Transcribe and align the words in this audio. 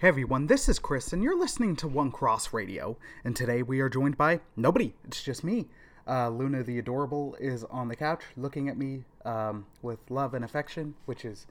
Hey 0.00 0.08
everyone, 0.08 0.46
this 0.46 0.66
is 0.66 0.78
Chris, 0.78 1.12
and 1.12 1.22
you're 1.22 1.38
listening 1.38 1.76
to 1.76 1.86
One 1.86 2.10
Cross 2.10 2.54
Radio. 2.54 2.96
And 3.22 3.36
today 3.36 3.62
we 3.62 3.80
are 3.80 3.90
joined 3.90 4.16
by 4.16 4.40
nobody. 4.56 4.94
It's 5.04 5.22
just 5.22 5.44
me. 5.44 5.68
Uh, 6.08 6.30
Luna 6.30 6.62
the 6.62 6.78
Adorable 6.78 7.36
is 7.38 7.64
on 7.64 7.88
the 7.88 7.96
couch 7.96 8.22
looking 8.34 8.70
at 8.70 8.78
me 8.78 9.04
um, 9.26 9.66
with 9.82 9.98
love 10.08 10.32
and 10.32 10.42
affection, 10.42 10.94
which 11.04 11.26
is 11.26 11.46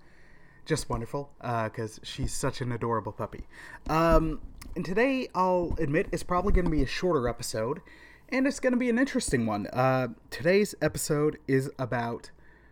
just 0.66 0.90
wonderful 0.90 1.30
because 1.40 2.00
uh, 2.00 2.02
she's 2.02 2.34
such 2.34 2.60
an 2.60 2.72
adorable 2.72 3.12
puppy. 3.12 3.46
Um, 3.88 4.42
and 4.76 4.84
today, 4.84 5.28
I'll 5.36 5.76
admit, 5.78 6.08
it's 6.12 6.24
probably 6.24 6.52
going 6.52 6.66
to 6.66 6.72
be 6.72 6.82
a 6.82 6.88
shorter 6.88 7.28
episode, 7.28 7.82
and 8.30 8.48
it's 8.48 8.60
going 8.60 8.74
to 8.74 8.80
be 8.80 8.90
an 8.90 8.98
interesting 8.98 9.46
one. 9.46 9.68
Uh, 9.68 10.08
today's 10.32 10.74
episode 10.82 11.38
is 11.48 11.70
about 11.78 12.32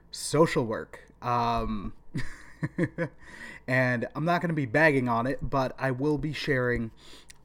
social 0.09 0.66
work. 0.66 1.02
Um, 1.21 1.94
and 3.67 4.07
I'm 4.16 4.25
not 4.25 4.41
going 4.41 4.49
to 4.49 4.55
be 4.55 4.66
bagging 4.66 5.07
on 5.09 5.27
it, 5.27 5.39
but 5.41 5.75
I 5.77 5.91
will 5.91 6.17
be 6.17 6.34
sharing 6.34 6.91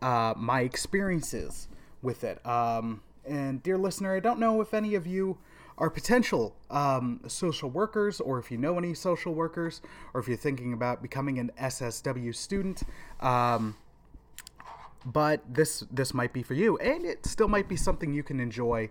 uh, 0.01 0.35
my 0.37 0.61
experiences 0.61 1.69
with 2.03 2.25
it. 2.25 2.45
Um, 2.47 3.03
and, 3.25 3.63
dear 3.63 3.79
listener, 3.79 4.15
I 4.15 4.21
don't 4.21 4.41
know 4.41 4.61
if 4.61 4.75
any 4.75 4.95
of 4.95 5.07
you 5.07 5.39
are 5.79 5.91
potential 5.91 6.55
um, 6.71 7.21
social 7.27 7.71
workers, 7.71 8.21
or 8.21 8.39
if 8.39 8.51
you 8.51 8.59
know 8.59 8.79
any 8.79 8.95
social 8.95 9.35
workers, 9.35 9.81
or 10.13 10.21
if 10.21 10.29
you're 10.29 10.37
thinking 10.37 10.73
about 10.73 11.03
becoming 11.03 11.39
an 11.39 11.51
SSW 11.61 12.35
student. 12.35 12.83
Um, 13.21 13.77
but 15.05 15.43
this 15.53 15.85
this 15.91 16.15
might 16.15 16.33
be 16.33 16.43
for 16.43 16.55
you, 16.55 16.77
and 16.79 17.05
it 17.05 17.27
still 17.27 17.49
might 17.49 17.69
be 17.69 17.77
something 17.77 18.13
you 18.13 18.23
can 18.23 18.39
enjoy, 18.39 18.91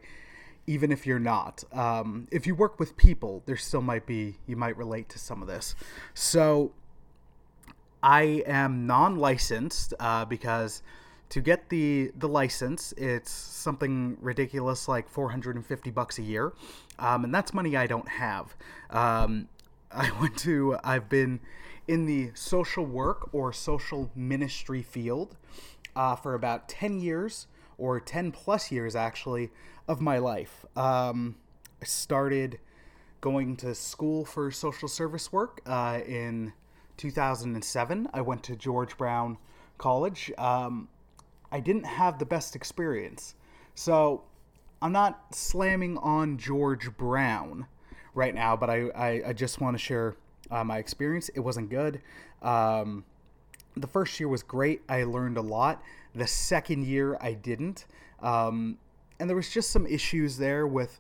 even 0.71 0.89
if 0.89 1.05
you're 1.05 1.20
not. 1.20 1.66
Um, 1.73 2.30
if 2.31 2.48
you 2.48 2.55
work 2.55 2.80
with 2.80 2.95
people, 2.95 3.43
there 3.45 3.57
still 3.57 3.81
might 3.81 4.05
be 4.05 4.38
you 4.47 4.55
might 4.55 4.77
relate 4.77 5.09
to 5.09 5.19
some 5.19 5.41
of 5.41 5.47
this. 5.50 5.75
So, 6.14 6.72
I 8.02 8.44
am 8.47 8.88
non-licensed 8.88 9.94
uh, 9.99 10.23
because 10.25 10.81
to 11.30 11.42
get 11.42 11.67
the 11.67 12.11
the 12.17 12.30
license, 12.30 12.94
it's 12.95 13.31
something 13.31 14.17
ridiculous 14.22 14.88
like 14.88 15.09
450 15.09 15.92
bucks 15.92 16.17
a 16.19 16.22
year, 16.22 16.53
um, 16.99 17.25
and 17.25 17.36
that's 17.36 17.53
money 17.53 17.75
I 17.75 17.86
don't 17.86 18.08
have. 18.08 18.55
Um, 18.89 19.49
I 19.92 20.09
went 20.22 20.38
to 20.39 20.77
I've 20.86 21.09
been 21.09 21.42
in 21.86 22.05
the 22.05 22.31
social 22.33 22.86
work 22.86 23.33
or 23.33 23.52
social 23.52 24.09
ministry 24.16 24.81
field 24.81 25.36
uh, 25.97 26.16
for 26.16 26.33
about 26.33 26.69
10 26.69 27.02
years 27.02 27.47
or 27.81 27.99
10 27.99 28.31
plus 28.31 28.71
years 28.71 28.95
actually 28.95 29.49
of 29.87 29.99
my 29.99 30.19
life. 30.19 30.65
Um, 30.75 31.35
I 31.81 31.85
started 31.85 32.59
going 33.21 33.57
to 33.57 33.73
school 33.73 34.23
for 34.23 34.51
social 34.51 34.87
service 34.87 35.33
work 35.33 35.61
uh, 35.65 35.99
in 36.05 36.53
2007. 36.97 38.07
I 38.13 38.21
went 38.21 38.43
to 38.43 38.55
George 38.55 38.97
Brown 38.97 39.37
College. 39.79 40.31
Um, 40.37 40.89
I 41.52 41.59
didn't 41.59 41.85
have 41.85 42.19
the 42.19 42.25
best 42.25 42.55
experience. 42.55 43.33
So 43.73 44.23
I'm 44.81 44.91
not 44.91 45.33
slamming 45.33 45.97
on 45.97 46.37
George 46.37 46.95
Brown 46.95 47.65
right 48.13 48.35
now, 48.35 48.55
but 48.55 48.69
I, 48.69 48.89
I, 48.89 49.21
I 49.29 49.33
just 49.33 49.59
want 49.59 49.75
to 49.75 49.79
share 49.79 50.15
uh, 50.52 50.63
my 50.63 50.77
experience. 50.77 51.29
It 51.29 51.39
wasn't 51.39 51.71
good. 51.71 52.02
Um, 52.43 53.05
the 53.75 53.88
first 53.88 54.19
year 54.19 54.27
was 54.27 54.44
great. 54.44 54.81
I 54.89 55.03
learned 55.03 55.38
a 55.38 55.41
lot. 55.41 55.83
The 56.14 56.27
second 56.27 56.86
year, 56.86 57.17
I 57.22 57.33
didn't. 57.33 57.86
Um, 58.22 58.77
and 59.19 59.30
there 59.30 59.36
was 59.36 59.50
just 59.50 59.69
some 59.69 59.86
issues 59.86 60.38
there 60.38 60.67
with 60.67 61.00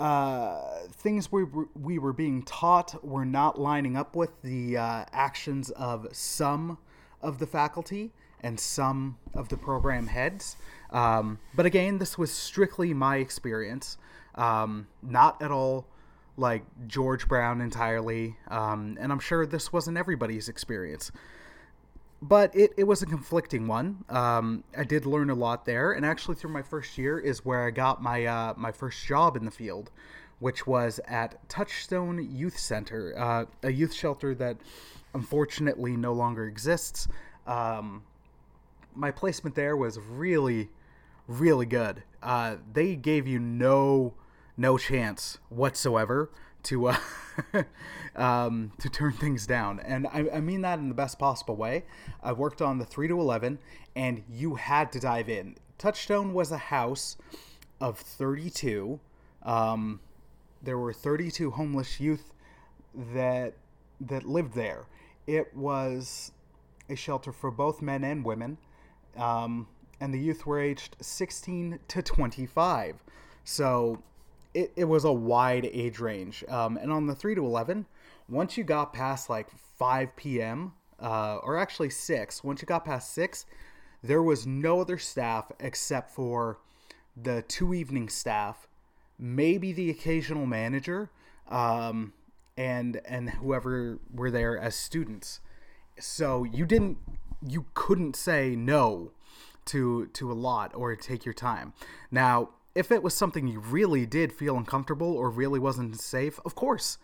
uh, 0.00 0.60
things 0.92 1.30
we 1.30 1.44
were, 1.44 1.68
we 1.80 1.98
were 1.98 2.12
being 2.12 2.42
taught 2.42 3.04
were 3.04 3.24
not 3.24 3.60
lining 3.60 3.96
up 3.96 4.16
with 4.16 4.30
the 4.42 4.76
uh, 4.76 5.04
actions 5.12 5.70
of 5.70 6.08
some 6.12 6.78
of 7.22 7.38
the 7.38 7.46
faculty 7.46 8.12
and 8.40 8.58
some 8.58 9.16
of 9.34 9.48
the 9.48 9.56
program 9.56 10.06
heads. 10.06 10.56
Um, 10.90 11.38
but 11.54 11.64
again, 11.64 11.98
this 11.98 12.18
was 12.18 12.30
strictly 12.32 12.92
my 12.92 13.16
experience, 13.16 13.96
um, 14.34 14.88
not 15.02 15.40
at 15.40 15.50
all 15.50 15.86
like 16.36 16.64
George 16.86 17.28
Brown 17.28 17.60
entirely. 17.60 18.36
Um, 18.48 18.98
and 19.00 19.12
I'm 19.12 19.20
sure 19.20 19.46
this 19.46 19.72
wasn't 19.72 19.96
everybody's 19.96 20.48
experience. 20.48 21.12
But 22.26 22.56
it, 22.56 22.72
it 22.78 22.84
was 22.84 23.02
a 23.02 23.06
conflicting 23.06 23.66
one. 23.66 24.02
Um, 24.08 24.64
I 24.74 24.84
did 24.84 25.04
learn 25.04 25.28
a 25.28 25.34
lot 25.34 25.66
there, 25.66 25.92
and 25.92 26.06
actually, 26.06 26.36
through 26.36 26.52
my 26.52 26.62
first 26.62 26.96
year 26.96 27.18
is 27.18 27.44
where 27.44 27.66
I 27.66 27.70
got 27.70 28.02
my 28.02 28.24
uh, 28.24 28.54
my 28.56 28.72
first 28.72 29.04
job 29.04 29.36
in 29.36 29.44
the 29.44 29.50
field, 29.50 29.90
which 30.38 30.66
was 30.66 31.00
at 31.06 31.46
Touchstone 31.50 32.26
Youth 32.34 32.58
Center, 32.58 33.12
uh, 33.18 33.44
a 33.62 33.70
youth 33.70 33.92
shelter 33.92 34.34
that 34.36 34.56
unfortunately 35.12 35.98
no 35.98 36.14
longer 36.14 36.46
exists. 36.46 37.08
Um, 37.46 38.04
my 38.94 39.10
placement 39.10 39.54
there 39.54 39.76
was 39.76 39.98
really, 39.98 40.70
really 41.28 41.66
good. 41.66 42.04
Uh, 42.22 42.56
they 42.72 42.96
gave 42.96 43.26
you 43.26 43.38
no 43.38 44.14
no 44.56 44.78
chance 44.78 45.36
whatsoever 45.50 46.30
to 46.64 46.88
uh, 46.88 46.96
um, 48.16 48.72
to 48.78 48.88
turn 48.88 49.12
things 49.12 49.46
down, 49.46 49.80
and 49.80 50.06
I, 50.08 50.26
I, 50.34 50.40
mean 50.40 50.62
that 50.62 50.78
in 50.78 50.88
the 50.88 50.94
best 50.94 51.18
possible 51.18 51.56
way. 51.56 51.84
I 52.22 52.32
worked 52.32 52.62
on 52.62 52.78
the 52.78 52.84
three 52.84 53.08
to 53.08 53.18
eleven, 53.18 53.58
and 53.94 54.22
you 54.28 54.54
had 54.56 54.92
to 54.92 55.00
dive 55.00 55.28
in. 55.28 55.56
Touchstone 55.78 56.32
was 56.32 56.52
a 56.52 56.58
house 56.58 57.16
of 57.80 57.98
thirty-two. 57.98 59.00
Um, 59.42 60.00
there 60.62 60.78
were 60.78 60.92
thirty-two 60.92 61.52
homeless 61.52 62.00
youth 62.00 62.32
that 62.94 63.54
that 64.00 64.24
lived 64.24 64.54
there. 64.54 64.86
It 65.26 65.54
was 65.56 66.32
a 66.88 66.94
shelter 66.94 67.32
for 67.32 67.50
both 67.50 67.80
men 67.80 68.04
and 68.04 68.24
women 68.24 68.58
um, 69.16 69.68
and 70.00 70.12
the 70.12 70.18
youth 70.18 70.46
were 70.46 70.60
aged 70.60 70.96
16 71.00 71.78
to 71.88 72.02
25. 72.02 73.02
So 73.44 74.02
it, 74.54 74.72
it 74.76 74.84
was 74.84 75.04
a 75.04 75.12
wide 75.12 75.66
age 75.66 75.98
range. 75.98 76.44
Um, 76.48 76.76
and 76.76 76.90
on 76.90 77.06
the 77.06 77.14
3 77.14 77.34
to 77.34 77.44
11, 77.44 77.86
once 78.28 78.56
you 78.56 78.64
got 78.64 78.92
past 78.92 79.28
like 79.28 79.48
5 79.78 80.16
p.m., 80.16 80.72
uh, 81.00 81.36
or 81.42 81.58
actually 81.58 81.90
6, 81.90 82.44
once 82.44 82.62
you 82.62 82.66
got 82.66 82.84
past 82.84 83.12
6, 83.12 83.44
there 84.02 84.22
was 84.22 84.46
no 84.46 84.80
other 84.80 84.98
staff 84.98 85.50
except 85.58 86.10
for 86.10 86.58
the 87.16 87.42
two 87.42 87.74
evening 87.74 88.08
staff, 88.08 88.66
maybe 89.18 89.72
the 89.72 89.90
occasional 89.90 90.46
manager, 90.46 91.10
um, 91.48 92.12
and 92.56 93.00
and 93.04 93.30
whoever 93.30 93.98
were 94.12 94.30
there 94.30 94.58
as 94.58 94.74
students. 94.74 95.40
So 95.98 96.44
you 96.44 96.66
didn't 96.66 96.98
you 97.46 97.66
couldn't 97.74 98.16
say 98.16 98.54
no 98.56 99.12
to 99.66 100.06
to 100.06 100.30
a 100.30 100.34
lot 100.34 100.72
or 100.74 100.94
take 100.96 101.24
your 101.24 101.34
time. 101.34 101.72
Now, 102.10 102.50
if 102.74 102.90
it 102.90 103.02
was 103.02 103.14
something 103.14 103.46
you 103.46 103.60
really 103.60 104.06
did 104.06 104.32
feel 104.32 104.56
uncomfortable 104.56 105.12
or 105.16 105.30
really 105.30 105.58
wasn't 105.58 106.00
safe, 106.00 106.40
of 106.44 106.54
course, 106.54 106.98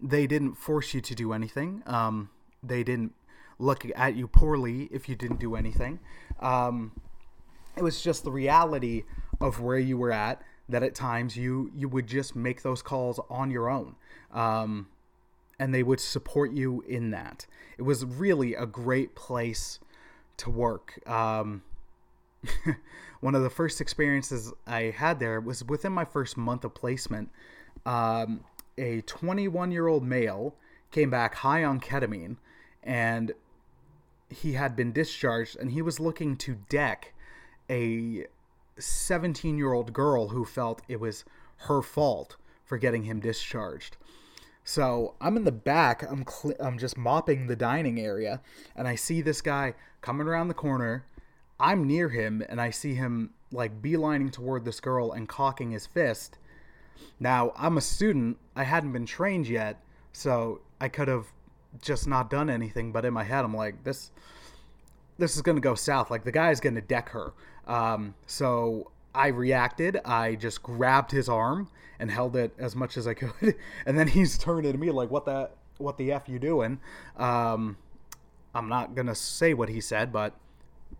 they 0.00 0.26
didn't 0.26 0.54
force 0.54 0.94
you 0.94 1.00
to 1.00 1.14
do 1.14 1.32
anything. 1.32 1.82
Um, 1.86 2.30
they 2.62 2.82
didn't 2.82 3.12
look 3.58 3.84
at 3.94 4.16
you 4.16 4.26
poorly 4.26 4.88
if 4.90 5.08
you 5.08 5.14
didn't 5.14 5.40
do 5.40 5.54
anything. 5.54 6.00
Um, 6.40 6.92
it 7.76 7.82
was 7.82 8.02
just 8.02 8.24
the 8.24 8.30
reality 8.30 9.04
of 9.40 9.60
where 9.60 9.78
you 9.78 9.96
were 9.96 10.12
at 10.12 10.42
that 10.68 10.82
at 10.82 10.94
times 10.94 11.36
you 11.36 11.70
you 11.74 11.88
would 11.88 12.06
just 12.06 12.36
make 12.36 12.62
those 12.62 12.82
calls 12.82 13.20
on 13.28 13.50
your 13.50 13.68
own. 13.68 13.96
Um, 14.32 14.88
and 15.58 15.74
they 15.74 15.82
would 15.82 16.00
support 16.00 16.52
you 16.52 16.82
in 16.88 17.10
that. 17.10 17.46
It 17.76 17.82
was 17.82 18.04
really 18.04 18.54
a 18.54 18.64
great 18.64 19.14
place 19.14 19.78
to 20.38 20.48
work. 20.48 21.06
Um, 21.06 21.62
one 23.20 23.34
of 23.34 23.42
the 23.42 23.50
first 23.50 23.80
experiences 23.80 24.52
I 24.66 24.94
had 24.96 25.20
there 25.20 25.40
was 25.40 25.64
within 25.64 25.92
my 25.92 26.04
first 26.04 26.36
month 26.36 26.64
of 26.64 26.74
placement. 26.74 27.30
Um, 27.86 28.44
a 28.78 29.02
21 29.02 29.70
year 29.70 29.86
old 29.86 30.04
male 30.04 30.54
came 30.90 31.10
back 31.10 31.36
high 31.36 31.64
on 31.64 31.80
ketamine 31.80 32.36
and 32.82 33.32
he 34.28 34.52
had 34.52 34.76
been 34.76 34.92
discharged 34.92 35.56
and 35.56 35.72
he 35.72 35.82
was 35.82 36.00
looking 36.00 36.36
to 36.36 36.56
deck 36.68 37.14
a 37.68 38.26
17 38.78 39.56
year 39.56 39.72
old 39.72 39.92
girl 39.92 40.28
who 40.28 40.44
felt 40.44 40.82
it 40.88 41.00
was 41.00 41.24
her 41.56 41.82
fault 41.82 42.36
for 42.64 42.78
getting 42.78 43.04
him 43.04 43.20
discharged. 43.20 43.96
So 44.64 45.14
I'm 45.20 45.36
in 45.36 45.44
the 45.44 45.52
back. 45.52 46.02
I'm 46.02 46.24
cl- 46.26 46.54
I'm 46.60 46.78
just 46.78 46.96
mopping 46.96 47.46
the 47.46 47.56
dining 47.56 47.98
area, 47.98 48.40
and 48.76 48.86
I 48.86 48.94
see 48.94 49.22
this 49.22 49.40
guy 49.40 49.74
coming 50.00 50.26
around 50.26 50.48
the 50.48 50.54
corner. 50.54 51.04
I'm 51.60 51.86
near 51.86 52.08
him, 52.08 52.42
and 52.48 52.60
I 52.60 52.70
see 52.70 52.94
him 52.94 53.30
like 53.52 53.82
beelining 53.82 54.32
toward 54.32 54.64
this 54.64 54.80
girl 54.80 55.12
and 55.12 55.28
cocking 55.28 55.70
his 55.70 55.86
fist. 55.86 56.38
Now 57.20 57.52
I'm 57.56 57.76
a 57.76 57.80
student. 57.82 58.38
I 58.56 58.64
hadn't 58.64 58.92
been 58.92 59.06
trained 59.06 59.46
yet, 59.46 59.80
so 60.12 60.62
I 60.80 60.88
could 60.88 61.08
have 61.08 61.26
just 61.82 62.08
not 62.08 62.30
done 62.30 62.48
anything. 62.48 62.92
But 62.92 63.04
in 63.04 63.12
my 63.12 63.24
head, 63.24 63.44
I'm 63.44 63.54
like, 63.54 63.84
this 63.84 64.10
this 65.18 65.36
is 65.36 65.42
gonna 65.42 65.60
go 65.60 65.74
south. 65.74 66.10
Like 66.10 66.24
the 66.24 66.32
guy's 66.32 66.60
gonna 66.60 66.80
deck 66.80 67.10
her. 67.10 67.34
Um, 67.66 68.14
so 68.26 68.90
I 69.14 69.28
reacted. 69.28 70.00
I 70.04 70.36
just 70.36 70.62
grabbed 70.62 71.10
his 71.10 71.28
arm 71.28 71.68
and 71.98 72.10
held 72.10 72.36
it 72.36 72.54
as 72.58 72.74
much 72.74 72.96
as 72.96 73.06
I 73.06 73.14
could, 73.14 73.54
and 73.86 73.98
then 73.98 74.08
he's 74.08 74.38
turning 74.38 74.72
to 74.72 74.78
me 74.78 74.90
like, 74.90 75.10
"What 75.10 75.26
the 75.26 75.50
what 75.76 75.98
the 75.98 76.12
f 76.12 76.28
you 76.28 76.38
doing?" 76.38 76.80
Um, 77.18 77.76
I'm 78.54 78.68
not 78.68 78.94
gonna 78.94 79.14
say 79.14 79.52
what 79.52 79.68
he 79.68 79.80
said, 79.82 80.10
but 80.10 80.34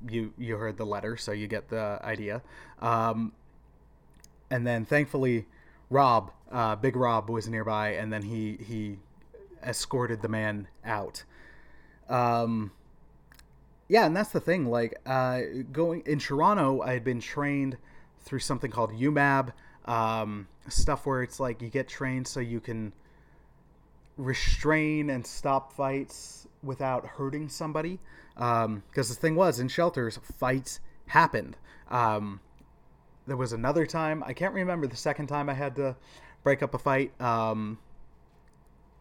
you 0.08 0.32
you 0.38 0.56
heard 0.56 0.76
the 0.76 0.86
letter, 0.86 1.16
so 1.16 1.32
you 1.32 1.46
get 1.46 1.68
the 1.68 1.98
idea. 2.02 2.42
Um, 2.80 3.32
and 4.50 4.66
then 4.66 4.84
thankfully, 4.84 5.46
Rob, 5.88 6.32
uh, 6.50 6.76
Big 6.76 6.96
Rob, 6.96 7.28
was 7.28 7.48
nearby, 7.48 7.90
and 7.90 8.12
then 8.12 8.22
he 8.22 8.58
he 8.66 8.98
escorted 9.64 10.22
the 10.22 10.28
man 10.28 10.68
out. 10.84 11.24
Um, 12.08 12.72
yeah, 13.88 14.06
and 14.06 14.16
that's 14.16 14.30
the 14.30 14.40
thing. 14.40 14.66
Like 14.66 14.98
uh, 15.06 15.40
going 15.72 16.02
in 16.06 16.18
Toronto, 16.18 16.80
I 16.80 16.92
had 16.92 17.04
been 17.04 17.20
trained 17.20 17.76
through 18.20 18.40
something 18.40 18.70
called 18.70 18.92
UMAB, 18.92 19.52
um, 19.86 20.48
stuff 20.68 21.06
where 21.06 21.22
it's 21.22 21.40
like 21.40 21.62
you 21.62 21.68
get 21.68 21.88
trained 21.88 22.26
so 22.26 22.40
you 22.40 22.60
can 22.60 22.92
restrain 24.20 25.10
and 25.10 25.26
stop 25.26 25.72
fights 25.72 26.46
without 26.62 27.06
hurting 27.06 27.48
somebody. 27.48 27.98
Because 28.34 28.64
um, 28.66 28.82
the 28.92 29.02
thing 29.02 29.34
was, 29.34 29.58
in 29.58 29.68
shelters, 29.68 30.18
fights 30.38 30.80
happened. 31.06 31.56
Um, 31.88 32.40
there 33.26 33.36
was 33.36 33.52
another 33.52 33.86
time, 33.86 34.22
I 34.24 34.32
can't 34.32 34.54
remember 34.54 34.86
the 34.86 34.96
second 34.96 35.26
time 35.26 35.48
I 35.48 35.54
had 35.54 35.76
to 35.76 35.96
break 36.42 36.62
up 36.62 36.74
a 36.74 36.78
fight 36.78 37.18
um, 37.20 37.78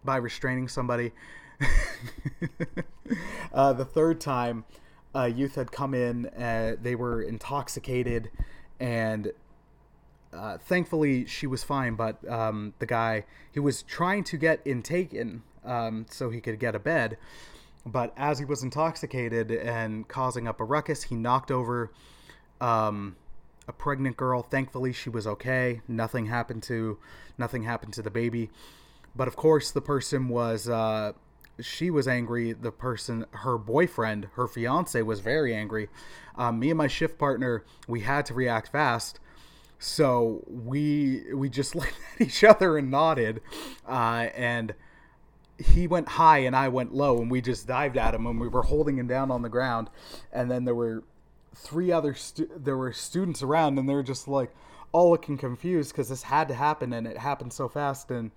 by 0.04 0.18
restraining 0.18 0.68
somebody. 0.68 1.12
uh, 3.54 3.74
the 3.74 3.86
third 3.86 4.20
time, 4.22 4.66
a 5.14 5.28
youth 5.28 5.56
had 5.56 5.72
come 5.72 5.94
in, 5.94 6.28
uh, 6.28 6.76
they 6.82 6.96
were 6.96 7.22
intoxicated, 7.22 8.30
and 8.80 9.32
uh, 10.34 10.58
thankfully 10.58 11.26
she 11.26 11.48
was 11.48 11.64
fine. 11.64 11.96
But 11.96 12.28
um, 12.30 12.74
the 12.80 12.86
guy, 12.86 13.26
he 13.52 13.60
was 13.60 13.84
trying 13.84 14.24
to 14.26 14.38
get 14.38 14.62
intaken 14.66 15.44
um, 15.64 16.06
so 16.10 16.30
he 16.30 16.42
could 16.42 16.60
get 16.60 16.76
a 16.76 16.80
bed. 16.80 17.18
But 17.86 18.14
as 18.18 18.40
he 18.40 18.46
was 18.46 18.64
intoxicated 18.64 19.52
and 19.52 20.08
causing 20.08 20.48
up 20.48 20.60
a 20.60 20.64
ruckus, 20.64 21.04
he 21.04 21.16
knocked 21.16 21.50
over 21.50 21.92
um, 22.62 23.16
a 23.68 23.74
pregnant 23.74 24.18
girl. 24.18 24.44
Thankfully, 24.44 24.94
she 24.94 25.10
was 25.10 25.26
okay. 25.26 25.82
Nothing 25.88 26.26
happened 26.26 26.64
to 26.64 26.98
nothing 27.38 27.64
happened 27.64 27.94
to 27.94 28.02
the 28.02 28.12
baby. 28.12 28.50
But 29.16 29.28
of 29.28 29.36
course, 29.36 29.72
the 29.72 29.82
person 29.82 30.28
was 30.30 30.68
uh, 30.70 31.14
she 31.62 31.90
was 31.90 32.08
angry. 32.08 32.54
The 32.54 32.72
person, 32.72 33.26
her 33.32 33.58
boyfriend, 33.58 34.28
her 34.34 34.48
fiance, 34.48 35.02
was 35.02 35.20
very 35.20 35.54
angry. 35.54 35.90
Um, 36.36 36.60
me 36.60 36.70
and 36.70 36.78
my 36.78 36.88
shift 36.88 37.18
partner, 37.18 37.64
we 37.88 38.02
had 38.02 38.26
to 38.28 38.34
react 38.34 38.72
fast. 38.72 39.20
So 39.80 40.44
we 40.48 41.24
we 41.34 41.50
just 41.50 41.74
looked 41.76 41.96
at 42.16 42.28
each 42.28 42.44
other 42.44 42.78
and 42.78 42.92
nodded, 42.92 43.42
uh, 43.88 44.28
and 44.36 44.74
he 45.58 45.88
went 45.88 46.08
high 46.08 46.40
and 46.40 46.56
I 46.56 46.68
went 46.68 46.94
low, 46.94 47.20
and 47.20 47.32
we 47.32 47.42
just 47.42 47.68
dived 47.68 47.98
at 47.98 48.14
him, 48.14 48.28
and 48.28 48.40
we 48.40 48.48
were 48.48 48.64
holding 48.64 48.98
him 48.98 49.08
down 49.08 49.32
on 49.32 49.42
the 49.42 49.50
ground, 49.50 49.90
and 50.32 50.52
then 50.52 50.66
there 50.66 50.76
were 50.76 51.04
three 51.56 51.92
other 51.92 52.14
stu- 52.14 52.50
there 52.56 52.78
were 52.78 52.94
students 52.94 53.42
around, 53.42 53.80
and 53.80 53.90
they're 53.90 54.04
just 54.04 54.28
like 54.28 54.52
all 54.92 55.12
looking 55.12 55.38
confused 55.38 55.92
because 55.92 56.10
this 56.10 56.24
had 56.24 56.48
to 56.50 56.54
happen, 56.54 56.94
and 56.94 57.08
it 57.08 57.18
happened 57.18 57.54
so 57.54 57.70
fast, 57.70 58.12
and 58.12 58.32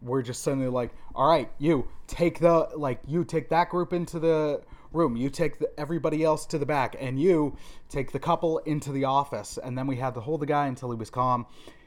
we're 0.00 0.22
just 0.22 0.42
suddenly 0.42 0.68
like, 0.68 0.90
all 1.14 1.30
right, 1.30 1.50
you 1.58 1.88
take 2.08 2.40
the 2.40 2.68
like 2.76 3.00
you 3.06 3.24
take 3.24 3.48
that 3.50 3.68
group 3.68 3.92
into 3.92 4.18
the 4.18 4.62
room, 4.92 5.16
you 5.16 5.30
take 5.30 5.58
the, 5.58 5.70
everybody 5.78 6.24
else 6.24 6.46
to 6.46 6.58
the 6.58 6.66
back, 6.66 6.96
and 6.98 7.20
you 7.20 7.56
take 7.88 8.12
the 8.12 8.18
couple 8.18 8.58
into 8.58 8.92
the 8.92 9.04
office, 9.04 9.58
and 9.62 9.76
then 9.76 9.86
we 9.86 9.96
had 9.96 10.14
to 10.14 10.20
hold 10.20 10.40
the 10.40 10.46
guy 10.46 10.66
until 10.66 10.90
he 10.90 10.96
was 10.96 11.10
calm. 11.10 11.46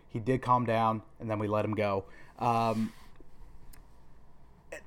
He 0.10 0.19
did 0.19 0.42
calm 0.42 0.66
down, 0.66 1.02
and 1.19 1.30
then 1.30 1.40
we 1.40 1.48
let 1.48 1.66
him 1.66 1.75
go. 1.75 2.06
Um, 2.40 2.92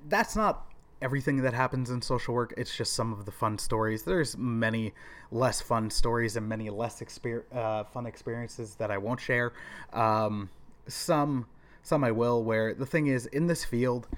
that's 0.09 0.37
not 0.37 0.67
everything 1.01 1.43
that 1.43 1.55
happens 1.55 1.91
in 1.91 2.03
social 2.03 2.35
work. 2.35 2.55
It's 2.57 2.77
just 2.77 2.93
some 2.93 3.13
of 3.13 3.25
the 3.25 3.31
fun 3.31 3.59
stories. 3.59 4.03
There's 4.03 4.37
many 4.37 4.93
less 5.31 5.61
fun 5.61 5.91
stories 5.91 6.37
and 6.37 6.49
many 6.49 6.71
less 6.71 7.01
exper- 7.01 7.45
uh, 7.55 7.85
fun 7.85 8.07
experiences 8.07 8.75
that 8.77 8.91
I 8.91 8.99
won't 8.99 9.21
share. 9.21 9.53
Um, 9.93 10.51
some 10.87 11.47
some 11.83 12.05
I 12.05 12.11
will. 12.11 12.43
Where 12.43 12.75
the 12.75 12.87
thing 12.87 13.07
is, 13.07 13.27
in 13.27 13.47
this 13.47 13.65
field, 13.65 14.09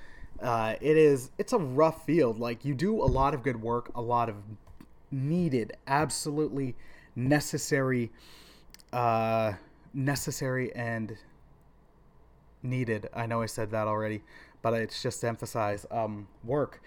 uh, 0.42 0.74
it 0.80 0.96
is 0.96 1.30
it's 1.38 1.52
a 1.52 1.58
rough 1.58 2.04
field. 2.04 2.38
Like 2.38 2.64
you 2.64 2.74
do 2.74 3.02
a 3.02 3.06
lot 3.06 3.34
of 3.34 3.42
good 3.42 3.60
work, 3.60 3.90
a 3.94 4.02
lot 4.02 4.28
of 4.28 4.36
needed, 5.10 5.76
absolutely 5.86 6.76
necessary, 7.16 8.10
uh, 8.92 9.54
necessary 9.92 10.74
and 10.74 11.16
needed. 12.62 13.08
I 13.14 13.26
know 13.26 13.42
I 13.42 13.46
said 13.46 13.70
that 13.70 13.88
already 13.88 14.22
but 14.62 14.74
it's 14.74 15.02
just 15.02 15.20
to 15.22 15.28
emphasize 15.28 15.86
um, 15.90 16.28
work. 16.44 16.82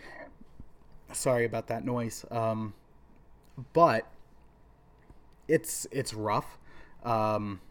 Sorry 1.11 1.45
about 1.45 1.67
that 1.67 1.85
noise. 1.85 2.25
Um, 2.31 2.73
but 3.73 4.07
it's 5.47 5.87
it's 5.91 6.13
rough. 6.13 6.57
Um, 7.03 7.61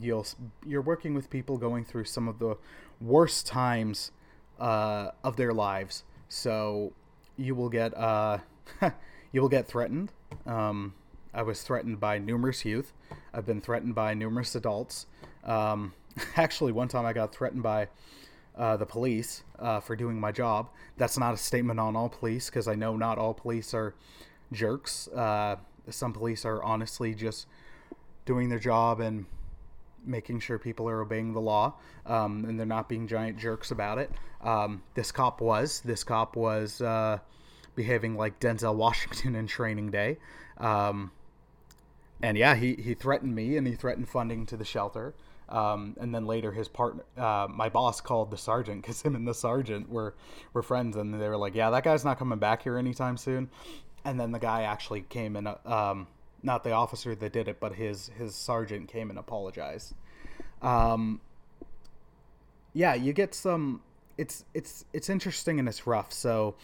you'll 0.00 0.26
you're 0.66 0.82
working 0.82 1.14
with 1.14 1.30
people 1.30 1.58
going 1.58 1.84
through 1.84 2.04
some 2.04 2.28
of 2.28 2.38
the 2.38 2.56
worst 3.00 3.46
times 3.46 4.12
uh, 4.58 5.10
of 5.22 5.36
their 5.36 5.52
lives, 5.52 6.04
so 6.28 6.92
you 7.36 7.54
will 7.54 7.68
get 7.68 7.96
uh, 7.96 8.38
you 9.32 9.40
will 9.40 9.48
get 9.48 9.66
threatened. 9.66 10.12
Um, 10.46 10.94
I 11.32 11.42
was 11.42 11.62
threatened 11.62 11.98
by 11.98 12.18
numerous 12.18 12.64
youth. 12.64 12.92
I've 13.32 13.46
been 13.46 13.60
threatened 13.60 13.94
by 13.94 14.14
numerous 14.14 14.54
adults. 14.54 15.06
Um, 15.44 15.92
actually, 16.36 16.72
one 16.72 16.88
time 16.88 17.04
I 17.06 17.12
got 17.12 17.34
threatened 17.34 17.62
by 17.62 17.88
uh, 18.56 18.76
the 18.76 18.86
police 18.86 19.42
uh, 19.58 19.80
for 19.80 19.96
doing 19.96 20.20
my 20.20 20.30
job. 20.30 20.68
That's 20.96 21.18
not 21.18 21.34
a 21.34 21.36
statement 21.36 21.80
on 21.80 21.96
all 21.96 22.08
police 22.08 22.48
because 22.48 22.68
I 22.68 22.74
know 22.74 22.96
not 22.96 23.18
all 23.18 23.34
police 23.34 23.74
are 23.74 23.94
jerks. 24.52 25.08
Uh, 25.08 25.56
some 25.90 26.12
police 26.12 26.44
are 26.44 26.62
honestly 26.62 27.14
just 27.14 27.46
doing 28.24 28.48
their 28.48 28.58
job 28.58 29.00
and 29.00 29.26
making 30.06 30.40
sure 30.40 30.58
people 30.58 30.88
are 30.88 31.00
obeying 31.00 31.32
the 31.32 31.40
law 31.40 31.74
um, 32.06 32.44
and 32.44 32.58
they're 32.58 32.66
not 32.66 32.88
being 32.88 33.06
giant 33.06 33.38
jerks 33.38 33.70
about 33.70 33.98
it. 33.98 34.10
Um, 34.42 34.82
this 34.94 35.12
cop 35.12 35.40
was. 35.40 35.80
This 35.80 36.04
cop 36.04 36.36
was 36.36 36.80
uh, 36.80 37.18
behaving 37.74 38.16
like 38.16 38.40
Denzel 38.40 38.74
Washington 38.76 39.34
in 39.34 39.46
Training 39.46 39.90
Day. 39.90 40.18
Um, 40.58 41.10
and 42.22 42.38
yeah, 42.38 42.54
he, 42.54 42.74
he 42.74 42.94
threatened 42.94 43.34
me 43.34 43.56
and 43.56 43.66
he 43.66 43.74
threatened 43.74 44.08
funding 44.08 44.46
to 44.46 44.56
the 44.56 44.64
shelter. 44.64 45.14
Um, 45.48 45.96
and 46.00 46.14
then 46.14 46.26
later, 46.26 46.52
his 46.52 46.68
partner, 46.68 47.04
uh, 47.16 47.46
my 47.50 47.68
boss, 47.68 48.00
called 48.00 48.30
the 48.30 48.38
sergeant 48.38 48.82
because 48.82 49.02
him 49.02 49.14
and 49.14 49.28
the 49.28 49.34
sergeant 49.34 49.90
were 49.90 50.14
were 50.54 50.62
friends, 50.62 50.96
and 50.96 51.12
they 51.20 51.28
were 51.28 51.36
like, 51.36 51.54
"Yeah, 51.54 51.68
that 51.70 51.84
guy's 51.84 52.04
not 52.04 52.18
coming 52.18 52.38
back 52.38 52.62
here 52.62 52.78
anytime 52.78 53.18
soon." 53.18 53.50
And 54.06 54.18
then 54.18 54.32
the 54.32 54.38
guy 54.38 54.62
actually 54.62 55.02
came 55.02 55.36
and, 55.36 55.48
uh, 55.48 55.56
um, 55.64 56.06
not 56.44 56.62
the 56.62 56.72
officer 56.72 57.14
that 57.14 57.32
did 57.32 57.48
it, 57.48 57.58
but 57.58 57.74
his 57.74 58.10
his 58.18 58.34
sergeant 58.34 58.88
came 58.88 59.10
and 59.10 59.18
apologized. 59.18 59.94
Um, 60.62 61.20
yeah, 62.72 62.94
you 62.94 63.12
get 63.12 63.34
some. 63.34 63.80
It's 64.18 64.44
it's 64.54 64.84
it's 64.92 65.08
interesting 65.08 65.58
and 65.58 65.68
it's 65.68 65.86
rough. 65.86 66.12
So, 66.12 66.54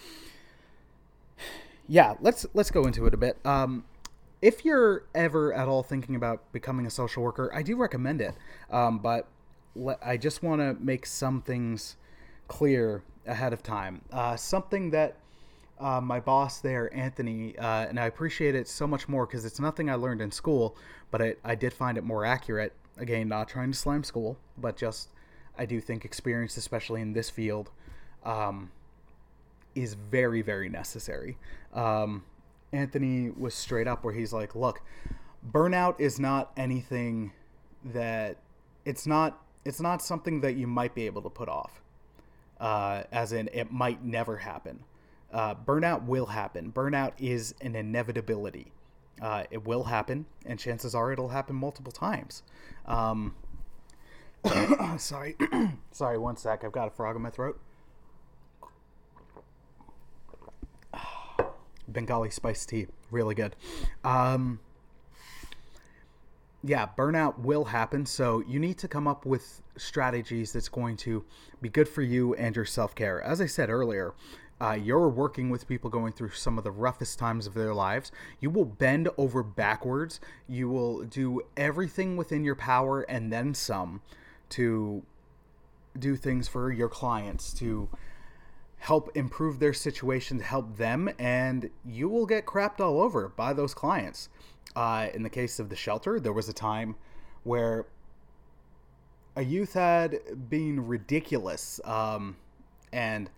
yeah, 1.89 2.15
let's 2.21 2.47
let's 2.55 2.71
go 2.71 2.85
into 2.85 3.07
it 3.07 3.15
a 3.15 3.17
bit. 3.17 3.39
Um, 3.45 3.85
if 4.43 4.65
you're 4.65 5.05
ever 5.15 5.53
at 5.53 5.69
all 5.69 5.83
thinking 5.83 6.15
about 6.15 6.53
becoming 6.53 6.87
a 6.87 6.91
social 6.91 7.23
worker, 7.23 7.51
I 7.55 7.63
do 7.63 7.77
recommend 7.77 8.21
it. 8.21 8.35
Um, 8.71 8.99
but 8.99 9.27
le- 9.75 9.99
I 10.03 10.17
just 10.17 10.43
want 10.43 10.61
to 10.61 10.75
make 10.83 11.07
some 11.07 11.43
things 11.43 11.97
clear 12.49 13.03
ahead 13.27 13.53
of 13.53 13.63
time. 13.63 14.03
Uh, 14.13 14.37
something 14.37 14.91
that 14.91 15.17
uh, 15.81 16.01
my 16.01 16.21
boss 16.21 16.61
there, 16.61 16.95
Anthony, 16.95 17.57
uh, 17.59 17.87
and 17.87 17.99
I 17.99 18.07
appreciate 18.07 18.55
it 18.55 18.69
so 18.69 18.87
much 18.87 19.09
more 19.09 19.27
because 19.27 19.45
it's 19.45 19.59
nothing 19.59 19.89
I 19.89 19.95
learned 19.95 20.21
in 20.21 20.31
school, 20.31 20.77
but 21.11 21.23
I, 21.23 21.35
I 21.45 21.55
did 21.55 21.73
find 21.73 21.97
it 21.97 22.05
more 22.05 22.25
accurate. 22.25 22.73
Again, 22.99 23.29
not 23.29 23.49
trying 23.49 23.73
to 23.73 23.79
slam 23.79 24.05
school, 24.05 24.37
but 24.59 24.77
just 24.77 25.09
I 25.57 25.65
do 25.65 25.81
think 25.81 26.05
experience, 26.05 26.57
especially 26.57 27.01
in 27.01 27.15
this 27.15 27.31
field, 27.31 27.71
um, 28.25 28.71
is 29.75 29.95
very, 29.95 30.43
very 30.43 30.69
necessary. 30.69 31.39
Um, 31.73 32.25
Anthony 32.73 33.31
was 33.31 33.55
straight 33.55 33.89
up 33.89 34.05
where 34.05 34.13
he's 34.13 34.33
like, 34.33 34.55
"Look, 34.55 34.83
burnout 35.51 35.99
is 35.99 36.21
not 36.21 36.53
anything 36.57 37.33
that 37.85 38.37
it's 38.85 39.07
not 39.07 39.43
it's 39.65 39.81
not 39.81 40.03
something 40.03 40.41
that 40.41 40.57
you 40.57 40.67
might 40.67 40.95
be 40.95 41.07
able 41.07 41.23
to 41.23 41.31
put 41.31 41.49
off. 41.49 41.81
Uh, 42.59 43.05
as 43.11 43.33
in, 43.33 43.49
it 43.53 43.73
might 43.73 44.05
never 44.05 44.39
happen. 44.39 44.85
Uh, 45.33 45.55
burnout 45.55 46.05
will 46.05 46.27
happen. 46.27 46.73
Burnout 46.73 47.13
is 47.19 47.55
an 47.61 47.77
inevitability. 47.77 48.73
Uh, 49.21 49.45
it 49.51 49.65
will 49.67 49.85
happen, 49.85 50.27
and 50.47 50.59
chances 50.59 50.95
are 50.95 51.13
it'll 51.13 51.29
happen 51.29 51.55
multiple 51.55 51.93
times. 51.93 52.43
Um, 52.87 53.35
sorry, 54.99 55.37
sorry. 55.93 56.19
One 56.19 56.37
sec. 56.37 56.65
I've 56.65 56.73
got 56.73 56.89
a 56.89 56.91
frog 56.91 57.17
in 57.17 57.23
my 57.23 57.31
throat. 57.31 57.61
Bengali 61.89 62.31
spice 62.31 62.65
tea, 62.65 62.87
really 63.11 63.35
good. 63.35 63.55
Um, 64.05 64.61
yeah, 66.63 66.87
burnout 66.97 67.39
will 67.39 67.67
happen, 67.67 68.05
so 68.07 68.43
you 68.47 68.59
need 68.59 68.79
to 68.79 68.89
come 68.89 69.07
up 69.07 69.25
with 69.25 69.63
strategies 69.77 70.53
that's 70.53 70.69
going 70.69 70.97
to 70.99 71.25
be 71.63 71.69
good 71.69 71.89
for 71.89 72.03
you 72.03 72.35
and 72.35 72.55
your 72.55 72.65
self 72.65 72.95
care. 72.95 73.21
As 73.23 73.41
I 73.41 73.47
said 73.47 73.71
earlier, 73.71 74.15
uh, 74.61 74.73
you're 74.73 75.09
working 75.09 75.49
with 75.49 75.67
people 75.67 75.89
going 75.89 76.13
through 76.13 76.31
some 76.31 76.59
of 76.59 76.65
the 76.65 76.71
roughest 76.71 77.19
times 77.19 77.47
of 77.47 77.55
their 77.55 77.73
lives. 77.73 78.13
You 78.41 78.51
will 78.51 78.67
bend 78.67 79.09
over 79.17 79.43
backwards. 79.43 80.21
You 80.47 80.69
will 80.69 81.05
do 81.05 81.41
everything 81.57 82.17
within 82.17 82.45
your 82.45 82.57
power 82.57 83.03
and 83.03 83.33
then 83.33 83.55
some 83.55 84.03
to 84.51 85.03
do 85.99 86.15
things 86.17 86.47
for 86.47 86.71
your 86.71 86.89
clients, 86.89 87.53
to 87.55 87.89
help 88.79 89.11
improve 89.15 89.59
their 89.59 89.73
situation, 89.73 90.39
to 90.39 90.45
help 90.45 90.77
them, 90.77 91.11
and 91.19 91.71
you 91.85 92.09
will 92.09 92.27
get 92.27 92.47
crapped 92.47 92.81
all 92.81 93.01
over 93.01 93.29
by 93.29 93.53
those 93.53 93.75
clients. 93.75 94.29
Uh, 94.77 95.09
in 95.15 95.23
the 95.23 95.31
case 95.31 95.59
of 95.59 95.69
the 95.69 95.77
shelter, 95.77 96.21
there 96.21 96.33
was 96.33 96.49
a 96.49 96.53
time 96.53 96.97
where 97.43 97.87
a 99.37 99.43
youth 99.43 99.75
had 99.75 100.21
been 100.49 100.87
ridiculous 100.87 101.81
um, 101.85 102.37
and 102.93 103.31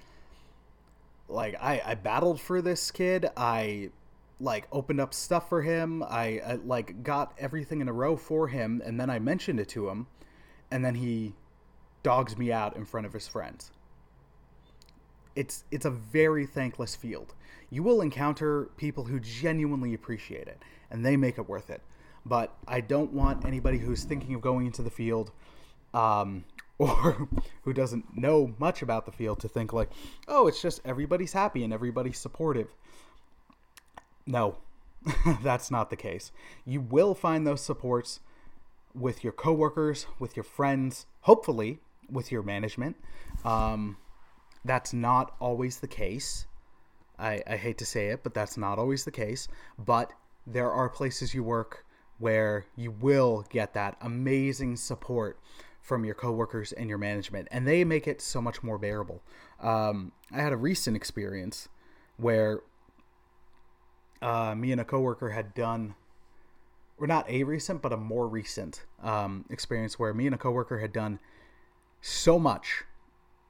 like 1.29 1.57
I, 1.61 1.83
I 1.85 1.95
battled 1.95 2.41
for 2.41 2.62
this 2.62 2.91
kid. 2.91 3.29
I 3.37 3.91
like 4.41 4.67
opened 4.73 5.00
up 5.00 5.14
stuff 5.14 5.49
for 5.49 5.62
him. 5.62 6.02
I, 6.02 6.41
I 6.45 6.59
like 6.64 7.02
got 7.02 7.33
everything 7.38 7.81
in 7.81 7.88
a 7.88 7.93
row 7.93 8.17
for 8.17 8.49
him 8.49 8.83
and 8.85 8.99
then 8.99 9.09
i 9.09 9.19
mentioned 9.19 9.61
it 9.61 9.69
to 9.71 9.88
him 9.88 10.09
and 10.71 10.85
then 10.85 10.97
he 10.97 11.33
dogs 12.02 12.37
me 12.37 12.50
out 12.50 12.76
in 12.76 12.85
front 12.85 13.07
of 13.07 13.12
his 13.12 13.29
friends. 13.29 13.71
It's 15.37 15.64
it's 15.71 15.87
a 15.87 15.91
very 15.91 16.45
thankless 16.47 16.97
field. 16.97 17.35
You 17.71 17.83
will 17.83 18.02
encounter 18.02 18.69
people 18.76 19.05
who 19.05 19.21
genuinely 19.21 19.95
appreciate 19.95 20.49
it 20.49 20.61
and 20.91 21.07
they 21.07 21.17
make 21.17 21.38
it 21.38 21.49
worth 21.49 21.71
it. 21.71 21.81
But 22.25 22.55
i 22.69 22.81
don't 22.81 23.12
want 23.12 23.45
anybody 23.45 23.79
who's 23.79 24.05
thinking 24.05 24.35
of 24.35 24.41
going 24.41 24.67
into 24.67 24.83
the 24.83 24.91
field 24.91 25.33
um, 25.95 26.45
or 26.83 27.29
who 27.62 27.73
doesn't 27.73 28.17
know 28.17 28.55
much 28.59 28.83
about 28.83 29.07
the 29.07 29.12
field 29.12 29.41
to 29.41 29.49
think 29.49 29.73
like, 29.73 29.91
oh, 30.29 30.47
it's 30.47 30.61
just 30.61 30.81
everybody's 30.85 31.33
happy 31.33 31.62
and 31.65 31.73
everybody's 31.73 32.19
supportive. 32.19 32.75
No, 34.27 34.59
that's 35.43 35.71
not 35.71 35.91
the 35.91 35.97
case. 35.97 36.33
You 36.65 36.81
will 36.81 37.15
find 37.15 37.47
those 37.47 37.61
supports 37.61 38.21
with 38.95 39.25
your 39.25 39.33
coworkers, 39.33 40.07
with 40.19 40.37
your 40.37 40.45
friends, 40.45 41.07
hopefully 41.23 41.81
with 42.11 42.31
your 42.31 42.43
management. 42.43 42.97
Um, 43.45 43.97
that's 44.65 44.93
not 44.93 45.35
always 45.41 45.79
the 45.79 45.89
case. 45.89 46.47
I, 47.19 47.43
I 47.47 47.57
hate 47.57 47.79
to 47.79 47.87
say 47.87 48.09
it, 48.09 48.23
but 48.23 48.35
that's 48.35 48.57
not 48.57 48.79
always 48.79 49.05
the 49.05 49.11
case. 49.11 49.49
But 49.79 50.12
there 50.47 50.71
are 50.71 50.89
places 50.89 51.35
you 51.35 51.43
work 51.43 51.85
where 52.19 52.67
you 52.77 52.91
will 52.91 53.45
get 53.49 53.75
that 53.75 53.97
amazing 54.01 54.77
support 54.77 55.39
from 55.83 56.05
your 56.05 56.15
coworkers 56.15 56.73
and 56.73 56.89
your 56.89 56.97
management, 56.97 57.49
and 57.51 57.67
they 57.67 57.83
make 57.83 58.07
it 58.07 58.23
so 58.23 58.41
much 58.41 58.62
more 58.62 58.79
bearable. 58.79 59.21
Um, 59.61 60.12
I 60.31 60.41
had 60.41 60.53
a 60.53 60.57
recent 60.57 60.97
experience 60.97 61.69
where 62.17 62.61
uh, 64.23 64.55
me 64.55 64.71
and 64.71 64.81
a 64.81 64.85
coworker 64.85 65.31
had 65.31 65.55
done, 65.55 65.97
or 66.99 67.09
not 67.09 67.29
a 67.29 67.43
recent, 67.43 67.83
but 67.83 67.93
a 67.93 67.97
more 67.97 68.29
recent 68.29 68.85
um, 69.03 69.45
experience 69.51 69.99
where 69.99 70.15
me 70.15 70.27
and 70.27 70.35
a 70.37 70.39
coworker 70.39 70.79
had 70.79 70.93
done 70.93 71.19
so 72.01 72.39
much 72.39 72.85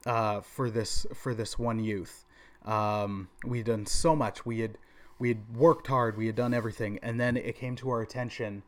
uh, 0.07 0.41
for 0.41 0.71
this 0.71 1.05
for 1.13 1.35
this 1.35 1.59
one 1.59 1.79
youth. 1.79 2.25
Um, 2.65 3.29
we 3.45 3.59
had 3.59 3.67
done 3.67 3.85
so 3.85 4.15
much. 4.15 4.43
We 4.43 4.61
had 4.61 4.79
we 5.19 5.27
had 5.27 5.55
worked 5.55 5.85
hard. 5.85 6.17
We 6.17 6.25
had 6.25 6.35
done 6.35 6.55
everything, 6.55 6.97
and 7.03 7.19
then 7.19 7.37
it 7.37 7.55
came 7.55 7.75
to 7.75 7.91
our 7.91 8.01
attention 8.01 8.63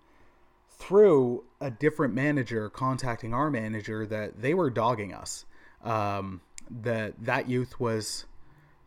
through 0.77 1.43
a 1.61 1.71
different 1.71 2.13
manager 2.13 2.69
contacting 2.69 3.33
our 3.33 3.49
manager 3.49 4.05
that 4.05 4.41
they 4.41 4.53
were 4.53 4.69
dogging 4.69 5.13
us. 5.13 5.45
Um, 5.83 6.41
that 6.69 7.13
that 7.23 7.47
youth 7.47 7.79
was 7.79 8.25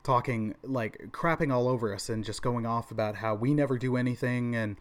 talking 0.03 0.55
like 0.63 0.99
crapping 1.13 1.53
all 1.53 1.69
over 1.69 1.95
us 1.95 2.09
and 2.09 2.25
just 2.25 2.43
going 2.43 2.67
off 2.67 2.91
about 2.91 3.15
how 3.17 3.35
we 3.35 3.55
never 3.55 3.79
do 3.79 3.97
anything 3.97 4.57
and 4.57 4.77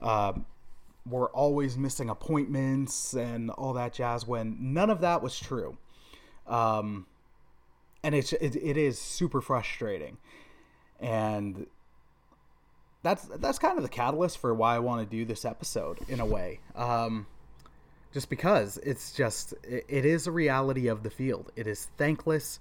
uh, 0.00 0.32
we're 1.06 1.30
always 1.30 1.76
missing 1.76 2.08
appointments 2.08 3.14
and 3.14 3.50
all 3.50 3.72
that 3.72 3.92
jazz 3.92 4.26
when 4.26 4.56
none 4.60 4.90
of 4.90 5.00
that 5.00 5.22
was 5.22 5.38
true. 5.38 5.76
Um, 6.46 7.06
and 8.02 8.14
it's 8.14 8.32
it, 8.32 8.56
it 8.56 8.76
is 8.76 8.98
super 8.98 9.40
frustrating 9.40 10.16
and 10.98 11.66
that's 13.02 13.24
that's 13.38 13.58
kind 13.58 13.76
of 13.76 13.82
the 13.82 13.88
catalyst 13.88 14.38
for 14.38 14.54
why 14.54 14.76
I 14.76 14.78
want 14.78 15.08
to 15.08 15.16
do 15.16 15.24
this 15.24 15.44
episode 15.44 15.98
in 16.08 16.20
a 16.20 16.26
way. 16.26 16.60
Um, 16.76 17.26
just 18.12 18.28
because 18.28 18.78
it's 18.78 19.12
just 19.12 19.54
it, 19.62 19.84
it 19.88 20.04
is 20.04 20.26
a 20.26 20.32
reality 20.32 20.88
of 20.88 21.02
the 21.02 21.10
field. 21.10 21.50
It 21.56 21.66
is 21.66 21.88
thankless. 21.96 22.58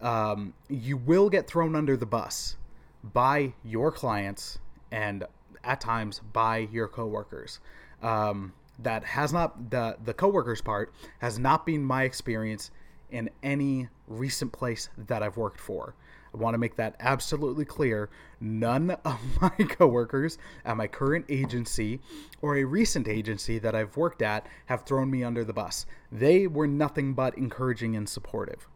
Um, 0.00 0.54
you 0.68 0.96
will 0.96 1.30
get 1.30 1.46
thrown 1.46 1.76
under 1.76 1.96
the 1.96 2.06
bus 2.06 2.56
by 3.04 3.52
your 3.64 3.92
clients 3.92 4.58
and 4.90 5.24
at 5.64 5.80
times 5.80 6.20
by 6.32 6.68
your 6.72 6.88
coworkers. 6.88 7.60
Um, 8.02 8.52
that 8.78 9.04
has 9.04 9.32
not 9.32 9.70
the 9.70 9.96
the 10.04 10.14
coworkers 10.14 10.60
part 10.60 10.92
has 11.18 11.38
not 11.38 11.66
been 11.66 11.84
my 11.84 12.04
experience 12.04 12.70
in 13.10 13.28
any 13.42 13.88
recent 14.08 14.52
place 14.52 14.88
that 14.96 15.22
I've 15.22 15.36
worked 15.36 15.60
for. 15.60 15.94
I 16.34 16.38
want 16.38 16.54
to 16.54 16.58
make 16.58 16.76
that 16.76 16.96
absolutely 17.00 17.64
clear. 17.64 18.08
None 18.40 18.92
of 19.04 19.20
my 19.40 19.50
coworkers 19.50 20.38
at 20.64 20.76
my 20.76 20.86
current 20.86 21.26
agency 21.28 22.00
or 22.40 22.56
a 22.56 22.64
recent 22.64 23.06
agency 23.06 23.58
that 23.58 23.74
I've 23.74 23.96
worked 23.96 24.22
at 24.22 24.46
have 24.66 24.84
thrown 24.84 25.10
me 25.10 25.22
under 25.22 25.44
the 25.44 25.52
bus. 25.52 25.86
They 26.10 26.46
were 26.46 26.66
nothing 26.66 27.14
but 27.14 27.36
encouraging 27.36 27.96
and 27.96 28.08
supportive. 28.08 28.68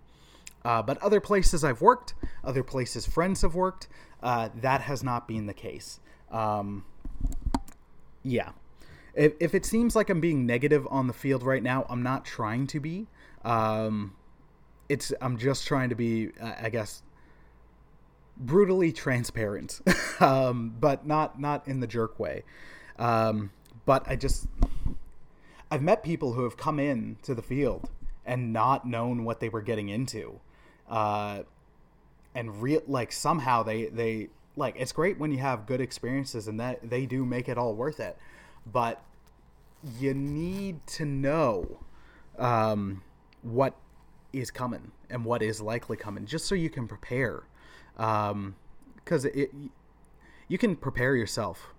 Uh, 0.65 0.83
but 0.83 0.99
other 0.99 1.21
places 1.21 1.63
I've 1.63 1.81
worked, 1.81 2.15
other 2.43 2.63
places 2.63 3.07
friends 3.07 3.43
have 3.43 3.55
worked, 3.55 3.89
uh, 4.23 4.49
that 4.57 4.81
has 4.83 5.03
not 5.03 5.29
been 5.29 5.47
the 5.47 5.55
case. 5.55 6.01
Um, 6.31 6.85
yeah. 8.23 8.51
If, 9.15 9.35
if 9.41 9.55
it 9.55 9.65
seems 9.65 9.95
like 9.97 10.11
I'm 10.11 10.21
being 10.21 10.45
negative 10.45 10.87
on 10.91 11.07
the 11.07 11.13
field 11.13 11.43
right 11.43 11.63
now, 11.63 11.87
I'm 11.89 12.03
not 12.03 12.25
trying 12.25 12.67
to 12.69 12.81
be. 12.81 13.07
Um, 13.45 14.15
it's 14.89 15.13
I'm 15.21 15.39
just 15.39 15.67
trying 15.67 15.89
to 15.89 15.95
be, 15.95 16.31
I 16.41 16.69
guess, 16.69 17.03
brutally 18.37 18.93
transparent, 18.93 19.81
um, 20.21 20.75
but 20.79 21.07
not 21.07 21.41
not 21.41 21.67
in 21.67 21.81
the 21.81 21.87
jerk 21.87 22.19
way. 22.19 22.43
Um, 22.99 23.51
but 23.85 24.07
I 24.09 24.17
just 24.17 24.47
I've 25.71 25.83
met 25.83 26.03
people 26.03 26.33
who 26.33 26.45
have 26.45 26.57
come 26.57 26.79
in 26.79 27.17
to 27.23 27.35
the 27.35 27.43
field 27.43 27.91
and 28.25 28.53
not 28.53 28.87
known 28.87 29.25
what 29.25 29.41
they 29.41 29.49
were 29.49 29.63
getting 29.63 29.89
into, 29.89 30.41
uh, 30.89 31.43
and 32.35 32.63
real 32.63 32.83
like 32.87 33.13
somehow 33.13 33.63
they 33.63 33.87
they 33.87 34.29
like 34.57 34.75
it's 34.79 34.93
great 34.93 35.19
when 35.19 35.31
you 35.31 35.39
have 35.39 35.67
good 35.67 35.81
experiences 35.81 36.49
and 36.49 36.59
that 36.61 36.89
they 36.89 37.07
do 37.07 37.25
make 37.25 37.49
it 37.49 37.59
all 37.59 37.75
worth 37.75 38.01
it, 38.01 38.17
but 38.71 39.03
you 39.99 40.15
need 40.15 40.85
to 40.87 41.05
know 41.05 41.79
um, 42.39 43.03
what 43.43 43.75
is 44.33 44.51
coming 44.51 44.91
and 45.11 45.25
what 45.25 45.43
is 45.43 45.61
likely 45.61 45.97
coming 45.97 46.27
just 46.27 46.47
so 46.47 46.55
you 46.55 46.69
can 46.69 46.89
prepare 46.89 47.45
because 47.97 48.31
um, 48.31 48.55
it 49.35 49.51
you 50.49 50.59
can 50.59 50.77
prepare 50.77 51.17
yourself 51.17 51.75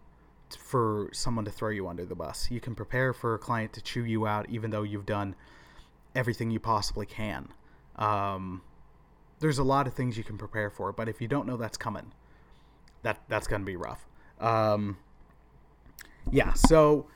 for 0.57 1.09
someone 1.13 1.45
to 1.45 1.51
throw 1.51 1.69
you 1.69 1.87
under 1.87 2.05
the 2.05 2.15
bus. 2.15 2.49
You 2.51 2.59
can 2.59 2.75
prepare 2.75 3.13
for 3.13 3.33
a 3.33 3.39
client 3.39 3.73
to 3.73 3.81
chew 3.81 4.03
you 4.03 4.27
out, 4.27 4.49
even 4.49 4.71
though 4.71 4.83
you've 4.83 5.05
done 5.05 5.35
everything 6.15 6.51
you 6.51 6.59
possibly 6.59 7.05
can. 7.05 7.49
Um, 7.97 8.61
there's 9.39 9.59
a 9.59 9.63
lot 9.63 9.87
of 9.87 9.93
things 9.93 10.17
you 10.17 10.23
can 10.23 10.37
prepare 10.37 10.69
for, 10.69 10.91
but 10.91 11.07
if 11.07 11.21
you 11.21 11.27
don't 11.27 11.47
know 11.47 11.57
that's 11.57 11.77
coming, 11.77 12.13
that 13.03 13.21
that's 13.27 13.47
gonna 13.47 13.63
be 13.63 13.75
rough. 13.75 14.05
Um, 14.39 14.97
yeah. 16.31 16.53
So 16.53 17.07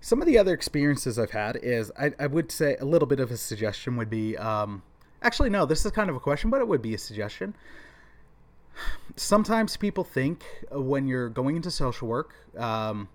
some 0.00 0.20
of 0.20 0.26
the 0.26 0.38
other 0.38 0.54
experiences 0.54 1.18
I've 1.18 1.30
had 1.30 1.56
is 1.56 1.90
I, 1.98 2.12
I 2.18 2.26
would 2.26 2.50
say 2.50 2.76
a 2.80 2.84
little 2.84 3.08
bit 3.08 3.20
of 3.20 3.30
a 3.30 3.36
suggestion 3.36 3.96
would 3.96 4.10
be 4.10 4.36
um, 4.36 4.82
actually 5.22 5.50
no, 5.50 5.66
this 5.66 5.84
is 5.84 5.92
kind 5.92 6.10
of 6.10 6.16
a 6.16 6.20
question, 6.20 6.50
but 6.50 6.60
it 6.60 6.68
would 6.68 6.82
be 6.82 6.94
a 6.94 6.98
suggestion 6.98 7.54
sometimes 9.16 9.76
people 9.76 10.04
think 10.04 10.44
when 10.70 11.06
you're 11.06 11.28
going 11.28 11.56
into 11.56 11.70
social 11.70 12.08
work 12.08 12.34
um, 12.56 13.08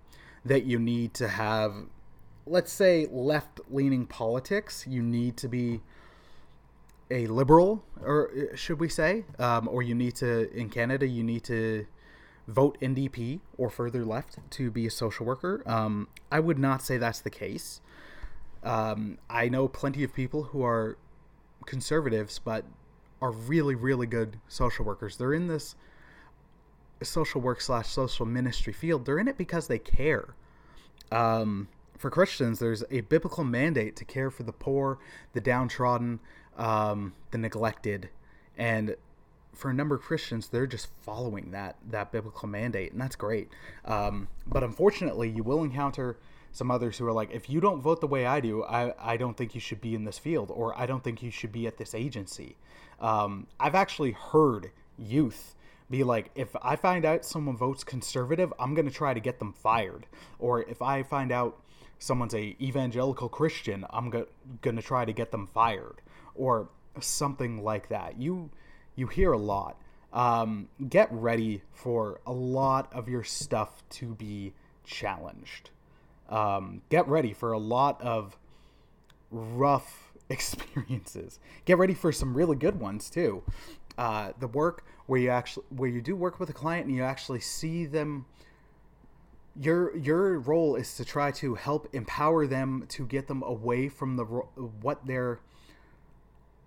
that 0.45 0.65
you 0.65 0.79
need 0.79 1.13
to 1.15 1.27
have, 1.27 1.73
let's 2.45 2.71
say, 2.71 3.07
left 3.11 3.59
leaning 3.69 4.05
politics. 4.05 4.85
You 4.87 5.01
need 5.01 5.37
to 5.37 5.47
be 5.47 5.81
a 7.11 7.27
liberal, 7.27 7.83
or 8.01 8.31
uh, 8.31 8.55
should 8.55 8.79
we 8.79 8.89
say, 8.89 9.25
um, 9.39 9.67
or 9.67 9.81
you 9.81 9.95
need 9.95 10.15
to, 10.15 10.51
in 10.51 10.69
Canada, 10.69 11.07
you 11.07 11.23
need 11.23 11.43
to 11.45 11.85
vote 12.47 12.77
NDP 12.81 13.39
or 13.57 13.69
further 13.69 14.03
left 14.03 14.37
to 14.51 14.71
be 14.71 14.85
a 14.85 14.91
social 14.91 15.25
worker. 15.25 15.63
Um, 15.65 16.07
I 16.31 16.39
would 16.39 16.59
not 16.59 16.81
say 16.81 16.97
that's 16.97 17.21
the 17.21 17.29
case. 17.29 17.81
Um, 18.63 19.17
I 19.29 19.49
know 19.49 19.67
plenty 19.67 20.03
of 20.03 20.13
people 20.13 20.43
who 20.43 20.63
are 20.63 20.97
conservatives, 21.65 22.39
but 22.39 22.65
are 23.23 23.31
really, 23.31 23.73
really 23.73 24.05
good 24.05 24.37
social 24.49 24.83
workers. 24.83 25.15
They're 25.15 25.33
in 25.33 25.47
this 25.47 25.75
social 27.01 27.39
work 27.39 27.61
slash 27.61 27.87
social 27.87 28.25
ministry 28.25 28.73
field. 28.73 29.05
They're 29.05 29.17
in 29.17 29.29
it 29.29 29.37
because 29.37 29.67
they 29.67 29.79
care. 29.79 30.35
Um, 31.09 31.69
for 31.97 32.09
Christians, 32.09 32.59
there's 32.59 32.83
a 32.91 32.99
biblical 32.99 33.45
mandate 33.45 33.95
to 33.95 34.03
care 34.03 34.29
for 34.29 34.43
the 34.43 34.51
poor, 34.51 34.99
the 35.31 35.39
downtrodden, 35.39 36.19
um, 36.57 37.13
the 37.31 37.37
neglected, 37.37 38.09
and 38.57 38.97
for 39.53 39.69
a 39.69 39.73
number 39.73 39.95
of 39.95 40.01
Christians, 40.01 40.49
they're 40.49 40.67
just 40.67 40.87
following 41.01 41.51
that 41.51 41.77
that 41.91 42.11
biblical 42.11 42.49
mandate, 42.49 42.91
and 42.91 42.99
that's 42.99 43.15
great. 43.15 43.47
Um, 43.85 44.27
but 44.45 44.63
unfortunately, 44.65 45.29
you 45.29 45.43
will 45.43 45.63
encounter 45.63 46.17
some 46.53 46.71
others 46.71 46.97
who 46.97 47.05
are 47.05 47.11
like, 47.11 47.31
if 47.31 47.49
you 47.49 47.59
don't 47.59 47.81
vote 47.81 47.99
the 47.99 48.07
way 48.07 48.25
I 48.25 48.39
do, 48.39 48.63
I, 48.63 48.93
I 48.97 49.17
don't 49.17 49.35
think 49.35 49.53
you 49.53 49.59
should 49.59 49.81
be 49.81 49.93
in 49.93 50.05
this 50.05 50.17
field, 50.17 50.49
or 50.53 50.79
I 50.79 50.85
don't 50.85 51.03
think 51.03 51.21
you 51.21 51.31
should 51.31 51.51
be 51.51 51.67
at 51.67 51.77
this 51.77 51.93
agency. 51.93 52.55
Um, 53.01 53.47
I've 53.59 53.75
actually 53.75 54.11
heard 54.11 54.71
youth 54.97 55.55
be 55.89 56.03
like, 56.03 56.31
if 56.35 56.55
I 56.61 56.77
find 56.77 57.03
out 57.03 57.25
someone 57.25 57.57
votes 57.57 57.83
conservative, 57.83 58.53
I'm 58.57 58.73
going 58.73 58.87
to 58.87 58.93
try 58.93 59.13
to 59.13 59.19
get 59.19 59.39
them 59.39 59.51
fired. 59.51 60.05
Or 60.39 60.61
if 60.61 60.81
I 60.81 61.03
find 61.03 61.31
out 61.31 61.59
someone's 61.99 62.33
a 62.33 62.55
evangelical 62.61 63.27
Christian, 63.27 63.85
I'm 63.89 64.09
go- 64.09 64.27
going 64.61 64.77
to 64.77 64.81
try 64.81 65.03
to 65.03 65.13
get 65.13 65.31
them 65.31 65.47
fired. 65.47 66.01
Or 66.35 66.69
something 66.99 67.63
like 67.63 67.89
that. 67.89 68.19
You 68.19 68.49
you 68.95 69.07
hear 69.07 69.31
a 69.31 69.37
lot. 69.37 69.77
Um, 70.11 70.69
get 70.89 71.11
ready 71.11 71.63
for 71.73 72.19
a 72.27 72.31
lot 72.31 72.93
of 72.93 73.09
your 73.09 73.23
stuff 73.23 73.83
to 73.91 74.13
be 74.13 74.53
challenged. 74.83 75.71
Um, 76.29 76.81
get 76.89 77.07
ready 77.07 77.33
for 77.33 77.51
a 77.51 77.57
lot 77.59 78.01
of 78.01 78.37
rough 79.31 80.13
experiences. 80.29 81.39
Get 81.65 81.77
ready 81.77 81.93
for 81.93 82.11
some 82.11 82.35
really 82.35 82.55
good 82.55 82.79
ones 82.79 83.09
too. 83.09 83.43
Uh, 83.97 84.31
the 84.39 84.47
work 84.47 84.85
where 85.05 85.19
you 85.19 85.29
actually 85.29 85.65
where 85.69 85.89
you 85.89 86.01
do 86.01 86.15
work 86.15 86.39
with 86.39 86.49
a 86.49 86.53
client 86.53 86.87
and 86.87 86.95
you 86.95 87.03
actually 87.03 87.39
see 87.39 87.85
them 87.85 88.25
your 89.59 89.95
your 89.95 90.39
role 90.39 90.75
is 90.75 90.95
to 90.95 91.05
try 91.05 91.31
to 91.31 91.55
help 91.55 91.87
empower 91.93 92.47
them 92.47 92.85
to 92.89 93.05
get 93.05 93.27
them 93.27 93.43
away 93.43 93.87
from 93.87 94.15
the 94.15 94.23
what 94.23 95.05
they're 95.05 95.39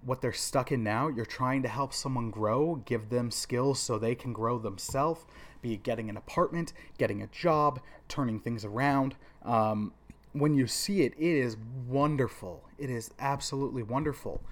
what 0.02 0.20
they're 0.20 0.32
stuck 0.32 0.70
in 0.70 0.84
now. 0.84 1.08
You're 1.08 1.26
trying 1.26 1.62
to 1.62 1.68
help 1.68 1.92
someone 1.92 2.30
grow, 2.30 2.76
give 2.76 3.08
them 3.10 3.30
skills 3.32 3.80
so 3.80 3.98
they 3.98 4.14
can 4.14 4.32
grow 4.32 4.58
themselves, 4.58 5.24
be 5.60 5.74
it 5.74 5.82
getting 5.82 6.08
an 6.08 6.16
apartment, 6.16 6.72
getting 6.96 7.22
a 7.22 7.26
job, 7.26 7.80
turning 8.08 8.38
things 8.38 8.64
around. 8.64 9.16
Um, 9.46 9.92
when 10.32 10.54
you 10.54 10.66
see 10.66 11.02
it, 11.02 11.14
it 11.16 11.24
is 11.24 11.56
wonderful. 11.88 12.62
It 12.78 12.90
is 12.90 13.10
absolutely 13.18 13.82
wonderful. 13.82 14.42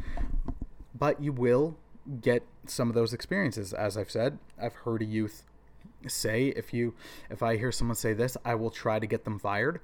But 0.98 1.20
you 1.20 1.32
will 1.32 1.76
get 2.20 2.42
some 2.66 2.88
of 2.88 2.94
those 2.94 3.12
experiences. 3.12 3.72
As 3.74 3.96
I've 3.98 4.10
said, 4.10 4.38
I've 4.60 4.74
heard 4.74 5.02
a 5.02 5.04
youth 5.04 5.44
say 6.06 6.48
if 6.48 6.74
you 6.74 6.94
if 7.30 7.42
I 7.42 7.56
hear 7.56 7.72
someone 7.72 7.96
say 7.96 8.12
this, 8.12 8.36
I 8.44 8.54
will 8.54 8.70
try 8.70 8.98
to 8.98 9.06
get 9.06 9.24
them 9.24 9.38
fired. 9.38 9.80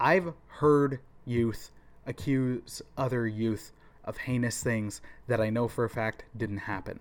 I've 0.00 0.34
heard 0.48 1.00
youth 1.24 1.70
accuse 2.06 2.82
other 2.96 3.26
youth 3.26 3.72
of 4.04 4.16
heinous 4.18 4.62
things 4.62 5.00
that 5.28 5.40
I 5.40 5.50
know 5.50 5.68
for 5.68 5.84
a 5.84 5.90
fact 5.90 6.24
didn't 6.36 6.58
happen. 6.58 6.98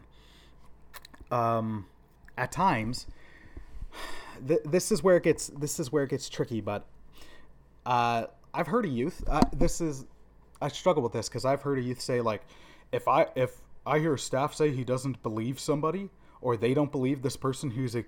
Um, 1.32 1.88
at 2.38 2.52
times, 2.52 3.08
th- 4.48 4.62
this 4.66 4.92
is 4.92 5.02
where 5.02 5.18
it 5.18 5.24
gets 5.24 5.48
this 5.48 5.80
is 5.80 5.92
where 5.92 6.04
it 6.04 6.10
gets 6.10 6.30
tricky. 6.30 6.62
But 6.62 6.86
uh, 7.86 8.26
I've 8.54 8.68
heard 8.68 8.86
a 8.86 8.90
youth. 8.90 9.24
Uh, 9.28 9.42
this 9.54 9.82
is 9.82 10.06
I 10.62 10.68
struggle 10.68 11.02
with 11.02 11.14
this 11.14 11.28
because 11.28 11.46
I've 11.46 11.62
heard 11.62 11.80
a 11.80 11.82
youth 11.82 12.02
say 12.02 12.22
like, 12.22 12.44
if 12.92 13.08
I 13.08 13.28
if 13.36 13.58
I 13.86 14.00
hear 14.00 14.16
staff 14.18 14.54
say 14.54 14.72
he 14.72 14.84
doesn't 14.84 15.24
believe 15.24 15.60
somebody 15.60 16.10
or 16.42 16.58
they 16.58 16.74
don't 16.74 16.92
believe 16.92 17.22
this 17.22 17.38
person 17.38 17.72
who's 17.72 17.96
a 17.96 18.04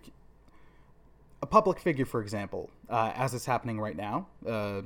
a 1.42 1.46
public 1.46 1.80
figure, 1.80 2.06
for 2.06 2.22
example, 2.22 2.70
uh, 2.90 3.12
as 3.16 3.34
it's 3.34 3.46
happening 3.46 3.80
right 3.80 3.98
now. 3.98 4.28
Uh, 4.48 4.82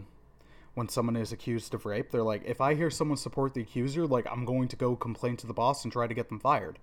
when 0.74 0.88
someone 0.88 1.16
is 1.16 1.32
accused 1.32 1.74
of 1.74 1.88
rape, 1.88 2.12
they're 2.12 2.22
like, 2.22 2.44
if 2.46 2.62
I 2.62 2.76
hear 2.76 2.92
someone 2.92 3.18
support 3.18 3.56
the 3.56 3.62
accuser, 3.62 4.06
like 4.06 4.28
I'm 4.32 4.46
going 4.46 4.68
to 4.68 4.76
go 4.76 4.96
complain 4.96 5.36
to 5.38 5.48
the 5.48 5.54
boss 5.54 5.84
and 5.84 5.92
try 5.92 6.06
to 6.06 6.14
get 6.14 6.30
them 6.30 6.40
fired. 6.40 6.78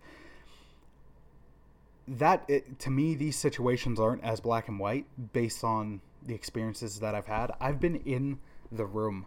That 2.08 2.44
it, 2.48 2.80
to 2.80 2.90
me, 2.90 3.14
these 3.14 3.36
situations 3.36 4.00
aren't 4.00 4.24
as 4.24 4.40
black 4.40 4.66
and 4.66 4.80
white 4.80 5.06
based 5.32 5.62
on 5.62 6.00
the 6.26 6.34
experiences 6.34 7.00
that 7.00 7.14
I've 7.14 7.26
had. 7.26 7.52
I've 7.60 7.80
been 7.80 7.96
in 7.96 8.38
the 8.70 8.86
room 8.86 9.26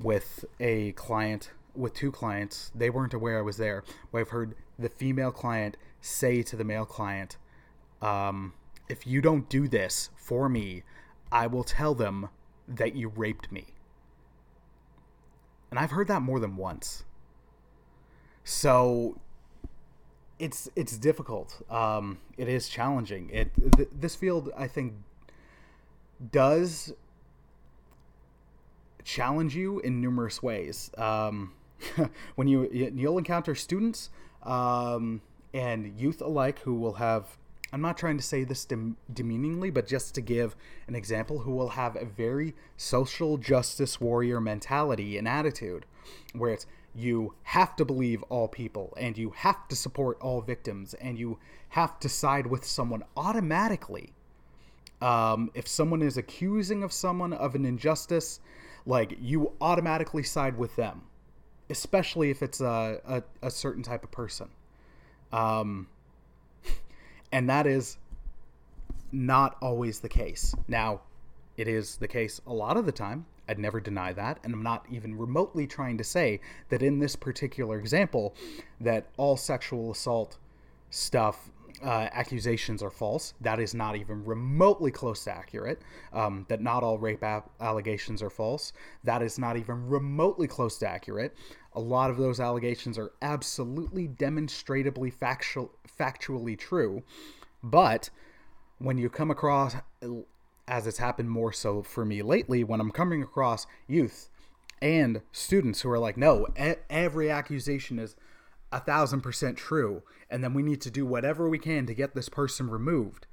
with 0.00 0.44
a 0.60 0.92
client, 0.92 1.50
with 1.74 1.94
two 1.94 2.12
clients. 2.12 2.70
They 2.74 2.90
weren't 2.90 3.14
aware 3.14 3.38
I 3.38 3.42
was 3.42 3.56
there. 3.56 3.84
Where 4.10 4.22
I've 4.22 4.30
heard 4.30 4.54
the 4.78 4.88
female 4.88 5.32
client 5.32 5.76
say 6.00 6.42
to 6.42 6.56
the 6.56 6.64
male 6.64 6.86
client, 6.86 7.36
um, 8.02 8.54
"If 8.88 9.06
you 9.06 9.20
don't 9.20 9.48
do 9.48 9.68
this 9.68 10.10
for 10.16 10.48
me, 10.48 10.82
I 11.32 11.46
will 11.46 11.64
tell 11.64 11.94
them 11.94 12.28
that 12.68 12.94
you 12.94 13.08
raped 13.08 13.50
me." 13.52 13.74
and 15.74 15.80
I've 15.80 15.90
heard 15.90 16.06
that 16.06 16.22
more 16.22 16.38
than 16.38 16.56
once. 16.56 17.02
So 18.44 19.18
it's 20.38 20.70
it's 20.76 20.96
difficult. 20.96 21.62
Um, 21.68 22.18
it 22.38 22.48
is 22.48 22.68
challenging. 22.68 23.28
It 23.30 23.50
th- 23.76 23.88
this 23.92 24.14
field 24.14 24.52
I 24.56 24.68
think 24.68 24.92
does 26.32 26.92
challenge 29.04 29.54
you 29.54 29.80
in 29.80 30.00
numerous 30.00 30.42
ways. 30.42 30.90
Um, 30.96 31.52
when 32.34 32.48
you 32.48 32.68
you'll 32.72 33.18
encounter 33.18 33.54
students 33.54 34.10
um, 34.42 35.20
and 35.52 35.98
youth 36.00 36.20
alike 36.22 36.60
who 36.60 36.74
will 36.74 36.94
have 36.94 37.36
I'm 37.74 37.80
not 37.80 37.98
trying 37.98 38.16
to 38.18 38.22
say 38.22 38.44
this 38.44 38.64
dem- 38.64 38.96
demeaningly, 39.12 39.68
but 39.68 39.88
just 39.88 40.14
to 40.14 40.20
give 40.20 40.54
an 40.86 40.94
example, 40.94 41.40
who 41.40 41.50
will 41.50 41.70
have 41.70 41.96
a 41.96 42.04
very 42.04 42.54
social 42.76 43.36
justice 43.36 44.00
warrior 44.00 44.40
mentality 44.40 45.18
and 45.18 45.26
attitude, 45.26 45.84
where 46.34 46.52
it's 46.52 46.66
you 46.94 47.34
have 47.42 47.74
to 47.74 47.84
believe 47.84 48.22
all 48.28 48.46
people 48.46 48.94
and 48.96 49.18
you 49.18 49.30
have 49.30 49.66
to 49.66 49.74
support 49.74 50.16
all 50.20 50.40
victims 50.40 50.94
and 50.94 51.18
you 51.18 51.40
have 51.70 51.98
to 51.98 52.08
side 52.08 52.46
with 52.46 52.64
someone 52.64 53.02
automatically. 53.16 54.12
Um, 55.04 55.50
if 55.52 55.68
someone 55.68 56.00
is 56.00 56.16
accusing 56.16 56.82
of 56.82 56.90
someone 56.90 57.34
of 57.34 57.54
an 57.54 57.66
injustice, 57.66 58.40
like 58.86 59.18
you 59.20 59.52
automatically 59.60 60.22
side 60.22 60.56
with 60.56 60.74
them, 60.76 61.02
especially 61.68 62.30
if 62.30 62.42
it's 62.42 62.62
a, 62.62 63.02
a, 63.06 63.22
a 63.46 63.50
certain 63.50 63.82
type 63.82 64.02
of 64.02 64.10
person. 64.10 64.48
Um, 65.30 65.88
and 67.32 67.50
that 67.50 67.66
is 67.66 67.98
not 69.12 69.58
always 69.60 70.00
the 70.00 70.08
case. 70.08 70.54
Now, 70.68 71.02
it 71.58 71.68
is 71.68 71.96
the 71.96 72.08
case 72.08 72.40
a 72.46 72.54
lot 72.54 72.78
of 72.78 72.86
the 72.86 72.92
time. 72.92 73.26
I'd 73.46 73.58
never 73.58 73.80
deny 73.80 74.14
that, 74.14 74.40
and 74.42 74.54
I'm 74.54 74.62
not 74.62 74.86
even 74.90 75.18
remotely 75.18 75.66
trying 75.66 75.98
to 75.98 76.04
say 76.04 76.40
that 76.70 76.82
in 76.82 76.98
this 76.98 77.14
particular 77.14 77.78
example 77.78 78.34
that 78.80 79.04
all 79.18 79.36
sexual 79.36 79.90
assault 79.90 80.38
stuff 80.88 81.50
uh, 81.82 82.08
accusations 82.12 82.82
are 82.82 82.90
false. 82.90 83.34
That 83.40 83.60
is 83.60 83.74
not 83.74 83.96
even 83.96 84.24
remotely 84.24 84.90
close 84.90 85.24
to 85.24 85.32
accurate. 85.32 85.82
Um, 86.12 86.46
that 86.48 86.60
not 86.60 86.82
all 86.82 86.98
rape 86.98 87.22
a- 87.22 87.42
allegations 87.60 88.22
are 88.22 88.30
false. 88.30 88.72
That 89.02 89.22
is 89.22 89.38
not 89.38 89.56
even 89.56 89.88
remotely 89.88 90.46
close 90.46 90.78
to 90.78 90.88
accurate. 90.88 91.36
A 91.72 91.80
lot 91.80 92.10
of 92.10 92.16
those 92.16 92.40
allegations 92.40 92.98
are 92.98 93.12
absolutely 93.22 94.06
demonstrably 94.06 95.10
factual, 95.10 95.72
factually 95.98 96.58
true. 96.58 97.02
But 97.62 98.10
when 98.78 98.98
you 98.98 99.08
come 99.08 99.30
across, 99.30 99.76
as 100.68 100.86
it's 100.86 100.98
happened 100.98 101.30
more 101.30 101.52
so 101.52 101.82
for 101.82 102.04
me 102.04 102.22
lately, 102.22 102.62
when 102.62 102.80
I'm 102.80 102.90
coming 102.90 103.22
across 103.22 103.66
youth 103.86 104.28
and 104.80 105.22
students 105.32 105.80
who 105.80 105.90
are 105.90 105.98
like, 105.98 106.16
no, 106.16 106.46
e- 106.60 106.74
every 106.90 107.30
accusation 107.30 107.98
is 107.98 108.16
a 108.74 108.80
thousand 108.80 109.20
percent 109.20 109.56
true, 109.56 110.02
and 110.28 110.42
then 110.42 110.52
we 110.52 110.62
need 110.62 110.80
to 110.80 110.90
do 110.90 111.06
whatever 111.06 111.48
we 111.48 111.58
can 111.58 111.86
to 111.86 111.94
get 111.94 112.14
this 112.14 112.28
person 112.28 112.68
removed. 112.68 113.26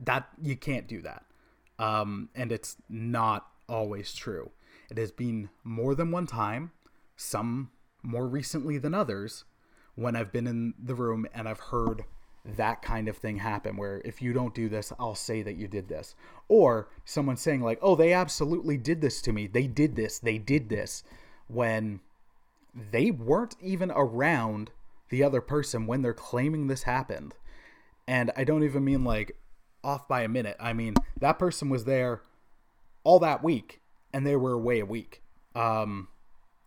That 0.00 0.28
you 0.40 0.56
can't 0.56 0.88
do 0.88 1.02
that. 1.02 1.24
Um, 1.78 2.30
and 2.34 2.50
it's 2.50 2.78
not 2.88 3.46
always 3.68 4.14
true. 4.14 4.50
It 4.90 4.96
has 4.96 5.12
been 5.12 5.50
more 5.62 5.94
than 5.94 6.10
one 6.10 6.26
time 6.26 6.72
some 7.14 7.70
more 8.02 8.26
recently 8.26 8.78
than 8.78 8.94
others, 8.94 9.44
when 9.94 10.16
I've 10.16 10.32
been 10.32 10.46
in 10.46 10.72
the 10.82 10.94
room 10.94 11.26
and 11.34 11.46
I've 11.46 11.60
heard 11.60 12.04
that 12.56 12.80
kind 12.80 13.06
of 13.06 13.18
thing 13.18 13.36
happen 13.36 13.76
where 13.76 14.00
if 14.02 14.22
you 14.22 14.32
don't 14.32 14.54
do 14.54 14.66
this 14.66 14.94
i'll 14.98 15.14
say 15.14 15.42
that 15.42 15.56
you 15.56 15.68
did 15.68 15.88
this 15.88 16.14
or 16.48 16.88
someone 17.04 17.36
saying 17.36 17.60
like 17.60 17.78
oh 17.82 17.94
they 17.94 18.14
absolutely 18.14 18.78
did 18.78 19.02
this 19.02 19.20
to 19.20 19.30
me 19.30 19.46
they 19.46 19.66
did 19.66 19.94
this 19.94 20.18
they 20.18 20.38
did 20.38 20.70
this 20.70 21.04
when 21.48 22.00
they 22.74 23.10
weren't 23.10 23.56
even 23.60 23.90
around 23.90 24.70
the 25.08 25.22
other 25.22 25.40
person 25.40 25.86
when 25.86 26.02
they're 26.02 26.14
claiming 26.14 26.66
this 26.66 26.84
happened 26.84 27.34
and 28.06 28.30
i 28.36 28.44
don't 28.44 28.62
even 28.62 28.84
mean 28.84 29.04
like 29.04 29.36
off 29.82 30.06
by 30.06 30.22
a 30.22 30.28
minute 30.28 30.56
i 30.60 30.72
mean 30.72 30.94
that 31.18 31.38
person 31.38 31.68
was 31.68 31.84
there 31.84 32.22
all 33.02 33.18
that 33.18 33.42
week 33.42 33.80
and 34.12 34.26
they 34.26 34.36
were 34.36 34.52
away 34.52 34.80
a 34.80 34.86
week 34.86 35.22
um 35.54 36.08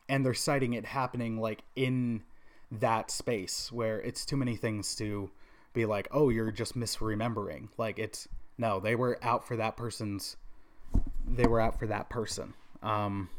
and 0.10 0.26
they're 0.26 0.34
citing 0.34 0.74
it 0.74 0.86
happening 0.86 1.40
like 1.40 1.64
in 1.76 2.22
that 2.80 3.12
space 3.12 3.72
where 3.72 4.00
it's 4.02 4.26
too 4.26 4.38
many 4.38 4.56
things 4.56 4.96
to 4.96 5.30
be 5.74 5.86
like, 5.86 6.08
oh, 6.12 6.30
you're 6.30 6.52
just 6.52 6.78
misremembering. 6.78 7.70
Like 7.78 8.00
it's 8.00 8.28
no, 8.58 8.80
they 8.80 8.96
were 8.96 9.20
out 9.22 9.48
for 9.48 9.58
that 9.58 9.78
person's. 9.78 10.38
They 11.28 11.46
were 11.46 11.60
out 11.60 11.80
for 11.80 11.88
that 11.88 12.10
person. 12.10 12.54
Um, 12.82 13.30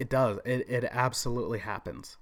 it 0.00 0.08
does. 0.08 0.38
It 0.44 0.68
it 0.68 0.84
absolutely 0.90 1.60
happens. 1.60 2.16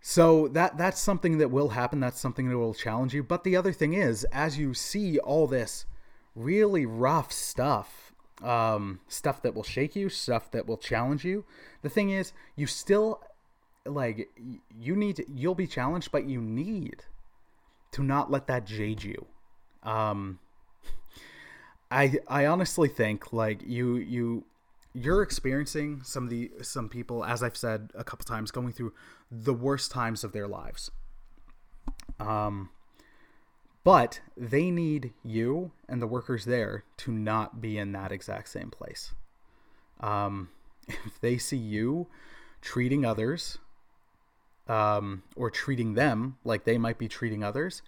So 0.00 0.48
that 0.48 0.76
that's 0.76 1.00
something 1.00 1.38
that 1.38 1.50
will 1.50 1.70
happen. 1.70 2.00
That's 2.00 2.20
something 2.20 2.48
that 2.48 2.58
will 2.58 2.74
challenge 2.74 3.14
you. 3.14 3.22
But 3.22 3.44
the 3.44 3.56
other 3.56 3.72
thing 3.72 3.94
is, 3.94 4.24
as 4.32 4.58
you 4.58 4.74
see 4.74 5.18
all 5.18 5.46
this 5.46 5.86
really 6.34 6.84
rough 6.84 7.32
stuff, 7.32 8.12
um, 8.42 9.00
stuff 9.08 9.40
that 9.42 9.54
will 9.54 9.62
shake 9.62 9.94
you, 9.94 10.08
stuff 10.08 10.50
that 10.50 10.66
will 10.66 10.76
challenge 10.76 11.24
you, 11.24 11.44
the 11.82 11.88
thing 11.88 12.10
is, 12.10 12.32
you 12.56 12.66
still 12.66 13.22
like 13.86 14.30
you 14.78 14.96
need 14.96 15.16
to, 15.16 15.24
you'll 15.30 15.54
be 15.54 15.66
challenged, 15.66 16.10
but 16.10 16.24
you 16.24 16.40
need 16.40 17.04
to 17.92 18.02
not 18.02 18.30
let 18.30 18.46
that 18.46 18.66
jade 18.66 19.02
you. 19.02 19.26
Um, 19.82 20.38
I 21.90 22.14
I 22.26 22.46
honestly 22.46 22.88
think 22.88 23.32
like 23.32 23.62
you 23.66 23.96
you 23.96 24.44
you're 24.94 25.22
experiencing 25.22 26.00
some 26.04 26.24
of 26.24 26.30
the 26.30 26.52
some 26.62 26.88
people 26.88 27.24
as 27.24 27.42
I've 27.42 27.56
said 27.56 27.90
a 27.94 28.04
couple 28.04 28.24
times 28.24 28.52
going 28.52 28.72
through 28.72 28.92
the 29.30 29.52
worst 29.52 29.90
times 29.90 30.22
of 30.22 30.32
their 30.32 30.46
lives. 30.46 30.90
Um 32.20 32.70
but 33.82 34.20
they 34.36 34.70
need 34.70 35.12
you 35.22 35.72
and 35.88 36.00
the 36.00 36.06
workers 36.06 36.46
there 36.46 36.84
to 36.98 37.12
not 37.12 37.60
be 37.60 37.76
in 37.76 37.92
that 37.92 38.12
exact 38.12 38.48
same 38.48 38.70
place. 38.70 39.12
Um 40.00 40.50
if 40.88 41.20
they 41.20 41.38
see 41.38 41.56
you 41.56 42.06
treating 42.62 43.04
others 43.04 43.58
um 44.68 45.24
or 45.34 45.50
treating 45.50 45.94
them 45.94 46.38
like 46.44 46.64
they 46.64 46.78
might 46.78 46.98
be 46.98 47.08
treating 47.08 47.42
others, 47.42 47.82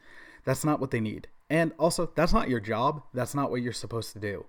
that's 0.45 0.64
not 0.64 0.81
what 0.81 0.90
they 0.90 1.01
need. 1.01 1.29
And 1.49 1.73
also, 1.79 2.11
that's 2.16 2.33
not 2.33 2.49
your 2.49 2.59
job. 2.59 3.05
That's 3.14 3.33
not 3.33 3.53
what 3.53 3.62
you're 3.62 3.73
supposed 3.73 4.12
to 4.14 4.19
do. 4.19 4.45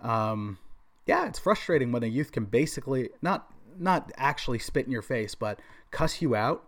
Um 0.00 0.58
yeah, 1.06 1.26
it's 1.26 1.38
frustrating 1.38 1.92
when 1.92 2.02
a 2.02 2.06
youth 2.06 2.32
can 2.32 2.44
basically 2.44 3.10
not 3.20 3.52
not 3.78 4.12
actually 4.16 4.58
spit 4.58 4.86
in 4.86 4.92
your 4.92 5.02
face, 5.02 5.34
but 5.34 5.58
cuss 5.90 6.22
you 6.22 6.34
out, 6.34 6.64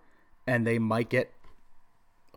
and 0.47 0.67
they 0.67 0.79
might 0.79 1.09
get 1.09 1.33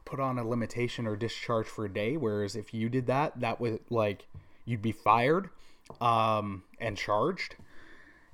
put 0.06 0.20
on 0.20 0.38
a 0.38 0.48
limitation 0.48 1.06
or 1.06 1.16
discharge 1.16 1.66
for 1.68 1.86
a 1.86 1.94
day. 1.94 2.16
Whereas 2.16 2.56
if 2.56 2.74
you 2.74 2.90
did 2.90 3.08
that, 3.08 3.40
that 3.40 3.60
would 3.60 3.80
like 3.90 4.28
you'd 4.66 4.82
be 4.82 4.92
fired 4.92 5.50
um, 6.00 6.64
and 6.80 6.98
charged. 6.98 7.56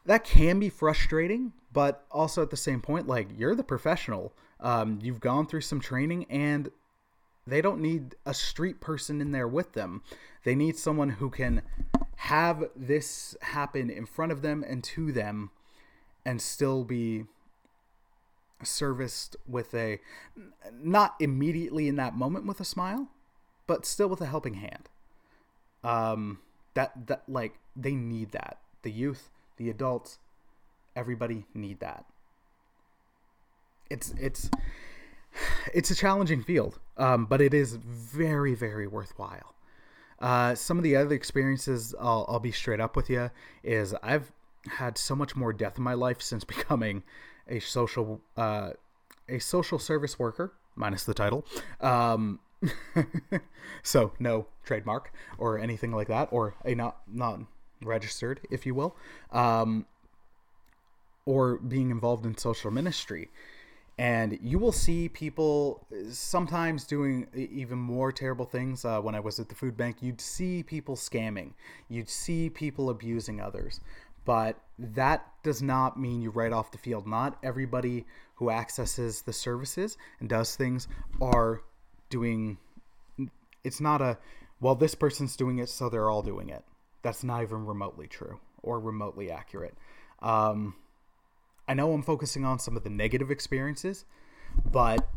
That 0.06 0.24
can 0.24 0.60
be 0.60 0.70
frustrating, 0.70 1.54
but 1.72 2.06
also 2.12 2.42
at 2.42 2.50
the 2.50 2.58
same 2.58 2.82
point, 2.82 3.08
like 3.08 3.30
you're 3.38 3.56
the 3.56 3.64
professional. 3.64 4.34
Um, 4.60 5.00
you've 5.02 5.20
gone 5.20 5.48
through 5.48 5.62
some 5.62 5.80
training, 5.80 6.26
and 6.30 6.70
they 7.48 7.62
don't 7.62 7.82
need 7.82 8.16
a 8.26 8.34
street 8.34 8.82
person 8.82 9.22
in 9.22 9.32
there 9.32 9.48
with 9.48 9.74
them. 9.74 10.02
They 10.44 10.56
need 10.56 10.78
someone 10.78 11.10
who 11.10 11.30
can 11.30 11.62
have 12.24 12.64
this 12.74 13.36
happen 13.42 13.90
in 13.90 14.06
front 14.06 14.32
of 14.32 14.42
them 14.42 14.64
and 14.66 14.82
to 14.82 15.12
them 15.12 15.52
and 16.26 16.42
still 16.42 16.86
be 16.86 17.26
serviced 18.64 19.36
with 19.46 19.74
a 19.74 20.00
not 20.82 21.16
immediately 21.20 21.90
in 21.90 21.98
that 21.98 22.16
moment 22.16 22.46
with 22.46 22.62
a 22.62 22.64
smile 22.64 23.10
but 23.68 23.86
still 23.86 24.08
with 24.08 24.22
a 24.22 24.26
helping 24.26 24.54
hand. 24.54 24.88
Um 25.84 26.40
that 26.76 27.08
that 27.08 27.24
like 27.28 27.56
they 27.76 27.94
need 27.94 28.32
that. 28.32 28.58
The 28.84 28.92
youth 28.92 29.30
the 29.58 29.70
adults 29.70 30.18
everybody 30.96 31.46
need 31.54 31.82
that. 31.82 32.06
It's 33.90 34.14
it's 34.18 34.50
it's 35.74 35.92
a 35.92 35.96
challenging 35.96 36.42
field 36.42 36.80
um, 36.96 37.26
but 37.26 37.42
it 37.42 37.54
is 37.54 37.76
very 37.76 38.56
very 38.56 38.88
worthwhile 38.88 39.53
uh, 40.24 40.56
some 40.56 40.78
of 40.78 40.86
the 40.86 40.96
other 40.96 41.14
experiences, 41.14 41.94
I'll, 42.00 42.26
I'll 42.30 42.40
be 42.40 42.54
straight 42.54 42.80
up 42.80 42.96
with 42.96 43.10
you, 43.10 43.30
is 43.62 43.94
I've 44.02 44.32
had 44.70 44.98
so 44.98 45.18
much 45.18 45.36
more 45.36 45.52
death 45.52 45.78
in 45.78 45.84
my 45.84 45.94
life 45.94 46.22
since 46.22 46.44
becoming 46.56 47.04
a 47.48 47.60
social 47.60 48.22
uh, 48.38 48.72
a 49.28 49.40
social 49.40 49.78
service 49.80 50.18
worker, 50.18 50.54
minus 50.76 51.04
the 51.04 51.14
title. 51.14 51.46
Um, 51.82 52.40
so 53.84 54.14
no 54.18 54.48
trademark 54.64 55.12
or 55.38 55.60
anything 55.60 55.92
like 55.92 56.08
that, 56.08 56.30
or 56.32 56.56
a 56.64 56.74
not 56.74 57.02
not 57.06 57.42
registered, 57.84 58.40
if 58.50 58.66
you 58.66 58.74
will, 58.74 58.96
um, 59.34 59.86
or 61.26 61.58
being 61.58 61.92
involved 61.92 62.26
in 62.26 62.38
social 62.38 62.72
ministry 62.72 63.30
and 63.98 64.40
you 64.42 64.58
will 64.58 64.72
see 64.72 65.08
people 65.08 65.86
sometimes 66.10 66.86
doing 66.86 67.28
even 67.36 67.78
more 67.78 68.12
terrible 68.12 68.46
things. 68.46 68.86
Uh, 68.86 69.00
when 69.00 69.14
I 69.14 69.20
was 69.20 69.40
at 69.40 69.50
the 69.50 69.56
food 69.56 69.78
bank, 69.78 69.98
you'd 70.02 70.22
see 70.22 70.64
people 70.64 70.96
scamming, 70.96 71.54
you'd 71.90 72.10
see 72.10 72.50
people 72.50 72.90
abusing 72.90 73.40
others, 73.40 73.80
but 74.26 74.60
that 74.80 75.28
does 75.44 75.62
not 75.62 76.00
mean 76.00 76.22
you 76.22 76.32
write 76.32 76.54
off 76.54 76.72
the 76.72 76.78
field. 76.78 77.06
Not 77.08 77.38
everybody 77.44 78.06
who 78.36 78.50
accesses 78.50 79.22
the 79.22 79.34
services 79.34 79.98
and 80.20 80.28
does 80.28 80.56
things 80.56 80.88
are 81.22 81.62
doing. 82.10 82.58
It's 83.64 83.80
not 83.80 84.02
a 84.02 84.18
well, 84.60 84.76
this 84.76 84.96
person's 84.96 85.36
doing 85.36 85.60
it, 85.60 85.68
so 85.68 85.90
they're 85.90 86.10
all 86.10 86.22
doing 86.22 86.48
it. 86.48 86.64
That's 87.02 87.22
not 87.22 87.44
even 87.44 87.66
remotely 87.66 88.08
true 88.08 88.40
or 88.62 88.80
remotely 88.80 89.30
accurate. 89.30 89.76
Um, 90.22 90.76
I 91.68 91.74
know 91.74 91.94
I'm 91.94 92.04
focusing 92.04 92.44
on 92.46 92.60
some 92.60 92.76
of 92.76 92.84
the 92.84 92.90
negative 92.90 93.32
experiences, 93.32 94.06
but 94.72 95.08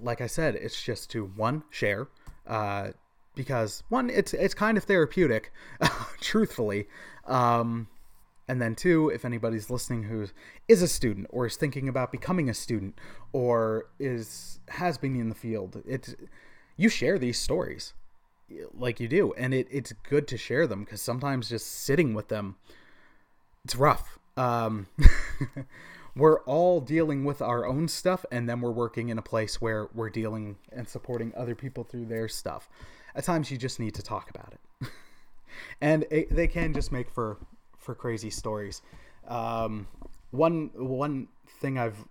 like 0.00 0.20
I 0.20 0.26
said, 0.26 0.54
it's 0.54 0.80
just 0.80 1.10
to 1.10 1.24
one 1.24 1.62
share, 1.70 2.08
uh, 2.46 2.88
because 3.34 3.82
one, 3.88 4.10
it's 4.10 4.34
it's 4.34 4.54
kind 4.54 4.76
of 4.78 4.84
therapeutic, 4.84 5.52
truthfully, 6.20 6.88
um, 7.26 7.88
and 8.48 8.60
then 8.62 8.74
two, 8.74 9.10
if 9.10 9.24
anybody's 9.24 9.70
listening 9.70 10.04
who 10.04 10.26
is 10.66 10.82
a 10.82 10.88
student 10.88 11.26
or 11.30 11.46
is 11.46 11.56
thinking 11.56 11.88
about 11.88 12.10
becoming 12.10 12.48
a 12.48 12.54
student 12.54 12.98
or 13.32 13.90
is 13.98 14.60
has 14.68 14.96
been 14.98 15.14
in 15.20 15.28
the 15.28 15.34
field, 15.34 15.82
it's 15.86 16.14
you 16.76 16.88
share 16.88 17.18
these 17.18 17.38
stories 17.38 17.92
like 18.72 18.98
you 18.98 19.08
do, 19.08 19.34
and 19.34 19.52
it, 19.52 19.68
it's 19.70 19.92
good 20.08 20.26
to 20.28 20.38
share 20.38 20.66
them 20.66 20.84
because 20.84 21.02
sometimes 21.02 21.50
just 21.50 21.66
sitting 21.84 22.14
with 22.14 22.28
them, 22.28 22.56
it's 23.64 23.76
rough 23.76 24.17
um, 24.38 24.86
we're 26.16 26.40
all 26.40 26.80
dealing 26.80 27.24
with 27.24 27.42
our 27.42 27.66
own 27.66 27.88
stuff, 27.88 28.24
and 28.30 28.48
then 28.48 28.60
we're 28.60 28.70
working 28.70 29.08
in 29.08 29.18
a 29.18 29.22
place 29.22 29.60
where 29.60 29.88
we're 29.94 30.10
dealing 30.10 30.56
and 30.72 30.88
supporting 30.88 31.32
other 31.36 31.54
people 31.54 31.84
through 31.84 32.06
their 32.06 32.28
stuff. 32.28 32.68
At 33.14 33.24
times, 33.24 33.50
you 33.50 33.58
just 33.58 33.80
need 33.80 33.94
to 33.94 34.02
talk 34.02 34.30
about 34.30 34.54
it, 34.54 34.88
and 35.80 36.06
it, 36.10 36.34
they 36.34 36.46
can 36.46 36.72
just 36.72 36.92
make 36.92 37.10
for 37.10 37.38
for 37.76 37.94
crazy 37.94 38.30
stories. 38.30 38.80
Um, 39.26 39.88
one 40.30 40.70
one 40.74 41.28
thing 41.60 41.78
I've 41.78 42.04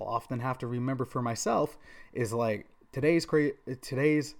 I'll 0.00 0.08
often 0.08 0.40
have 0.40 0.58
to 0.58 0.66
remember 0.66 1.04
for 1.04 1.22
myself 1.22 1.78
is 2.12 2.32
like 2.32 2.66
today's 2.92 3.24
cra- 3.24 3.52
today's 3.80 4.34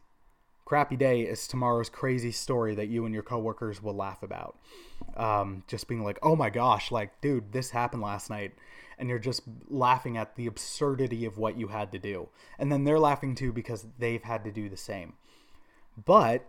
crappy 0.64 0.96
day 0.96 1.22
is 1.22 1.46
tomorrow's 1.46 1.90
crazy 1.90 2.32
story 2.32 2.74
that 2.74 2.88
you 2.88 3.04
and 3.04 3.12
your 3.12 3.22
coworkers 3.22 3.82
will 3.82 3.94
laugh 3.94 4.22
about. 4.22 4.58
Um, 5.16 5.62
just 5.66 5.88
being 5.88 6.02
like, 6.02 6.18
oh 6.22 6.36
my 6.36 6.50
gosh, 6.50 6.90
like, 6.90 7.20
dude, 7.20 7.52
this 7.52 7.70
happened 7.70 8.02
last 8.02 8.30
night. 8.30 8.52
And 8.98 9.08
you're 9.08 9.18
just 9.18 9.42
laughing 9.68 10.16
at 10.16 10.36
the 10.36 10.46
absurdity 10.46 11.24
of 11.24 11.36
what 11.36 11.58
you 11.58 11.68
had 11.68 11.90
to 11.92 11.98
do. 11.98 12.28
And 12.58 12.70
then 12.70 12.84
they're 12.84 13.00
laughing 13.00 13.34
too 13.34 13.52
because 13.52 13.86
they've 13.98 14.22
had 14.22 14.44
to 14.44 14.52
do 14.52 14.68
the 14.68 14.76
same. 14.76 15.14
But 16.02 16.48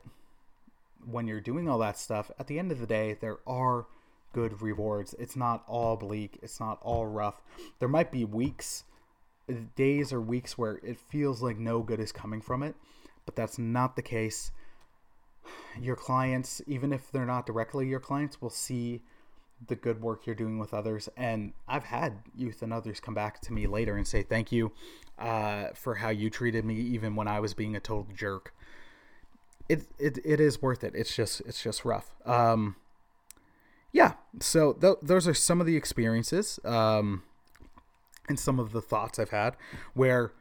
when 1.03 1.27
you're 1.27 1.41
doing 1.41 1.67
all 1.67 1.79
that 1.79 1.97
stuff, 1.97 2.31
at 2.39 2.47
the 2.47 2.59
end 2.59 2.71
of 2.71 2.79
the 2.79 2.87
day, 2.87 3.17
there 3.19 3.39
are 3.45 3.87
good 4.31 4.61
rewards. 4.61 5.15
It's 5.17 5.35
not 5.35 5.63
all 5.67 5.97
bleak, 5.97 6.39
it's 6.41 6.59
not 6.59 6.79
all 6.81 7.05
rough. 7.07 7.41
There 7.79 7.89
might 7.89 8.11
be 8.11 8.25
weeks, 8.25 8.83
days, 9.75 10.13
or 10.13 10.21
weeks 10.21 10.57
where 10.57 10.79
it 10.83 10.99
feels 10.99 11.41
like 11.41 11.57
no 11.57 11.81
good 11.81 11.99
is 11.99 12.11
coming 12.11 12.41
from 12.41 12.61
it 12.63 12.75
but 13.25 13.35
that's 13.35 13.57
not 13.57 13.95
the 13.95 14.01
case. 14.01 14.51
Your 15.79 15.95
clients, 15.95 16.61
even 16.67 16.91
if 16.91 17.11
they're 17.11 17.25
not 17.25 17.45
directly 17.45 17.87
your 17.87 17.99
clients, 17.99 18.41
will 18.41 18.49
see 18.49 19.01
the 19.67 19.75
good 19.75 20.01
work 20.01 20.25
you're 20.25 20.35
doing 20.35 20.59
with 20.59 20.73
others. 20.73 21.09
And 21.15 21.53
I've 21.67 21.85
had 21.85 22.19
youth 22.35 22.61
and 22.61 22.73
others 22.73 22.99
come 22.99 23.13
back 23.13 23.41
to 23.41 23.53
me 23.53 23.67
later 23.67 23.95
and 23.95 24.07
say, 24.07 24.23
Thank 24.23 24.51
you 24.51 24.71
uh, 25.19 25.67
for 25.73 25.95
how 25.95 26.09
you 26.09 26.29
treated 26.29 26.65
me, 26.65 26.75
even 26.75 27.15
when 27.15 27.27
I 27.27 27.39
was 27.39 27.53
being 27.53 27.75
a 27.75 27.79
total 27.79 28.07
jerk. 28.15 28.53
It, 29.67 29.87
it, 29.97 30.19
it 30.23 30.39
is 30.39 30.61
worth 30.61 30.83
it. 30.83 30.93
It's 30.95 31.15
just 31.15 31.41
it's 31.41 31.63
just 31.63 31.85
rough. 31.85 32.13
Um, 32.25 32.75
yeah. 33.91 34.13
So 34.39 34.73
th- 34.73 34.97
those 35.01 35.27
are 35.27 35.33
some 35.33 35.59
of 35.59 35.65
the 35.65 35.75
experiences 35.75 36.59
um, 36.63 37.23
and 38.27 38.39
some 38.39 38.59
of 38.59 38.73
the 38.73 38.81
thoughts 38.81 39.17
I've 39.17 39.29
had 39.29 39.55
where 39.93 40.33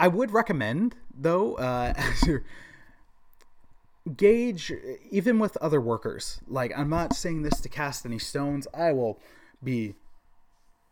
I 0.00 0.08
would 0.08 0.30
recommend 0.30 0.96
though, 1.14 1.54
uh, 1.54 1.94
gauge, 4.16 4.72
even 5.10 5.38
with 5.38 5.56
other 5.58 5.80
workers. 5.80 6.40
Like 6.46 6.72
I'm 6.76 6.88
not 6.88 7.14
saying 7.14 7.42
this 7.42 7.60
to 7.60 7.68
cast 7.68 8.06
any 8.06 8.18
stones. 8.18 8.66
I 8.72 8.92
will 8.92 9.18
be 9.62 9.94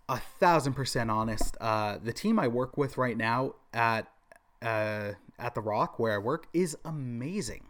a 0.08 0.18
thousand 0.18 0.74
percent 0.74 1.10
honest. 1.10 1.56
Uh, 1.60 1.98
the 2.02 2.12
team 2.12 2.38
I 2.38 2.48
work 2.48 2.76
with 2.76 2.98
right 2.98 3.16
now 3.16 3.54
at 3.72 4.08
uh, 4.62 5.12
at 5.38 5.54
the 5.54 5.60
Rock 5.60 5.98
where 5.98 6.14
I 6.14 6.18
work 6.18 6.46
is 6.52 6.76
amazing. 6.84 7.66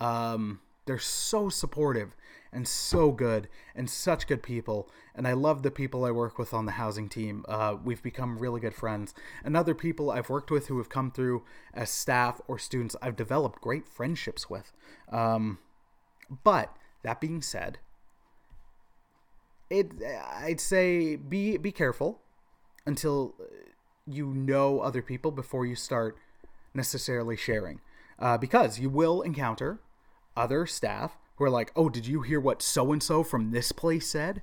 Um, 0.00 0.60
they're 0.84 0.98
so 0.98 1.48
supportive 1.48 2.16
and 2.52 2.68
so 2.68 3.10
good 3.10 3.48
and 3.74 3.88
such 3.88 4.26
good 4.26 4.42
people. 4.42 4.88
And 5.14 5.26
I 5.26 5.32
love 5.32 5.62
the 5.62 5.70
people 5.70 6.04
I 6.04 6.10
work 6.10 6.38
with 6.38 6.52
on 6.52 6.66
the 6.66 6.72
housing 6.72 7.08
team. 7.08 7.44
Uh, 7.48 7.76
we've 7.82 8.02
become 8.02 8.38
really 8.38 8.60
good 8.60 8.74
friends. 8.74 9.14
And 9.44 9.56
other 9.56 9.74
people 9.74 10.10
I've 10.10 10.28
worked 10.28 10.50
with 10.50 10.66
who 10.66 10.78
have 10.78 10.88
come 10.88 11.10
through 11.10 11.44
as 11.72 11.90
staff 11.90 12.40
or 12.46 12.58
students, 12.58 12.96
I've 13.00 13.16
developed 13.16 13.60
great 13.60 13.86
friendships 13.86 14.50
with. 14.50 14.72
Um, 15.10 15.58
but 16.44 16.76
that 17.02 17.20
being 17.20 17.42
said, 17.42 17.78
it 19.70 19.92
I'd 20.34 20.60
say 20.60 21.16
be 21.16 21.56
be 21.56 21.72
careful 21.72 22.20
until 22.84 23.34
you 24.06 24.26
know 24.26 24.80
other 24.80 25.00
people 25.00 25.30
before 25.30 25.64
you 25.64 25.74
start 25.74 26.18
necessarily 26.74 27.36
sharing, 27.36 27.80
uh, 28.18 28.36
because 28.36 28.78
you 28.78 28.90
will 28.90 29.22
encounter 29.22 29.80
other 30.36 30.66
staff 30.66 31.16
who 31.36 31.44
are 31.44 31.50
like, 31.50 31.72
"Oh, 31.76 31.88
did 31.88 32.06
you 32.06 32.22
hear 32.22 32.40
what 32.40 32.62
so 32.62 32.92
and 32.92 33.02
so 33.02 33.22
from 33.22 33.50
this 33.50 33.72
place 33.72 34.08
said?" 34.08 34.42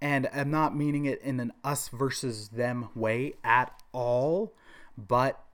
And 0.00 0.28
I'm 0.32 0.50
not 0.50 0.76
meaning 0.76 1.06
it 1.06 1.20
in 1.22 1.40
an 1.40 1.52
us 1.64 1.88
versus 1.88 2.50
them 2.50 2.90
way 2.94 3.34
at 3.42 3.72
all, 3.92 4.54
but 4.96 5.44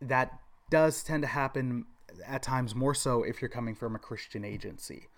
that 0.00 0.38
does 0.70 1.02
tend 1.02 1.22
to 1.22 1.28
happen 1.28 1.86
at 2.26 2.42
times 2.42 2.74
more 2.74 2.94
so 2.94 3.22
if 3.22 3.40
you're 3.40 3.48
coming 3.48 3.74
from 3.74 3.94
a 3.94 3.98
Christian 3.98 4.44
agency 4.44 5.08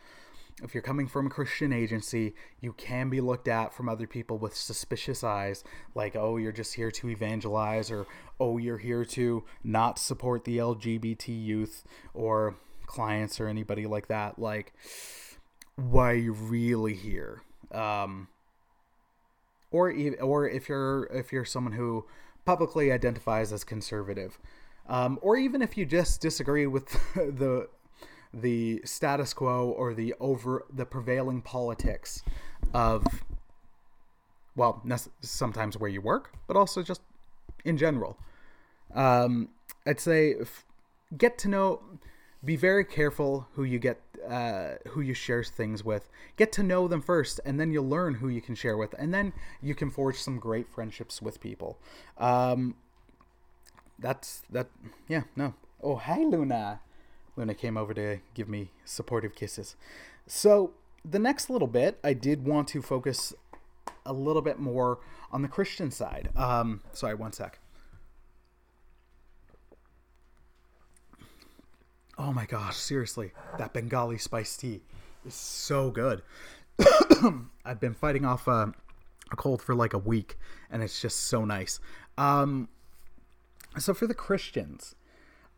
if 0.63 0.75
you're 0.75 0.83
coming 0.83 1.07
from 1.07 1.27
a 1.27 1.31
Christian 1.31 1.73
agency, 1.73 2.35
you 2.61 2.73
can 2.73 3.11
be 3.11 3.21
looked 3.21 3.49
at 3.49 3.73
from 3.73 3.89
other 3.89 4.07
people 4.07 4.39
with 4.39 4.57
suspicious 4.57 5.23
eyes, 5.23 5.63
like, 5.95 6.17
oh, 6.17 6.37
you're 6.37 6.53
just 6.53 6.75
here 6.75 6.91
to 6.91 7.09
evangelize, 7.09 7.91
or 7.91 8.07
oh, 8.41 8.59
you're 8.59 8.79
here 8.79 9.05
to 9.05 9.45
not 9.63 9.99
support 9.99 10.45
the 10.45 10.59
LGBT 10.59 11.29
youth 11.29 11.85
or 12.15 12.57
clients 12.89 13.39
or 13.39 13.47
anybody 13.47 13.87
like 13.87 14.09
that. 14.09 14.39
Like, 14.39 14.73
why 15.77 16.11
are 16.11 16.15
you 16.15 16.33
really 16.33 16.95
here? 16.95 17.43
Um, 17.71 18.29
or 19.71 19.95
or 20.21 20.49
if 20.49 20.69
you're 20.69 21.05
if 21.13 21.33
you're 21.33 21.45
someone 21.45 21.75
who 21.75 22.07
publicly 22.45 22.91
identifies 22.91 23.53
as 23.53 23.63
conservative, 23.63 24.39
um, 24.89 25.19
or 25.23 25.37
even 25.37 25.63
if 25.63 25.77
you 25.77 25.85
just 25.87 26.21
disagree 26.21 26.67
with 26.67 26.89
the 27.15 27.69
the 28.33 28.81
status 28.85 29.33
quo 29.33 29.69
or 29.69 29.95
the 29.95 30.15
over 30.21 30.65
the 30.73 30.85
prevailing 30.85 31.41
politics 31.41 32.23
of 32.75 33.05
well 34.55 34.83
sometimes 35.21 35.79
where 35.79 35.89
you 35.89 36.01
work 36.01 36.33
but 36.47 36.57
also 36.57 36.83
just 36.83 37.01
in 37.65 37.79
general 37.79 38.19
um, 38.95 39.49
i'd 39.87 39.99
say 39.99 40.35
get 41.17 41.39
to 41.39 41.49
know 41.49 41.81
be 42.45 42.57
very 42.57 42.85
careful 42.85 43.49
who 43.55 43.65
you 43.65 43.79
get 43.79 44.01
uh, 44.29 44.75
who 44.89 45.01
you 45.01 45.15
share 45.15 45.43
things 45.43 45.85
with 45.85 46.09
get 46.37 46.53
to 46.53 46.63
know 46.63 46.87
them 46.87 47.01
first 47.01 47.41
and 47.45 47.59
then 47.59 47.71
you'll 47.71 47.89
learn 47.89 48.15
who 48.15 48.29
you 48.29 48.41
can 48.41 48.55
share 48.55 48.77
with 48.77 48.95
and 48.99 49.15
then 49.15 49.33
you 49.63 49.75
can 49.75 49.91
forge 49.91 50.17
some 50.17 50.39
great 50.39 50.69
friendships 50.69 51.23
with 51.23 51.41
people 51.41 51.79
um, 52.19 52.75
that's 53.99 54.43
that 54.51 54.69
yeah 55.09 55.23
no 55.35 55.55
oh 55.83 55.97
hi 55.97 56.19
luna 56.23 56.81
Luna 57.39 57.55
came 57.55 57.77
over 57.77 57.95
to 57.95 58.19
give 58.35 58.49
me 58.49 58.73
supportive 58.85 59.35
kisses. 59.35 59.77
So, 60.27 60.73
the 61.05 61.21
next 61.21 61.49
little 61.49 61.69
bit, 61.69 61.99
I 62.03 62.13
did 62.13 62.45
want 62.45 62.69
to 62.69 62.83
focus 62.83 63.33
a 64.05 64.13
little 64.13 64.43
bit 64.43 64.59
more 64.59 64.99
on 65.31 65.43
the 65.43 65.49
Christian 65.49 65.91
side. 65.91 66.31
Um, 66.37 66.83
sorry, 66.93 67.15
one 67.15 67.33
sec. 67.33 67.61
Oh 72.19 72.33
my 72.33 72.47
gosh, 72.47 72.77
seriously, 72.77 73.33
that 73.59 73.73
Bengali 73.73 74.19
spiced 74.19 74.61
tea 74.61 74.81
is 75.25 75.35
so 75.35 75.91
good. 75.93 76.23
I've 77.65 77.79
been 77.79 77.95
fighting 77.95 78.25
off 78.25 78.49
a, 78.49 78.73
a, 79.31 79.37
cold 79.37 79.63
for 79.63 79.75
like 79.75 79.95
a 79.95 79.99
week, 79.99 80.37
and 80.69 80.83
it's 80.83 81.01
just 81.01 81.29
so 81.29 81.45
nice. 81.45 81.79
Um, 82.17 82.69
so 83.79 83.95
for 83.95 84.09
the 84.09 84.15
Christians, 84.15 84.97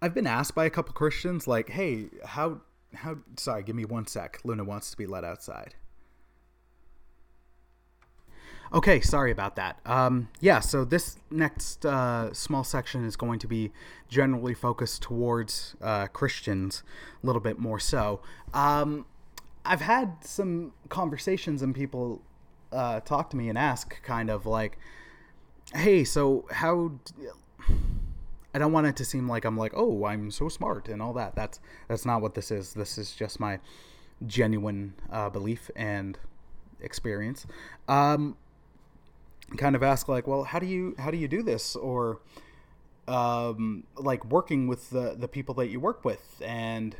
I've 0.03 0.12
been 0.12 0.27
asked 0.27 0.55
by 0.55 0.66
a 0.66 0.70
couple 0.70 0.92
Christians, 0.92 1.46
like, 1.46 1.70
"Hey, 1.70 2.09
how 2.25 2.61
how?" 2.94 3.16
Sorry, 3.37 3.62
give 3.62 3.77
me 3.77 3.87
one 3.87 4.07
sec. 4.07 4.40
Luna 4.44 4.64
wants 4.64 4.90
to 4.90 4.99
be 4.99 5.07
let 5.07 5.25
outside. 5.25 5.75
Okay, 8.73 9.01
sorry 9.01 9.33
about 9.33 9.57
that. 9.57 9.81
Um, 9.85 10.29
yeah, 10.41 10.61
so 10.61 10.85
this 10.85 11.17
next 11.29 11.85
uh, 11.85 12.33
small 12.33 12.63
section 12.63 13.05
is 13.05 13.17
going 13.17 13.41
to 13.41 13.49
be 13.49 13.73
generally 14.09 14.55
focused 14.55 15.03
towards 15.03 15.75
uh, 15.83 16.07
Christians 16.07 16.85
a 17.21 17.27
little 17.27 17.41
bit 17.41 17.59
more 17.59 17.81
so. 17.81 18.21
Um, 18.55 19.07
I've 19.65 19.81
had 19.81 20.25
some 20.25 20.73
conversations 20.89 21.63
and 21.63 21.75
people 21.75 22.23
uh, 22.71 23.01
talk 23.01 23.31
to 23.31 23.37
me 23.37 23.49
and 23.49 23.59
ask, 23.59 24.01
kind 24.05 24.31
of 24.31 24.47
like, 24.47 24.79
"Hey, 25.75 26.05
so 26.05 26.47
how?" 26.51 26.93
I 28.55 28.59
don't 28.59 28.73
want 28.73 28.87
it 28.87 28.97
to 28.97 29.05
seem 29.05 29.29
like 29.29 29.45
I'm 29.45 29.57
like, 29.57 29.73
oh, 29.77 30.07
I'm 30.07 30.31
so 30.31 30.49
smart 30.49 30.89
and 30.89 31.01
all 31.01 31.13
that. 31.15 31.35
That's 31.35 31.61
that's 31.89 32.07
not 32.07 32.23
what 32.23 32.35
this 32.35 32.51
is. 32.51 32.75
This 32.75 32.99
is 32.99 33.13
just 33.13 33.41
my 33.41 33.59
genuine 34.27 34.95
uh, 35.11 35.31
belief 35.31 35.71
and 35.77 36.19
experience. 36.81 37.47
Um, 37.89 38.37
kind 39.57 39.77
of 39.77 39.83
ask 39.83 40.09
like, 40.09 40.27
well, 40.27 40.45
how 40.45 40.59
do 40.59 40.67
you 40.67 40.95
how 40.99 41.11
do 41.11 41.17
you 41.17 41.29
do 41.29 41.43
this, 41.43 41.77
or 41.77 42.21
um, 43.09 43.85
like 43.97 44.25
working 44.25 44.67
with 44.69 44.91
the 44.91 45.15
the 45.19 45.29
people 45.29 45.55
that 45.57 45.69
you 45.69 45.81
work 45.81 46.05
with, 46.05 46.41
and 46.45 46.97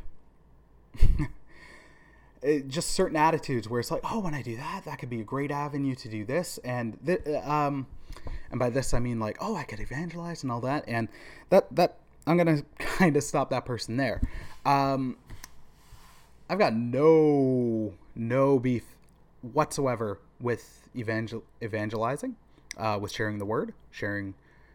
it, 2.43 2.69
just 2.69 2.91
certain 2.91 3.17
attitudes 3.17 3.69
where 3.69 3.81
it's 3.81 3.91
like, 3.91 4.03
oh, 4.05 4.21
when 4.21 4.35
I 4.35 4.43
do 4.43 4.57
that, 4.57 4.85
that 4.85 4.99
could 4.99 5.11
be 5.11 5.21
a 5.21 5.25
great 5.25 5.51
avenue 5.51 5.95
to 5.97 6.09
do 6.09 6.25
this, 6.25 6.59
and 6.65 6.99
th- 7.05 7.27
um 7.45 7.87
and 8.51 8.59
by 8.59 8.71
this 8.71 8.93
I 8.95 8.99
mean 8.99 9.21
like, 9.21 9.37
oh, 9.41 9.55
I 9.55 9.65
could 9.65 9.81
evangelize 9.81 10.43
and 10.43 10.51
all 10.51 10.61
that, 10.63 10.85
and 10.89 11.09
that 11.51 11.75
that 11.75 11.99
I'm 12.27 12.37
gonna 12.37 12.63
kind 12.79 13.17
of 13.17 13.23
stop 13.23 13.51
that 13.51 13.65
person 13.65 13.97
there. 13.97 14.21
Um, 14.65 15.17
I've 16.49 16.59
got 16.59 16.75
no 16.75 17.95
no 18.15 18.59
beef 18.59 18.85
whatsoever 19.43 20.19
with 20.41 20.80
evangel 20.97 21.45
evangelizing, 21.63 22.37
uh, 22.77 22.99
with 23.01 23.13
sharing 23.13 23.39
the 23.39 23.45
word, 23.45 23.75
sharing 23.91 24.35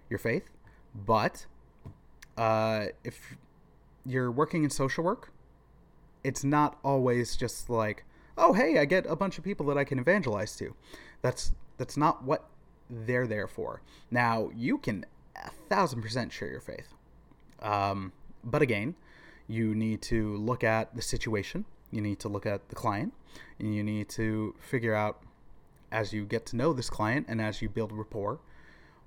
your 0.10 0.20
faith, 0.20 0.50
but 0.94 1.46
uh, 2.38 2.88
if 3.04 3.36
you're 4.06 4.32
working 4.32 4.64
in 4.64 4.70
social 4.70 5.04
work, 5.04 5.32
it's 6.24 6.44
not 6.44 6.78
always 6.84 7.36
just 7.36 7.70
like, 7.70 8.04
oh, 8.38 8.54
hey, 8.54 8.80
I 8.80 8.86
get 8.86 9.06
a 9.08 9.16
bunch 9.16 9.38
of 9.38 9.44
people 9.44 9.66
that 9.68 9.78
I 9.78 9.84
can 9.84 10.00
evangelize 10.00 10.56
to. 10.58 10.76
That's 11.22 11.54
that's 11.78 11.98
not 11.98 12.24
what 12.24 12.46
they're 12.90 13.28
there 13.28 13.48
for. 13.48 13.82
Now, 14.12 14.50
you 14.56 14.78
can 14.78 15.06
a 15.36 15.50
thousand 15.70 16.02
percent 16.02 16.32
share 16.32 16.50
your 16.50 16.62
faith. 16.62 16.88
Um, 17.62 18.12
but 18.44 18.62
again, 18.62 18.96
you 19.48 19.76
need 19.76 20.02
to 20.04 20.38
look 20.38 20.64
at 20.64 20.96
the 20.96 21.02
situation, 21.02 21.66
you 21.92 22.02
need 22.02 22.20
to 22.20 22.30
look 22.30 22.46
at 22.46 22.70
the 22.70 22.76
client, 22.76 23.14
and 23.60 23.76
you 23.76 23.84
need 23.84 24.10
to 24.10 24.56
figure 24.60 24.94
out 24.94 25.22
as 25.96 26.12
you 26.12 26.26
get 26.26 26.46
to 26.48 26.58
know 26.58 26.74
this 26.74 26.90
client 26.90 27.26
and 27.30 27.42
as 27.42 27.62
you 27.62 27.70
build 27.70 27.94
rapport, 27.94 28.40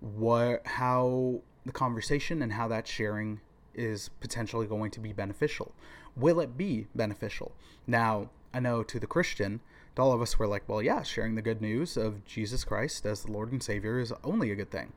what 0.01 0.67
how 0.67 1.43
the 1.67 1.73
conversation 1.73 2.41
and 2.41 2.55
how 2.55 2.67
that 2.67 2.89
sharing 2.89 3.41
is 3.75 4.09
potentially 4.21 4.67
going 4.67 4.91
to 4.91 5.01
be 5.01 5.13
beneficial. 5.13 5.75
Will 6.17 6.41
it 6.41 6.57
be 6.57 6.87
beneficial? 6.95 7.53
Now, 7.87 8.31
I 8.55 8.61
know 8.61 8.83
to 8.83 8.99
the 8.99 9.07
Christian, 9.07 9.61
all 9.99 10.13
of 10.13 10.23
us 10.23 10.39
were 10.39 10.47
like, 10.47 10.67
well, 10.67 10.81
yeah, 10.81 11.03
sharing 11.03 11.35
the 11.35 11.43
good 11.43 11.61
news 11.61 11.97
of 11.97 12.25
Jesus 12.25 12.65
Christ 12.65 13.05
as 13.05 13.23
the 13.23 13.33
Lord 13.33 13.53
and 13.53 13.63
Savior 13.63 13.99
is 13.99 14.13
only 14.25 14.51
a 14.51 14.55
good 14.55 14.71
thing. 14.71 14.93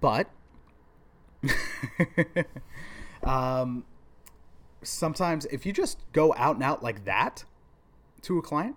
But 0.00 0.28
um, 3.22 3.84
sometimes 4.82 5.46
if 5.46 5.64
you 5.64 5.72
just 5.72 5.98
go 6.12 6.34
out 6.36 6.56
and 6.56 6.64
out 6.64 6.82
like 6.82 7.06
that 7.06 7.44
to 8.22 8.38
a 8.38 8.42
client 8.42 8.76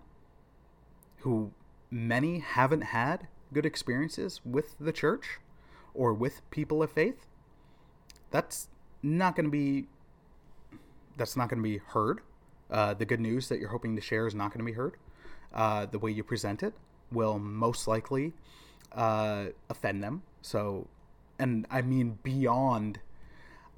who 1.19 1.51
many 1.95 2.39
haven't 2.39 2.81
had 2.81 3.25
good 3.53 3.65
experiences 3.65 4.41
with 4.43 4.75
the 4.79 4.91
church 4.91 5.39
or 5.93 6.13
with 6.13 6.41
people 6.51 6.83
of 6.83 6.91
faith, 6.91 7.25
that's 8.31 8.67
not 9.01 9.35
going 9.35 9.45
to 9.45 9.51
be 9.51 9.87
that's 11.17 11.37
not 11.37 11.47
going 11.47 11.59
to 11.59 11.63
be 11.63 11.77
heard. 11.77 12.19
Uh, 12.69 12.93
the 12.93 13.05
good 13.05 13.21
news 13.21 13.47
that 13.47 13.59
you're 13.59 13.69
hoping 13.69 13.95
to 13.95 14.01
share 14.01 14.27
is 14.27 14.35
not 14.35 14.49
going 14.49 14.59
to 14.59 14.65
be 14.65 14.73
heard 14.73 14.97
uh, 15.53 15.85
the 15.85 15.97
way 15.97 16.11
you 16.11 16.23
present 16.23 16.61
it 16.61 16.73
will 17.11 17.39
most 17.39 17.87
likely 17.87 18.33
uh, 18.91 19.45
offend 19.69 20.03
them. 20.03 20.23
So, 20.41 20.87
and 21.39 21.65
I 21.71 21.81
mean 21.81 22.19
beyond. 22.23 22.99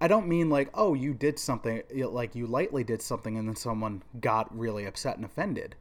I 0.02 0.08
don't 0.08 0.28
mean 0.28 0.50
like, 0.50 0.70
oh, 0.74 0.94
you 0.94 1.14
did 1.14 1.38
something, 1.38 1.84
like 1.94 2.34
you 2.34 2.48
lightly 2.48 2.84
did 2.84 3.02
something 3.02 3.38
and 3.38 3.48
then 3.48 3.56
someone 3.56 4.02
got 4.20 4.58
really 4.58 4.86
upset 4.86 5.18
and 5.18 5.26
offended. 5.26 5.76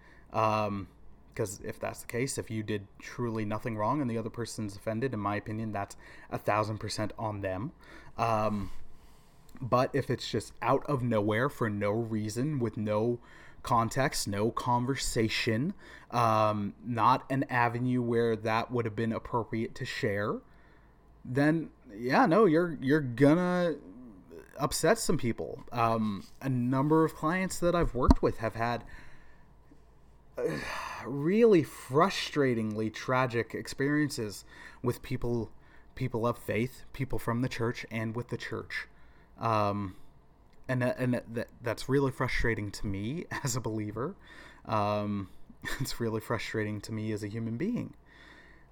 Because 1.37 1.61
if 1.63 1.79
that's 1.79 2.01
the 2.01 2.07
case, 2.07 2.39
if 2.39 2.51
you 2.51 2.63
did 2.63 2.89
truly 2.99 3.45
nothing 3.45 3.77
wrong 3.77 4.01
and 4.01 4.11
the 4.11 4.17
other 4.17 4.31
person's 4.31 4.75
offended, 4.75 5.13
in 5.13 5.21
my 5.21 5.37
opinion, 5.37 5.71
that's 5.71 5.95
a 6.31 6.39
thousand 6.39 6.79
percent 6.79 7.13
on 7.19 7.43
them. 7.43 7.73
Um, 8.17 8.71
But 9.61 9.91
if 9.95 10.11
it's 10.11 10.31
just 10.31 10.53
out 10.63 10.85
of 10.87 11.03
nowhere 11.03 11.49
for 11.49 11.69
no 11.71 11.91
reason, 11.91 12.59
with 12.59 12.77
no 12.77 13.19
context, 13.63 14.29
no 14.29 14.51
conversation, 14.51 15.75
um, 16.11 16.75
not 16.85 17.25
an 17.31 17.45
avenue 17.51 18.03
where 18.03 18.37
that 18.37 18.71
would 18.71 18.85
have 18.85 18.97
been 18.97 19.13
appropriate 19.13 19.75
to 19.77 19.85
share, 19.85 20.37
then 21.25 21.71
yeah, 21.95 22.27
no, 22.27 22.45
you're 22.45 22.79
you're 22.81 23.01
gonna 23.01 23.77
upset 24.59 24.99
some 24.99 25.19
people. 25.19 25.65
Um, 25.73 26.25
a 26.41 26.49
number 26.49 27.05
of 27.05 27.15
clients 27.15 27.59
that 27.61 27.75
I've 27.75 27.95
worked 27.95 28.23
with 28.23 28.39
have 28.39 28.55
had 28.55 28.85
really 31.07 31.63
frustratingly 31.63 32.93
tragic 32.93 33.55
experiences 33.55 34.45
with 34.83 35.03
people 35.03 35.51
people 35.95 36.27
of 36.27 36.37
faith, 36.39 36.85
people 36.93 37.19
from 37.19 37.41
the 37.41 37.49
church, 37.49 37.85
and 37.91 38.15
with 38.15 38.29
the 38.29 38.37
church. 38.37 38.87
Um, 39.41 39.97
and 40.69 40.83
that, 40.83 40.99
and 40.99 41.15
that, 41.15 41.49
that's 41.63 41.89
really 41.89 42.13
frustrating 42.13 42.71
to 42.73 42.87
me 42.87 43.25
as 43.45 43.57
a 43.57 43.61
believer. 43.61 44.15
Um, 44.67 45.31
it's 45.81 45.99
really 45.99 46.21
frustrating 46.21 46.81
to 46.83 46.93
me 46.93 47.13
as 47.13 47.25
a 47.25 47.29
human 47.29 47.57
being. 47.57 47.95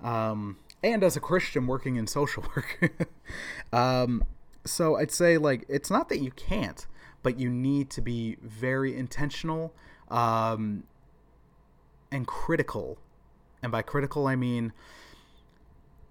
Um, 0.02 0.58
and 0.82 1.02
as 1.02 1.16
a 1.16 1.20
Christian 1.20 1.66
working 1.66 1.96
in 1.96 2.06
social 2.06 2.44
work. 2.56 3.08
um, 3.72 4.22
so 4.66 4.96
I'd 4.96 5.10
say 5.10 5.38
like 5.38 5.64
it's 5.68 5.90
not 5.90 6.08
that 6.10 6.20
you 6.20 6.30
can't, 6.30 6.86
but 7.22 7.38
you 7.40 7.48
need 7.50 7.90
to 7.90 8.02
be 8.02 8.36
very 8.42 8.96
intentional 8.96 9.72
um, 10.10 10.84
and 12.14 12.26
critical. 12.26 12.98
And 13.62 13.72
by 13.72 13.82
critical, 13.82 14.26
I 14.26 14.36
mean 14.36 14.72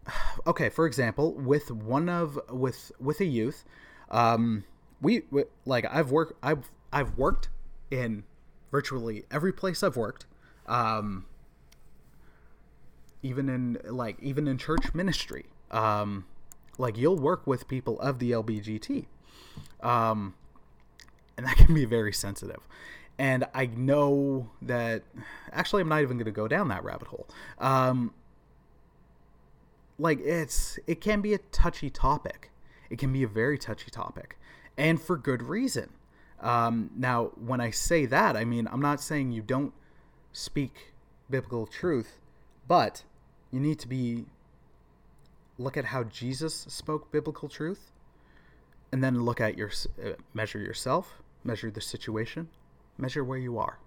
okay. 0.48 0.70
For 0.70 0.86
example, 0.86 1.34
with 1.34 1.72
one 1.72 2.10
of 2.10 2.40
with 2.50 2.92
with 3.00 3.20
a 3.22 3.26
youth, 3.26 3.64
um, 4.12 4.66
we, 5.02 5.24
we 5.32 5.46
like 5.66 5.86
I've 5.90 6.12
worked 6.12 6.34
I've 6.44 6.70
I've 6.92 7.18
worked 7.18 7.50
in 7.90 8.24
virtually 8.72 9.24
every 9.32 9.54
place 9.54 9.82
I've 9.82 9.98
worked. 9.98 10.26
Um, 10.68 11.26
even 13.22 13.48
in 13.50 13.78
like 13.86 14.18
even 14.22 14.48
in 14.48 14.58
church 14.58 14.94
ministry. 14.94 15.46
Um, 15.72 16.26
like 16.78 16.98
you'll 16.98 17.18
work 17.18 17.48
with 17.48 17.68
people 17.68 18.00
of 18.02 18.20
the 18.20 18.32
LBGT, 18.32 19.06
um, 19.82 20.34
and 21.38 21.46
that 21.46 21.56
can 21.56 21.74
be 21.74 21.86
very 21.86 22.14
sensitive. 22.14 22.68
And 23.20 23.46
I 23.54 23.68
know 23.68 24.50
that 24.64 25.04
actually, 25.52 25.82
I'm 25.82 25.90
not 25.90 26.02
even 26.02 26.18
going 26.18 26.26
to 26.26 26.32
go 26.32 26.48
down 26.48 26.70
that 26.70 26.84
rabbit 26.84 27.10
hole. 27.10 27.28
Um, 27.60 28.14
like 30.00 30.20
it's 30.20 30.80
it 30.88 31.02
can 31.02 31.22
be 31.22 31.34
a 31.34 31.38
touchy 31.38 31.90
topic. 31.90 32.52
It 32.90 33.00
can 33.00 33.12
be 33.14 33.24
a 33.24 33.28
very 33.28 33.58
touchy 33.58 33.90
topic, 33.90 34.38
and 34.78 35.02
for 35.02 35.18
good 35.18 35.44
reason. 35.44 35.90
Um, 36.40 36.90
now, 36.96 37.32
when 37.36 37.62
I 37.62 37.72
say 37.72 38.06
that, 38.08 38.36
I 38.36 38.46
mean 38.46 38.68
I'm 38.72 38.82
not 38.82 39.00
saying 39.02 39.32
you 39.32 39.42
don't 39.42 39.74
speak 40.32 40.94
biblical 41.30 41.68
truth, 41.68 42.20
but 42.68 43.04
you 43.52 43.60
need 43.60 43.80
to 43.80 43.88
be 43.88 44.26
look 45.58 45.78
at 45.78 45.86
how 45.86 46.04
Jesus 46.04 46.66
spoke 46.68 47.12
biblical 47.12 47.48
truth, 47.48 47.92
and 48.92 49.04
then 49.04 49.24
look 49.24 49.40
at 49.40 49.58
your 49.58 49.72
uh, 50.04 50.14
measure 50.34 50.60
yourself, 50.60 51.22
measure 51.44 51.70
the 51.70 51.82
situation, 51.82 52.50
measure 52.98 53.24
where 53.24 53.38
you 53.38 53.58
are, 53.58 53.80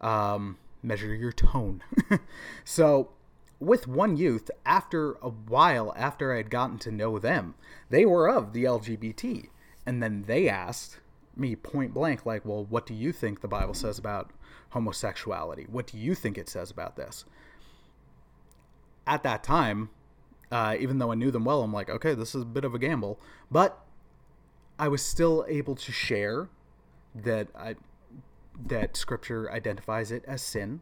um, 0.00 0.58
measure 0.82 1.14
your 1.14 1.32
tone. 1.32 1.82
so, 2.64 3.10
with 3.58 3.86
one 3.86 4.16
youth, 4.16 4.50
after 4.64 5.12
a 5.22 5.30
while, 5.30 5.92
after 5.96 6.32
I 6.32 6.38
had 6.38 6.50
gotten 6.50 6.78
to 6.80 6.90
know 6.90 7.18
them, 7.18 7.54
they 7.88 8.04
were 8.04 8.28
of 8.28 8.52
the 8.52 8.64
LGBT, 8.64 9.48
and 9.86 10.02
then 10.02 10.24
they 10.26 10.48
asked 10.48 11.00
me 11.36 11.56
point 11.56 11.92
blank, 11.92 12.26
like, 12.26 12.44
"Well, 12.44 12.64
what 12.64 12.86
do 12.86 12.94
you 12.94 13.12
think 13.12 13.40
the 13.40 13.48
Bible 13.48 13.74
says 13.74 13.98
about 13.98 14.32
homosexuality? 14.70 15.66
What 15.70 15.86
do 15.86 15.98
you 15.98 16.14
think 16.14 16.38
it 16.38 16.48
says 16.48 16.70
about 16.70 16.96
this?" 16.96 17.24
At 19.06 19.22
that 19.22 19.44
time, 19.44 19.90
uh, 20.50 20.76
even 20.78 20.98
though 20.98 21.10
I 21.10 21.14
knew 21.14 21.30
them 21.30 21.44
well, 21.44 21.62
I'm 21.62 21.72
like, 21.72 21.90
okay, 21.90 22.14
this 22.14 22.34
is 22.34 22.42
a 22.42 22.46
bit 22.46 22.64
of 22.64 22.74
a 22.74 22.78
gamble, 22.78 23.18
but 23.50 23.84
I 24.78 24.88
was 24.88 25.02
still 25.02 25.44
able 25.48 25.74
to 25.74 25.92
share 25.92 26.48
that 27.14 27.48
I 27.56 27.76
that 28.64 28.96
Scripture 28.96 29.50
identifies 29.50 30.10
it 30.10 30.24
as 30.26 30.42
sin, 30.42 30.80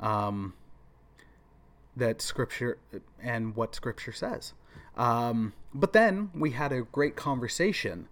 um, 0.00 0.54
that 1.96 2.20
Scripture 2.20 2.78
and 3.22 3.54
what 3.54 3.74
Scripture 3.74 4.12
says. 4.12 4.52
Um, 4.96 5.52
but 5.74 5.92
then 5.92 6.30
we 6.34 6.50
had 6.52 6.72
a 6.72 6.82
great 6.82 7.16
conversation 7.16 8.08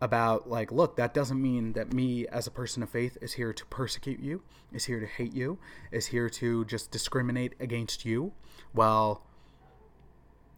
about 0.00 0.48
like, 0.48 0.70
look, 0.70 0.96
that 0.96 1.12
doesn't 1.12 1.40
mean 1.40 1.72
that 1.72 1.92
me 1.92 2.26
as 2.28 2.46
a 2.46 2.50
person 2.50 2.82
of 2.82 2.88
faith 2.88 3.18
is 3.20 3.34
here 3.34 3.52
to 3.52 3.66
persecute 3.66 4.20
you, 4.20 4.42
is 4.72 4.84
here 4.84 5.00
to 5.00 5.06
hate 5.06 5.34
you, 5.34 5.58
is 5.90 6.06
here 6.06 6.30
to 6.30 6.64
just 6.64 6.90
discriminate 6.90 7.54
against 7.60 8.04
you. 8.04 8.32
while 8.72 9.22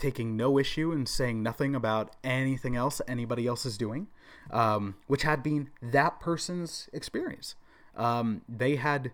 taking 0.01 0.37
no 0.37 0.59
issue 0.59 0.91
and 0.93 1.09
saying 1.09 1.43
nothing 1.43 1.75
about 1.75 2.17
anything 2.25 2.75
else 2.75 3.01
anybody 3.07 3.47
else 3.47 3.65
is 3.67 3.77
doing, 3.79 4.09
um, 4.51 4.97
which 5.07 5.23
had 5.23 5.43
been 5.43 5.71
that 5.83 6.21
person's 6.21 6.89
experience. 6.93 7.55
Um, 7.97 8.43
they 8.49 8.77
had 8.77 9.13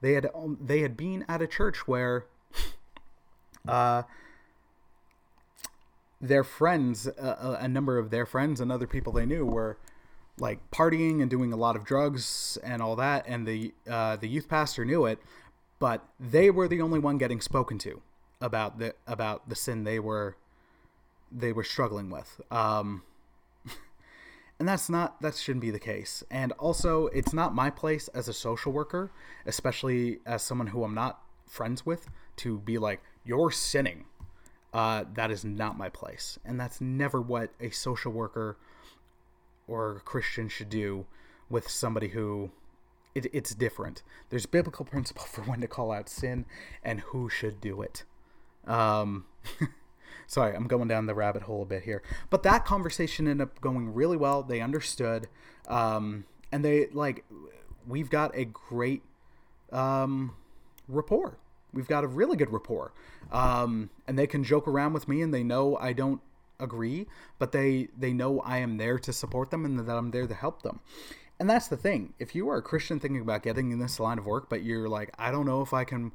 they 0.00 0.12
had 0.14 0.30
they 0.60 0.80
had 0.80 0.96
been 0.96 1.24
at 1.28 1.40
a 1.42 1.46
church 1.46 1.86
where 1.86 2.26
uh, 3.68 4.02
their 6.20 6.44
friends, 6.44 7.08
uh, 7.08 7.56
a 7.60 7.68
number 7.68 7.98
of 7.98 8.10
their 8.10 8.26
friends 8.26 8.60
and 8.60 8.70
other 8.70 8.86
people 8.86 9.12
they 9.12 9.26
knew 9.26 9.44
were 9.44 9.76
like 10.38 10.70
partying 10.70 11.20
and 11.20 11.30
doing 11.30 11.52
a 11.52 11.56
lot 11.56 11.76
of 11.76 11.84
drugs 11.84 12.58
and 12.64 12.80
all 12.80 12.96
that, 12.96 13.24
and 13.26 13.46
the 13.46 13.74
uh, 13.88 14.16
the 14.16 14.28
youth 14.28 14.48
pastor 14.48 14.84
knew 14.84 15.04
it, 15.04 15.18
but 15.78 16.06
they 16.18 16.50
were 16.50 16.68
the 16.68 16.80
only 16.80 16.98
one 16.98 17.18
getting 17.18 17.40
spoken 17.40 17.78
to 17.78 18.00
about 18.40 18.78
the 18.78 18.94
about 19.06 19.48
the 19.48 19.54
sin 19.54 19.84
they 19.84 19.98
were 19.98 20.36
they 21.30 21.52
were 21.52 21.64
struggling 21.64 22.10
with. 22.10 22.40
Um, 22.50 23.02
and 24.58 24.68
that's 24.68 24.88
not 24.88 25.20
that 25.22 25.36
shouldn't 25.36 25.62
be 25.62 25.70
the 25.70 25.78
case. 25.78 26.22
And 26.30 26.52
also, 26.52 27.06
it's 27.08 27.32
not 27.32 27.54
my 27.54 27.70
place 27.70 28.08
as 28.08 28.28
a 28.28 28.32
social 28.32 28.72
worker, 28.72 29.10
especially 29.46 30.18
as 30.26 30.42
someone 30.42 30.68
who 30.68 30.84
I'm 30.84 30.94
not 30.94 31.20
friends 31.46 31.84
with, 31.84 32.08
to 32.36 32.58
be 32.60 32.78
like 32.78 33.00
you're 33.24 33.50
sinning. 33.50 34.04
Uh, 34.72 35.04
that 35.14 35.30
is 35.30 35.44
not 35.44 35.76
my 35.76 35.90
place, 35.90 36.38
and 36.44 36.58
that's 36.58 36.80
never 36.80 37.20
what 37.20 37.50
a 37.60 37.70
social 37.70 38.10
worker 38.10 38.56
or 39.68 39.96
a 39.96 40.00
Christian 40.00 40.48
should 40.48 40.70
do 40.70 41.04
with 41.50 41.68
somebody 41.68 42.08
who 42.08 42.50
it, 43.14 43.26
it's 43.32 43.54
different. 43.54 44.02
There's 44.30 44.46
biblical 44.46 44.84
principle 44.84 45.24
for 45.30 45.42
when 45.42 45.60
to 45.60 45.68
call 45.68 45.92
out 45.92 46.08
sin 46.08 46.46
and 46.82 47.00
who 47.00 47.28
should 47.28 47.60
do 47.60 47.82
it. 47.82 48.04
Um, 48.66 49.26
sorry, 50.26 50.54
I'm 50.54 50.66
going 50.66 50.88
down 50.88 51.06
the 51.06 51.14
rabbit 51.14 51.42
hole 51.42 51.62
a 51.62 51.66
bit 51.66 51.82
here. 51.82 52.02
But 52.30 52.42
that 52.44 52.64
conversation 52.64 53.28
ended 53.28 53.48
up 53.48 53.60
going 53.60 53.92
really 53.92 54.16
well. 54.16 54.42
They 54.42 54.60
understood. 54.60 55.28
Um, 55.68 56.24
and 56.50 56.64
they, 56.64 56.88
like, 56.88 57.24
we've 57.86 58.10
got 58.10 58.36
a 58.36 58.44
great 58.44 59.02
um, 59.72 60.34
rapport. 60.88 61.38
We've 61.72 61.88
got 61.88 62.04
a 62.04 62.06
really 62.06 62.36
good 62.36 62.52
rapport. 62.52 62.92
Um, 63.30 63.90
and 64.06 64.18
they 64.18 64.26
can 64.26 64.44
joke 64.44 64.68
around 64.68 64.92
with 64.92 65.08
me 65.08 65.22
and 65.22 65.32
they 65.32 65.42
know 65.42 65.76
I 65.76 65.92
don't 65.92 66.20
agree, 66.60 67.06
but 67.38 67.52
they, 67.52 67.88
they 67.98 68.12
know 68.12 68.40
I 68.40 68.58
am 68.58 68.76
there 68.76 68.98
to 68.98 69.12
support 69.12 69.50
them 69.50 69.64
and 69.64 69.78
that 69.78 69.96
I'm 69.96 70.10
there 70.10 70.26
to 70.26 70.34
help 70.34 70.62
them. 70.62 70.80
And 71.40 71.48
that's 71.48 71.66
the 71.66 71.76
thing. 71.76 72.12
If 72.18 72.34
you 72.34 72.48
are 72.50 72.58
a 72.58 72.62
Christian 72.62 73.00
thinking 73.00 73.22
about 73.22 73.42
getting 73.42 73.72
in 73.72 73.78
this 73.78 73.98
line 73.98 74.18
of 74.18 74.26
work, 74.26 74.48
but 74.48 74.62
you're 74.62 74.88
like, 74.88 75.12
I 75.18 75.30
don't 75.30 75.46
know 75.46 75.62
if 75.62 75.72
I 75.72 75.84
can 75.84 76.12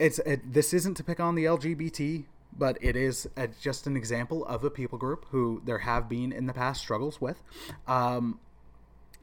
it's 0.00 0.18
it, 0.20 0.52
this 0.52 0.72
isn't 0.72 0.94
to 0.94 1.04
pick 1.04 1.20
on 1.20 1.36
the 1.36 1.44
LGBT, 1.44 2.24
but 2.56 2.78
it 2.80 2.96
is 2.96 3.28
a, 3.36 3.48
just 3.48 3.86
an 3.86 3.96
example 3.96 4.44
of 4.46 4.64
a 4.64 4.70
people 4.70 4.98
group 4.98 5.26
who 5.30 5.62
there 5.64 5.78
have 5.78 6.08
been 6.08 6.32
in 6.32 6.46
the 6.46 6.52
past 6.52 6.80
struggles 6.80 7.20
with. 7.20 7.42
Um, 7.86 8.40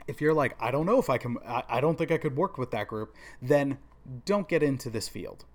if 0.08 0.22
you're 0.22 0.34
like, 0.34 0.56
I 0.60 0.72
don't 0.72 0.86
know 0.86 0.99
if 0.99 1.10
I 1.10 1.18
can, 1.18 1.38
I, 1.45 1.64
I, 1.70 1.82
don't 1.82 1.97
think 1.97 2.12
I 2.12 2.18
could 2.18 2.36
work 2.36 2.58
with 2.58 2.72
that 2.72 2.88
group, 2.88 3.14
then 3.41 3.78
don't 4.26 4.47
get 4.47 4.64
into 4.64 4.89
this 4.89 5.10
field. 5.10 5.45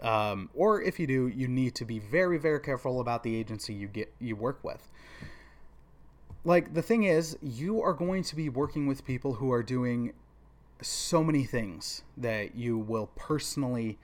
Um, 0.00 0.50
or 0.54 0.80
if 0.80 1.00
you 1.00 1.06
do, 1.06 1.28
you 1.28 1.48
need 1.48 1.74
to 1.76 1.84
be 1.84 1.98
very, 1.98 2.38
very 2.38 2.60
careful 2.60 3.00
about 3.00 3.22
the 3.22 3.34
agency 3.34 3.74
you 3.74 3.88
get 3.88 4.12
you 4.18 4.36
work 4.36 4.62
with. 4.62 4.88
Like 6.44 6.74
the 6.74 6.82
thing 6.82 7.04
is, 7.04 7.36
you 7.42 7.82
are 7.82 7.94
going 7.94 8.22
to 8.24 8.36
be 8.36 8.48
working 8.48 8.86
with 8.86 9.04
people 9.04 9.34
who 9.34 9.50
are 9.50 9.62
doing 9.62 10.12
so 10.82 11.24
many 11.24 11.44
things 11.44 12.02
that 12.16 12.54
you 12.54 12.78
will 12.78 13.10
personally 13.16 13.98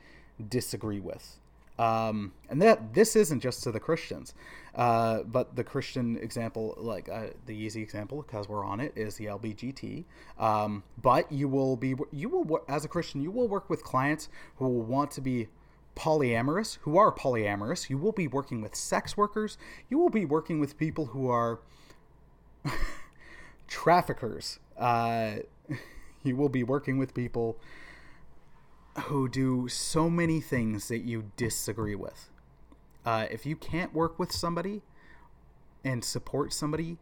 disagree 0.49 0.99
with. 0.99 1.39
Um, 1.83 2.33
and 2.49 2.63
that 2.63 2.95
this 2.95 3.17
isn't 3.17 3.41
just 3.41 3.65
to 3.65 3.73
the 3.73 3.81
Christians, 3.81 4.35
uh, 4.77 5.25
but 5.25 5.57
the 5.57 5.65
Christian 5.65 6.17
example, 6.19 6.75
like 6.79 7.09
uh, 7.09 7.31
the 7.47 7.57
easy 7.57 7.83
example, 7.83 8.23
because 8.23 8.49
we're 8.49 8.65
on 8.65 8.79
it, 8.79 8.93
is 8.95 9.17
the 9.17 9.27
LBGT. 9.27 10.05
Um, 10.39 10.85
but 11.03 11.33
you 11.33 11.49
will 11.49 11.77
be, 11.77 11.97
you 12.13 12.29
will, 12.29 12.65
as 12.69 12.85
a 12.85 12.89
Christian, 12.89 13.21
you 13.21 13.33
will 13.33 13.49
work 13.49 13.69
with 13.69 13.83
clients 13.83 14.29
who 14.57 14.69
will 14.69 14.83
want 14.83 15.11
to 15.13 15.21
be 15.21 15.49
polyamorous, 15.97 16.79
who 16.83 16.97
are 16.99 17.11
polyamorous. 17.11 17.91
You 17.91 17.99
will 17.99 18.13
be 18.13 18.29
working 18.29 18.63
with 18.63 18.77
sex 18.77 19.17
workers. 19.17 19.59
You 19.91 19.99
will 19.99 20.11
be 20.11 20.25
working 20.25 20.61
with 20.61 20.79
people 20.79 21.07
who 21.07 21.29
are 21.31 21.59
traffickers. 23.67 24.61
Uh, 24.79 25.39
you 26.23 26.37
will 26.37 26.49
be 26.49 26.63
working 26.63 26.97
with 26.97 27.13
people 27.13 27.59
who 29.05 29.29
do 29.29 29.69
so 29.69 30.11
many 30.11 30.41
things 30.41 30.89
that 30.89 31.01
you 31.01 31.31
disagree 31.37 31.95
with. 31.95 32.29
Uh, 33.05 33.27
if 33.31 33.47
you 33.47 33.57
can't 33.57 33.95
work 33.95 34.19
with 34.19 34.31
somebody 34.31 34.83
and 35.85 36.05
support 36.05 36.53
somebody 36.53 36.99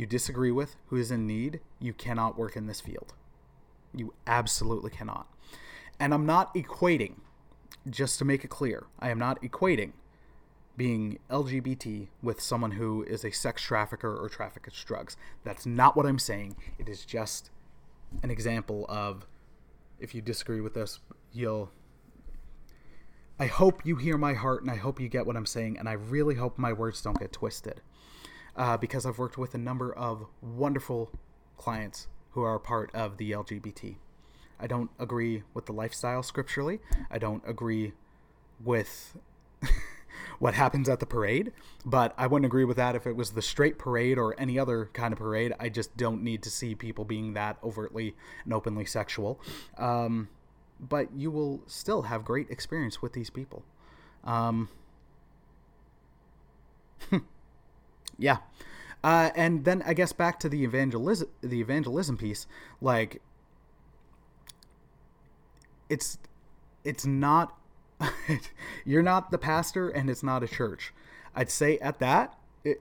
you 0.00 0.06
disagree 0.06 0.50
with 0.50 0.76
who 0.86 0.96
is 0.96 1.10
in 1.10 1.26
need, 1.26 1.60
you 1.78 1.92
cannot 1.92 2.38
work 2.38 2.56
in 2.56 2.66
this 2.66 2.80
field. 2.80 3.12
You 3.94 4.14
absolutely 4.26 4.90
cannot. 4.90 5.26
And 5.98 6.14
I'm 6.14 6.24
not 6.24 6.54
equating, 6.54 7.16
just 7.88 8.18
to 8.18 8.24
make 8.24 8.42
it 8.42 8.48
clear, 8.48 8.86
I 8.98 9.10
am 9.10 9.18
not 9.18 9.42
equating 9.42 9.92
being 10.74 11.18
LGBT 11.28 12.08
with 12.22 12.40
someone 12.40 12.70
who 12.70 13.02
is 13.02 13.26
a 13.26 13.30
sex 13.30 13.60
trafficker 13.60 14.16
or 14.16 14.30
traffics 14.30 14.82
drugs. 14.84 15.18
That's 15.44 15.66
not 15.66 15.96
what 15.96 16.06
I'm 16.06 16.18
saying. 16.18 16.56
It 16.78 16.88
is 16.88 17.04
just 17.04 17.50
an 18.22 18.30
example 18.30 18.86
of 18.88 19.26
if 19.98 20.14
you 20.14 20.22
disagree 20.22 20.62
with 20.62 20.72
this, 20.72 21.00
you'll. 21.32 21.70
I 23.38 23.46
hope 23.46 23.86
you 23.86 23.96
hear 23.96 24.18
my 24.18 24.34
heart 24.34 24.62
and 24.62 24.70
I 24.70 24.76
hope 24.76 25.00
you 25.00 25.08
get 25.08 25.26
what 25.26 25.36
I'm 25.36 25.46
saying, 25.46 25.78
and 25.78 25.88
I 25.88 25.92
really 25.92 26.34
hope 26.34 26.58
my 26.58 26.72
words 26.72 27.00
don't 27.00 27.18
get 27.18 27.32
twisted. 27.32 27.80
Uh, 28.56 28.76
because 28.76 29.06
I've 29.06 29.18
worked 29.18 29.38
with 29.38 29.54
a 29.54 29.58
number 29.58 29.92
of 29.92 30.26
wonderful 30.42 31.10
clients 31.56 32.08
who 32.32 32.42
are 32.42 32.58
part 32.58 32.90
of 32.94 33.16
the 33.16 33.30
LGBT. 33.30 33.96
I 34.58 34.66
don't 34.66 34.90
agree 34.98 35.42
with 35.54 35.66
the 35.66 35.72
lifestyle 35.72 36.22
scripturally. 36.22 36.80
I 37.10 37.18
don't 37.18 37.42
agree 37.46 37.92
with 38.62 39.16
what 40.38 40.54
happens 40.54 40.88
at 40.88 41.00
the 41.00 41.06
parade, 41.06 41.52
but 41.84 42.14
I 42.18 42.26
wouldn't 42.26 42.46
agree 42.46 42.64
with 42.64 42.76
that 42.76 42.94
if 42.94 43.06
it 43.06 43.16
was 43.16 43.30
the 43.30 43.42
straight 43.42 43.78
parade 43.78 44.18
or 44.18 44.38
any 44.38 44.58
other 44.58 44.90
kind 44.92 45.12
of 45.12 45.18
parade. 45.18 45.54
I 45.58 45.68
just 45.68 45.96
don't 45.96 46.22
need 46.22 46.42
to 46.42 46.50
see 46.50 46.74
people 46.74 47.04
being 47.04 47.34
that 47.34 47.56
overtly 47.64 48.14
and 48.44 48.52
openly 48.52 48.84
sexual. 48.84 49.40
Um, 49.78 50.28
but 50.80 51.12
you 51.14 51.30
will 51.30 51.62
still 51.66 52.02
have 52.02 52.24
great 52.24 52.50
experience 52.50 53.02
with 53.02 53.12
these 53.12 53.30
people. 53.30 53.64
Um, 54.24 54.68
yeah. 58.18 58.38
Uh, 59.02 59.30
and 59.34 59.64
then 59.64 59.82
I 59.86 59.94
guess 59.94 60.12
back 60.12 60.38
to 60.40 60.48
the 60.48 60.64
evangelism, 60.64 61.28
the 61.40 61.60
evangelism 61.60 62.16
piece, 62.16 62.46
like 62.80 63.22
it's 65.88 66.18
it's 66.84 67.06
not 67.06 67.58
you're 68.84 69.02
not 69.02 69.30
the 69.30 69.38
pastor 69.38 69.88
and 69.88 70.10
it's 70.10 70.22
not 70.22 70.42
a 70.42 70.48
church. 70.48 70.92
I'd 71.34 71.50
say 71.50 71.78
at 71.78 71.98
that 72.00 72.38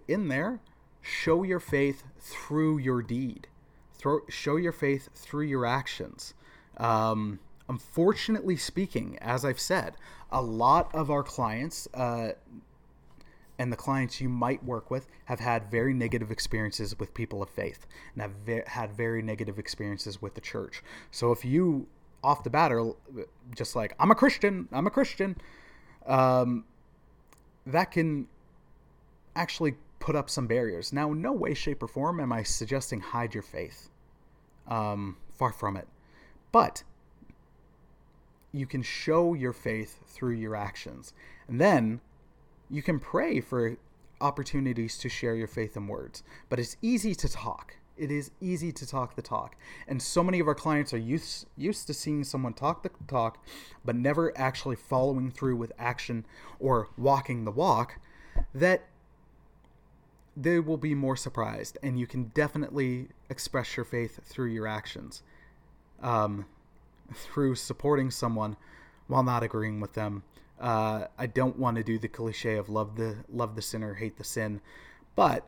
in 0.08 0.28
there, 0.28 0.60
show 1.02 1.44
your 1.44 1.60
faith 1.60 2.04
through 2.20 2.80
your 2.80 3.02
deed. 3.02 3.48
Throw, 3.94 4.22
show 4.30 4.56
your 4.56 4.72
faith 4.72 5.10
through 5.14 5.46
your 5.46 5.66
actions. 5.66 6.34
Um, 6.78 7.40
unfortunately 7.70 8.58
speaking, 8.58 9.18
as 9.22 9.46
I've 9.46 9.60
said, 9.60 9.94
a 10.32 10.42
lot 10.42 10.94
of 10.94 11.10
our 11.10 11.24
clients 11.24 11.88
uh, 11.94 12.32
and 13.60 13.72
the 13.72 13.78
clients 13.78 14.20
you 14.20 14.28
might 14.28 14.64
work 14.64 14.90
with 14.90 15.08
have 15.26 15.40
had 15.40 15.70
very 15.70 15.94
negative 15.94 16.32
experiences 16.32 16.98
with 16.98 17.14
people 17.14 17.44
of 17.44 17.50
faith 17.50 17.86
and 18.14 18.22
have 18.24 18.32
ve- 18.46 18.64
had 18.66 18.92
very 18.92 19.22
negative 19.22 19.60
experiences 19.60 20.22
with 20.22 20.34
the 20.34 20.42
church. 20.42 20.82
So 21.12 21.32
if 21.32 21.46
you 21.46 21.88
off 22.24 22.44
the 22.44 22.50
bat 22.50 22.72
are 22.72 22.94
just 23.56 23.76
like 23.76 23.94
I'm 24.00 24.12
a 24.12 24.16
Christian, 24.16 24.68
I'm 24.72 24.88
a 24.88 24.92
Christian, 24.92 25.38
um, 26.08 26.66
that 27.66 27.92
can 27.92 28.28
actually 29.36 29.76
put 30.00 30.16
up 30.16 30.30
some 30.30 30.48
barriers. 30.48 30.92
Now, 30.92 31.14
no 31.14 31.32
way, 31.32 31.54
shape, 31.54 31.84
or 31.84 31.88
form 31.88 32.20
am 32.20 32.32
I 32.32 32.44
suggesting 32.44 33.00
hide 33.00 33.34
your 33.34 33.44
faith. 33.44 33.90
Um, 34.68 35.18
far 35.32 35.52
from 35.52 35.78
it, 35.78 35.88
but 36.52 36.84
you 38.52 38.66
can 38.66 38.82
show 38.82 39.34
your 39.34 39.54
faith 39.54 40.00
through 40.08 40.36
your 40.36 40.56
actions, 40.56 41.14
and 41.48 41.60
then 41.60 42.02
you 42.70 42.82
can 42.82 43.00
pray 43.00 43.42
for 43.42 43.78
opportunities 44.22 44.98
to 44.98 45.10
share 45.10 45.36
your 45.36 45.48
faith 45.48 45.78
in 45.78 45.88
words. 45.88 46.24
But 46.50 46.60
it's 46.60 46.78
easy 46.82 47.16
to 47.16 47.30
talk 47.30 47.80
it 48.00 48.10
is 48.10 48.32
easy 48.40 48.72
to 48.72 48.88
talk 48.88 49.16
the 49.16 49.22
talk. 49.22 49.56
And 49.88 50.02
so 50.02 50.24
many 50.24 50.40
of 50.40 50.48
our 50.48 50.56
clients 50.56 50.94
are 50.94 50.98
used, 50.98 51.46
used 51.58 51.86
to 51.88 51.94
seeing 51.94 52.24
someone 52.24 52.54
talk 52.54 52.82
the 52.82 52.90
talk, 53.08 53.44
but 53.84 53.96
never 53.96 54.36
actually 54.38 54.78
following 54.78 55.30
through 55.30 55.58
with 55.58 55.74
action 55.78 56.26
or 56.60 56.88
walking 56.98 57.44
the 57.44 57.52
walk 57.52 58.00
that 58.56 58.86
they 60.36 60.60
will 60.60 60.78
be 60.78 60.96
more 60.96 61.18
surprised. 61.18 61.78
And 61.84 62.00
you 62.00 62.08
can 62.08 62.32
definitely 62.34 63.10
express 63.30 63.76
your 63.76 63.84
faith 63.84 64.22
through 64.24 64.48
your 64.48 64.66
actions, 64.66 65.22
um, 66.02 66.46
through 67.14 67.56
supporting 67.56 68.12
someone 68.12 68.58
while 69.08 69.24
not 69.24 69.44
agreeing 69.44 69.80
with 69.80 69.94
them. 69.94 70.24
Uh, 70.60 71.06
I 71.18 71.28
don't 71.28 71.58
want 71.58 71.78
to 71.78 71.84
do 71.84 71.98
the 71.98 72.08
cliche 72.08 72.56
of 72.56 72.70
love 72.70 72.96
the 72.96 73.18
love 73.30 73.56
the 73.56 73.62
sinner, 73.62 73.96
hate 73.96 74.18
the 74.18 74.24
sin, 74.24 74.62
but 75.16 75.48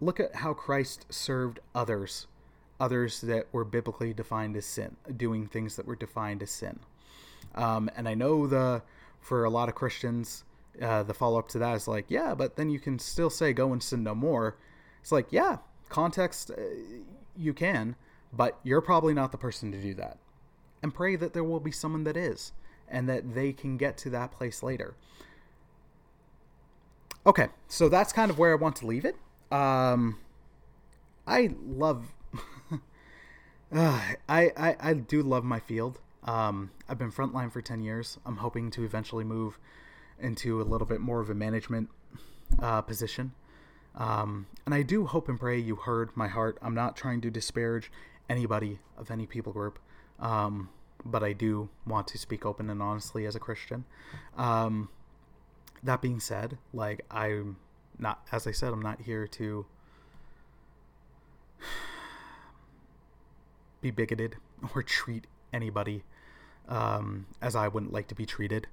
look 0.00 0.18
at 0.18 0.36
how 0.36 0.54
Christ 0.54 1.06
served 1.10 1.60
others, 1.74 2.26
others 2.80 3.20
that 3.20 3.46
were 3.52 3.64
biblically 3.64 4.12
defined 4.14 4.56
as 4.56 4.64
sin, 4.64 4.96
doing 5.16 5.46
things 5.46 5.76
that 5.76 5.86
were 5.86 5.96
defined 5.96 6.42
as 6.42 6.50
sin. 6.50 6.80
Um, 7.54 7.90
and 7.96 8.08
I 8.08 8.14
know 8.14 8.46
the 8.46 8.82
for 9.20 9.44
a 9.44 9.50
lot 9.50 9.68
of 9.68 9.74
Christians, 9.74 10.44
uh, 10.80 11.02
the 11.02 11.14
follow 11.14 11.38
up 11.38 11.48
to 11.48 11.58
that 11.58 11.74
is 11.74 11.88
like, 11.88 12.06
yeah, 12.08 12.34
but 12.34 12.56
then 12.56 12.68
you 12.68 12.78
can 12.78 12.98
still 12.98 13.30
say 13.30 13.52
go 13.52 13.72
and 13.72 13.82
sin 13.82 14.02
no 14.02 14.14
more. 14.14 14.56
It's 15.00 15.12
like, 15.12 15.26
yeah, 15.30 15.58
context, 15.88 16.50
uh, 16.50 16.60
you 17.36 17.54
can, 17.54 17.96
but 18.32 18.58
you're 18.62 18.80
probably 18.80 19.14
not 19.14 19.32
the 19.32 19.38
person 19.38 19.72
to 19.72 19.80
do 19.80 19.94
that. 19.94 20.18
And 20.84 20.92
pray 20.92 21.16
that 21.16 21.32
there 21.32 21.42
will 21.42 21.60
be 21.60 21.70
someone 21.70 22.04
that 22.04 22.14
is, 22.14 22.52
and 22.86 23.08
that 23.08 23.34
they 23.34 23.54
can 23.54 23.78
get 23.78 23.96
to 23.96 24.10
that 24.10 24.32
place 24.32 24.62
later. 24.62 24.96
Okay, 27.26 27.48
so 27.68 27.88
that's 27.88 28.12
kind 28.12 28.30
of 28.30 28.38
where 28.38 28.52
I 28.52 28.56
want 28.56 28.76
to 28.76 28.86
leave 28.86 29.06
it. 29.06 29.16
Um, 29.50 30.18
I 31.26 31.54
love. 31.66 32.14
uh, 33.74 34.00
I, 34.28 34.52
I 34.58 34.76
I 34.78 34.92
do 34.92 35.22
love 35.22 35.42
my 35.42 35.58
field. 35.58 36.00
Um, 36.24 36.70
I've 36.86 36.98
been 36.98 37.10
frontline 37.10 37.50
for 37.50 37.62
ten 37.62 37.80
years. 37.80 38.18
I'm 38.26 38.36
hoping 38.36 38.70
to 38.72 38.84
eventually 38.84 39.24
move 39.24 39.58
into 40.20 40.60
a 40.60 40.64
little 40.64 40.86
bit 40.86 41.00
more 41.00 41.20
of 41.20 41.30
a 41.30 41.34
management 41.34 41.88
uh, 42.60 42.82
position. 42.82 43.32
Um, 43.94 44.48
and 44.66 44.74
I 44.74 44.82
do 44.82 45.06
hope 45.06 45.30
and 45.30 45.40
pray 45.40 45.58
you 45.58 45.76
heard 45.76 46.14
my 46.14 46.28
heart. 46.28 46.58
I'm 46.60 46.74
not 46.74 46.94
trying 46.94 47.22
to 47.22 47.30
disparage 47.30 47.90
anybody 48.28 48.80
of 48.98 49.10
any 49.10 49.24
people 49.24 49.54
group, 49.54 49.78
um, 50.20 50.68
but 51.04 51.22
I 51.22 51.32
do 51.32 51.68
want 51.86 52.08
to 52.08 52.18
speak 52.18 52.46
open 52.46 52.70
and 52.70 52.82
honestly 52.82 53.26
as 53.26 53.34
a 53.34 53.40
Christian. 53.40 53.84
Um, 54.36 54.88
that 55.82 56.00
being 56.00 56.20
said, 56.20 56.58
like 56.72 57.04
I'm 57.10 57.56
not 57.98 58.26
as 58.32 58.46
I 58.46 58.52
said, 58.52 58.72
I'm 58.72 58.82
not 58.82 59.02
here 59.02 59.26
to 59.28 59.66
be 63.80 63.90
bigoted 63.90 64.36
or 64.74 64.82
treat 64.82 65.26
anybody 65.52 66.04
um, 66.68 67.26
as 67.42 67.54
I 67.54 67.68
wouldn't 67.68 67.92
like 67.92 68.08
to 68.08 68.14
be 68.14 68.26
treated. 68.26 68.66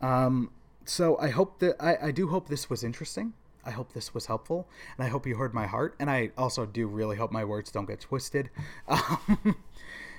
Um, 0.00 0.50
so 0.84 1.18
I 1.18 1.28
hope 1.28 1.58
that 1.60 1.76
I, 1.80 2.08
I 2.08 2.10
do 2.10 2.28
hope 2.28 2.48
this 2.48 2.70
was 2.70 2.82
interesting. 2.84 3.34
I 3.64 3.70
hope 3.70 3.92
this 3.92 4.14
was 4.14 4.26
helpful, 4.26 4.68
and 4.96 5.04
I 5.04 5.10
hope 5.10 5.26
you 5.26 5.34
heard 5.34 5.52
my 5.52 5.66
heart. 5.66 5.96
And 5.98 6.08
I 6.08 6.30
also 6.38 6.64
do 6.64 6.86
really 6.86 7.16
hope 7.16 7.32
my 7.32 7.44
words 7.44 7.72
don't 7.72 7.86
get 7.86 8.00
twisted, 8.00 8.48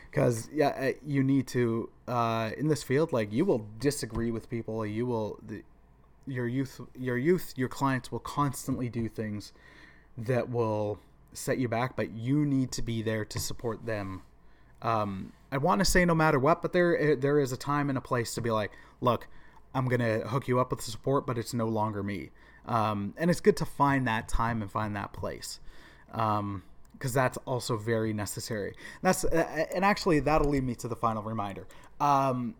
because 0.09 0.45
um, 0.47 0.51
yeah, 0.53 0.91
you 1.05 1.23
need 1.23 1.47
to 1.47 1.89
uh, 2.07 2.51
in 2.57 2.67
this 2.67 2.83
field. 2.83 3.13
Like 3.13 3.31
you 3.31 3.45
will 3.45 3.65
disagree 3.79 4.31
with 4.31 4.49
people. 4.49 4.85
You 4.85 5.05
will 5.05 5.39
your 6.27 6.47
youth 6.47 6.81
your 6.95 7.17
youth 7.17 7.53
your 7.55 7.69
clients 7.69 8.11
will 8.11 8.19
constantly 8.19 8.89
do 8.89 9.07
things 9.07 9.53
that 10.17 10.49
will 10.49 10.99
set 11.33 11.57
you 11.57 11.67
back 11.67 11.95
but 11.95 12.11
you 12.11 12.45
need 12.45 12.71
to 12.71 12.81
be 12.81 13.01
there 13.01 13.23
to 13.23 13.39
support 13.39 13.85
them 13.85 14.21
um, 14.81 15.31
i 15.51 15.57
want 15.57 15.79
to 15.79 15.85
say 15.85 16.03
no 16.05 16.13
matter 16.13 16.37
what 16.37 16.61
but 16.61 16.73
there 16.73 16.97
eh, 16.99 17.15
there 17.17 17.39
is 17.39 17.51
a 17.51 17.57
time 17.57 17.89
and 17.89 17.97
a 17.97 18.01
place 18.01 18.35
to 18.35 18.41
be 18.41 18.51
like 18.51 18.71
look 19.01 19.27
i'm 19.73 19.87
gonna 19.87 20.19
hook 20.27 20.47
you 20.47 20.59
up 20.59 20.71
with 20.71 20.81
support 20.81 21.25
but 21.25 21.37
it's 21.37 21.53
no 21.53 21.67
longer 21.67 22.03
me 22.03 22.29
um, 22.65 23.13
and 23.17 23.31
it's 23.31 23.39
good 23.39 23.55
to 23.55 23.65
find 23.65 24.05
that 24.07 24.27
time 24.27 24.61
and 24.61 24.69
find 24.69 24.95
that 24.95 25.13
place 25.13 25.59
because 26.97 27.13
that's 27.13 27.37
also 27.45 27.77
very 27.77 28.13
necessary. 28.13 28.75
That's 29.01 29.23
and 29.23 29.85
actually 29.85 30.19
that'll 30.21 30.49
lead 30.49 30.63
me 30.63 30.75
to 30.75 30.87
the 30.87 30.95
final 30.95 31.23
reminder. 31.23 31.67
Um, 31.99 32.55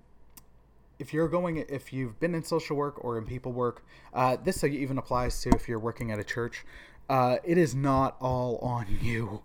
if 0.99 1.13
you're 1.13 1.27
going 1.27 1.57
if 1.69 1.93
you've 1.93 2.19
been 2.19 2.35
in 2.35 2.43
social 2.43 2.75
work 2.75 3.03
or 3.03 3.17
in 3.17 3.25
people 3.25 3.51
work 3.51 3.83
uh, 4.13 4.38
this 4.43 4.63
even 4.63 4.97
applies 4.97 5.41
to 5.41 5.49
if 5.49 5.67
you're 5.67 5.79
working 5.79 6.11
at 6.11 6.19
a 6.19 6.23
church. 6.23 6.65
Uh, 7.09 7.38
it 7.43 7.57
is 7.57 7.73
not 7.73 8.17
all 8.19 8.57
on 8.57 8.85
you. 9.01 9.41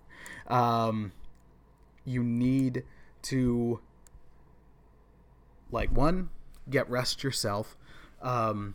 Um, 0.48 1.12
you 2.04 2.24
need 2.24 2.84
to 3.22 3.80
like 5.70 5.90
one 5.90 6.30
get 6.68 6.88
rest 6.90 7.22
yourself. 7.22 7.76
Um, 8.20 8.74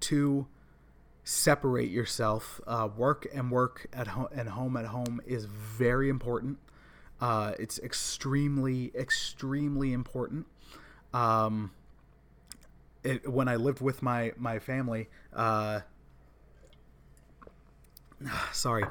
two 0.00 0.46
separate 1.24 1.90
yourself. 1.90 2.60
Uh, 2.66 2.88
work 2.94 3.26
and 3.32 3.50
work 3.50 3.86
at 3.92 4.08
home 4.08 4.28
and 4.34 4.48
home 4.48 4.76
at 4.76 4.86
home 4.86 5.20
is 5.26 5.44
very 5.44 6.08
important. 6.08 6.58
Uh, 7.20 7.52
it's 7.58 7.78
extremely, 7.78 8.90
extremely 8.94 9.92
important. 9.92 10.46
Um, 11.14 11.70
it, 13.04 13.28
when 13.30 13.48
I 13.48 13.56
lived 13.56 13.80
with 13.80 14.02
my 14.02 14.32
my 14.36 14.58
family, 14.58 15.08
uh, 15.32 15.80
sorry, 18.52 18.84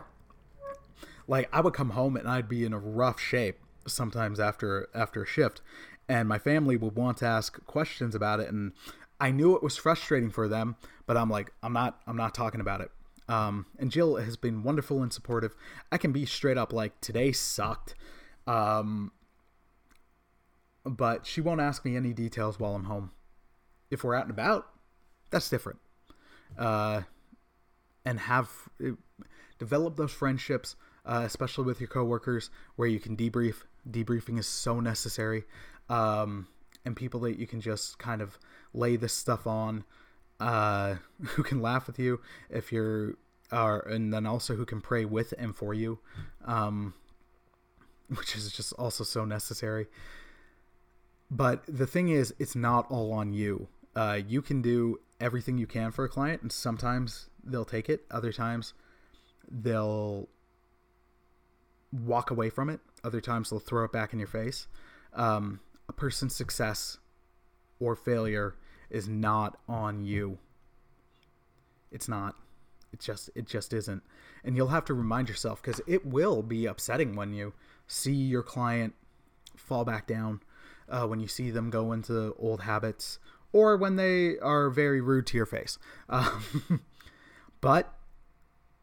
like 1.27 1.49
I 1.51 1.61
would 1.61 1.73
come 1.73 1.91
home 1.91 2.15
and 2.15 2.27
I'd 2.27 2.49
be 2.49 2.65
in 2.65 2.73
a 2.73 2.79
rough 2.79 3.19
shape 3.19 3.57
sometimes 3.87 4.39
after 4.39 4.89
after 4.93 5.23
a 5.23 5.27
shift, 5.27 5.61
and 6.07 6.27
my 6.27 6.37
family 6.39 6.77
would 6.77 6.95
want 6.95 7.17
to 7.17 7.25
ask 7.25 7.63
questions 7.65 8.15
about 8.15 8.39
it, 8.39 8.49
and 8.49 8.73
I 9.21 9.29
knew 9.29 9.55
it 9.55 9.61
was 9.61 9.77
frustrating 9.77 10.31
for 10.31 10.47
them, 10.47 10.75
but 11.05 11.15
I'm 11.15 11.29
like, 11.29 11.53
I'm 11.61 11.73
not 11.73 12.01
I'm 12.07 12.17
not 12.17 12.33
talking 12.33 12.59
about 12.59 12.81
it. 12.81 12.91
Um, 13.29 13.67
and 13.79 13.91
Jill 13.91 14.15
has 14.17 14.35
been 14.35 14.63
wonderful 14.63 15.01
and 15.03 15.13
supportive. 15.13 15.55
I 15.91 15.97
can 15.97 16.11
be 16.11 16.25
straight 16.25 16.57
up 16.57 16.73
like 16.73 16.99
today 16.99 17.31
sucked. 17.31 17.93
Um, 18.47 19.11
but 20.83 21.27
she 21.27 21.39
won't 21.39 21.61
ask 21.61 21.85
me 21.85 21.95
any 21.95 22.13
details 22.13 22.59
while 22.59 22.73
I'm 22.73 22.85
home. 22.85 23.11
If 23.91 24.03
we're 24.03 24.15
out 24.15 24.23
and 24.23 24.31
about, 24.31 24.67
that's 25.29 25.49
different. 25.49 25.79
Uh, 26.57 27.03
and 28.03 28.19
have 28.19 28.49
uh, 28.83 28.93
develop 29.59 29.97
those 29.97 30.11
friendships, 30.11 30.75
uh, 31.05 31.21
especially 31.23 31.65
with 31.65 31.79
your 31.79 31.89
coworkers, 31.89 32.49
where 32.75 32.87
you 32.87 32.99
can 32.99 33.15
debrief. 33.15 33.63
Debriefing 33.89 34.39
is 34.39 34.47
so 34.47 34.79
necessary, 34.79 35.43
um, 35.89 36.47
and 36.85 36.95
people 36.95 37.19
that 37.21 37.39
you 37.39 37.47
can 37.47 37.61
just 37.61 37.99
kind 37.99 38.21
of 38.21 38.37
lay 38.73 38.95
this 38.95 39.13
stuff 39.13 39.47
on, 39.47 39.83
uh, 40.39 40.95
who 41.29 41.43
can 41.43 41.61
laugh 41.61 41.87
with 41.87 41.99
you 41.99 42.19
if 42.49 42.71
you're, 42.71 43.15
are, 43.51 43.79
and 43.79 44.13
then 44.13 44.25
also 44.25 44.55
who 44.55 44.65
can 44.65 44.81
pray 44.81 45.05
with 45.05 45.33
and 45.37 45.55
for 45.55 45.73
you, 45.73 45.99
um, 46.45 46.93
which 48.09 48.35
is 48.35 48.51
just 48.51 48.73
also 48.73 49.03
so 49.03 49.25
necessary. 49.25 49.87
But 51.29 51.63
the 51.67 51.87
thing 51.87 52.09
is, 52.09 52.33
it's 52.39 52.55
not 52.55 52.91
all 52.91 53.13
on 53.13 53.31
you. 53.31 53.69
Uh, 53.95 54.19
you 54.27 54.41
can 54.41 54.61
do 54.61 54.99
everything 55.19 55.57
you 55.57 55.67
can 55.67 55.91
for 55.91 56.03
a 56.03 56.09
client, 56.09 56.41
and 56.41 56.51
sometimes 56.51 57.29
they'll 57.41 57.65
take 57.65 57.89
it. 57.89 58.03
Other 58.11 58.33
times, 58.33 58.73
they'll 59.49 60.27
walk 61.93 62.31
away 62.31 62.49
from 62.49 62.69
it. 62.69 62.81
Other 63.03 63.21
times, 63.21 63.49
they'll 63.49 63.59
throw 63.59 63.85
it 63.85 63.93
back 63.93 64.11
in 64.11 64.19
your 64.19 64.27
face. 64.27 64.67
Um, 65.13 65.61
a 65.87 65.93
person's 65.93 66.35
success 66.35 66.97
or 67.79 67.95
failure 67.95 68.55
is 68.91 69.07
not 69.07 69.57
on 69.67 70.03
you. 70.03 70.37
It's 71.91 72.07
not. 72.07 72.35
It 72.93 72.99
just 72.99 73.29
it 73.35 73.47
just 73.47 73.73
isn't. 73.73 74.03
And 74.43 74.55
you'll 74.55 74.67
have 74.67 74.85
to 74.85 74.93
remind 74.93 75.29
yourself 75.29 75.61
because 75.61 75.81
it 75.87 76.05
will 76.05 76.41
be 76.41 76.65
upsetting 76.65 77.15
when 77.15 77.33
you 77.33 77.53
see 77.87 78.13
your 78.13 78.43
client 78.43 78.93
fall 79.55 79.85
back 79.85 80.07
down, 80.07 80.41
uh, 80.89 81.07
when 81.07 81.19
you 81.19 81.27
see 81.27 81.51
them 81.51 81.69
go 81.69 81.91
into 81.91 82.35
old 82.37 82.61
habits, 82.61 83.19
or 83.53 83.77
when 83.77 83.95
they 83.95 84.37
are 84.39 84.69
very 84.69 85.01
rude 85.01 85.25
to 85.27 85.37
your 85.37 85.45
face. 85.45 85.77
Um, 86.09 86.81
but 87.61 87.93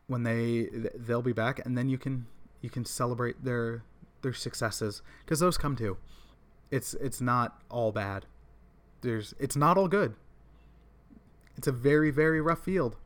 when 0.07 0.23
they 0.23 0.69
they'll 0.95 1.21
be 1.21 1.33
back, 1.33 1.65
and 1.67 1.77
then 1.77 1.89
you 1.89 1.99
can 1.99 2.27
you 2.63 2.71
can 2.71 2.85
celebrate 2.85 3.45
their 3.45 3.83
their 4.23 4.33
successes 4.33 5.03
because 5.25 5.41
those 5.41 5.59
come 5.59 5.77
too. 5.77 5.99
It's 6.71 6.95
it's 6.95 7.21
not 7.21 7.61
all 7.71 7.93
bad. 7.93 8.25
There's 9.01 9.35
it's 9.39 9.57
not 9.57 9.77
all 9.79 9.89
good. 9.89 10.15
It's 11.57 11.67
a 11.67 11.73
very 11.73 12.11
very 12.11 12.41
rough 12.41 12.61
field, 12.61 12.97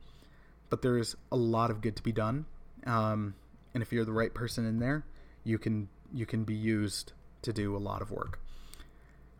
but 0.70 0.82
there's 0.82 1.16
a 1.30 1.36
lot 1.36 1.70
of 1.70 1.80
good 1.80 1.96
to 1.96 2.02
be 2.02 2.12
done. 2.12 2.46
Um, 2.86 3.34
and 3.74 3.82
if 3.82 3.92
you're 3.92 4.04
the 4.04 4.12
right 4.12 4.32
person 4.32 4.66
in 4.66 4.78
there, 4.78 5.04
you 5.44 5.58
can 5.58 5.88
you 6.12 6.26
can 6.26 6.44
be 6.44 6.54
used 6.54 7.12
to 7.42 7.52
do 7.52 7.76
a 7.76 7.78
lot 7.78 8.02
of 8.02 8.10
work, 8.10 8.40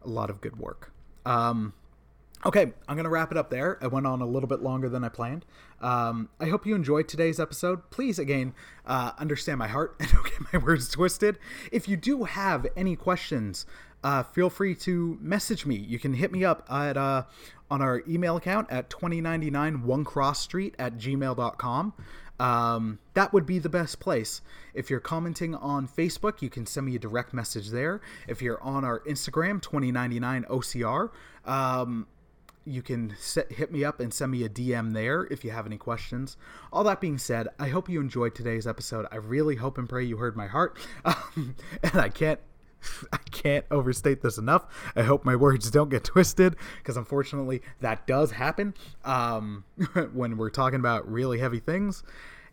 a 0.03 0.09
lot 0.09 0.30
of 0.30 0.40
good 0.40 0.59
work. 0.59 0.92
Um, 1.24 1.74
Okay, 2.44 2.72
I'm 2.88 2.96
to 2.96 3.09
wrap 3.09 3.30
it 3.30 3.38
up 3.38 3.50
there. 3.50 3.78
I 3.80 3.86
went 3.86 4.05
on 4.05 4.20
a 4.20 4.26
little 4.26 4.48
bit 4.48 4.62
longer 4.62 4.88
than 4.88 5.05
I 5.05 5.09
planned. 5.09 5.44
Um, 5.80 6.28
I 6.40 6.46
hope 6.46 6.66
you 6.66 6.74
enjoyed 6.74 7.07
today's 7.07 7.38
episode. 7.38 7.88
Please, 7.90 8.18
again, 8.18 8.53
uh, 8.84 9.12
understand 9.18 9.61
my 9.61 9.68
heart 9.68 9.94
and 10.00 10.11
don't 10.11 10.24
get 10.24 10.53
my 10.53 10.59
words 10.59 10.88
twisted. 10.88 11.38
If 11.70 11.88
you 11.88 11.96
do 11.96 12.24
have 12.24 12.66
any 12.76 12.96
questions, 12.96 13.64
uh, 14.03 14.22
feel 14.22 14.50
free 14.50 14.74
to 14.76 15.18
message 15.20 15.66
me. 15.66 15.76
You 15.76 15.98
can 15.98 16.14
hit 16.14 16.32
me 16.32 16.44
up 16.44 16.66
at 16.70 16.96
uh, 16.96 17.24
on 17.70 17.80
our 17.80 18.03
email 18.09 18.36
account 18.36 18.70
at 18.70 18.90
2099 18.90 19.84
One 19.84 20.05
Cross 20.05 20.40
Street 20.40 20.74
at 20.78 20.98
gmail.com. 20.98 21.94
Um, 22.40 22.98
that 23.14 23.32
would 23.32 23.46
be 23.46 23.59
the 23.59 23.68
best 23.68 24.00
place. 24.00 24.40
If 24.74 24.90
you're 24.90 25.00
commenting 25.00 25.55
on 25.55 25.86
Facebook, 25.86 26.42
you 26.42 26.50
can 26.50 26.66
send 26.66 26.86
me 26.86 26.96
a 26.96 26.98
direct 26.98 27.32
message 27.32 27.70
there. 27.70 28.00
If 28.26 28.42
you're 28.42 28.61
on 28.62 28.84
our 28.84 29.00
Instagram, 29.00 29.62
2099 29.62 30.46
OCR, 30.50 31.11
um, 31.44 32.09
you 32.64 32.82
can 32.82 33.14
hit 33.50 33.72
me 33.72 33.84
up 33.84 34.00
and 34.00 34.12
send 34.12 34.32
me 34.32 34.44
a 34.44 34.48
DM 34.48 34.92
there 34.92 35.26
if 35.30 35.44
you 35.44 35.50
have 35.50 35.66
any 35.66 35.76
questions. 35.76 36.36
All 36.72 36.84
that 36.84 37.00
being 37.00 37.18
said, 37.18 37.48
I 37.59 37.68
hope 37.68 37.88
you 37.88 38.00
enjoyed 38.00 38.34
today's 38.34 38.66
episode. 38.66 39.07
I 39.12 39.16
really 39.16 39.57
hope 39.57 39.78
and 39.78 39.88
pray 39.88 40.05
you 40.05 40.16
heard 40.16 40.36
my 40.36 40.46
heart. 40.46 40.78
Um, 41.05 41.57
and 41.82 41.96
I 41.96 42.09
can't 42.09 42.40
I 43.12 43.18
can't 43.30 43.64
overstate 43.70 44.22
this 44.22 44.39
enough. 44.39 44.66
I 44.97 45.03
hope 45.03 45.24
my 45.24 45.37
words 45.37 45.70
don't 45.70 45.89
get 45.89 46.05
twisted 46.05 46.57
because 46.78 46.97
unfortunately 46.97 47.62
that 47.80 48.07
does 48.07 48.33
happen 48.33 48.74
um, 49.05 49.64
when 50.12 50.37
we're 50.37 50.51
talking 50.51 50.80
about 50.80 51.11
really 51.11 51.39
heavy 51.39 51.61
things. 51.61 52.03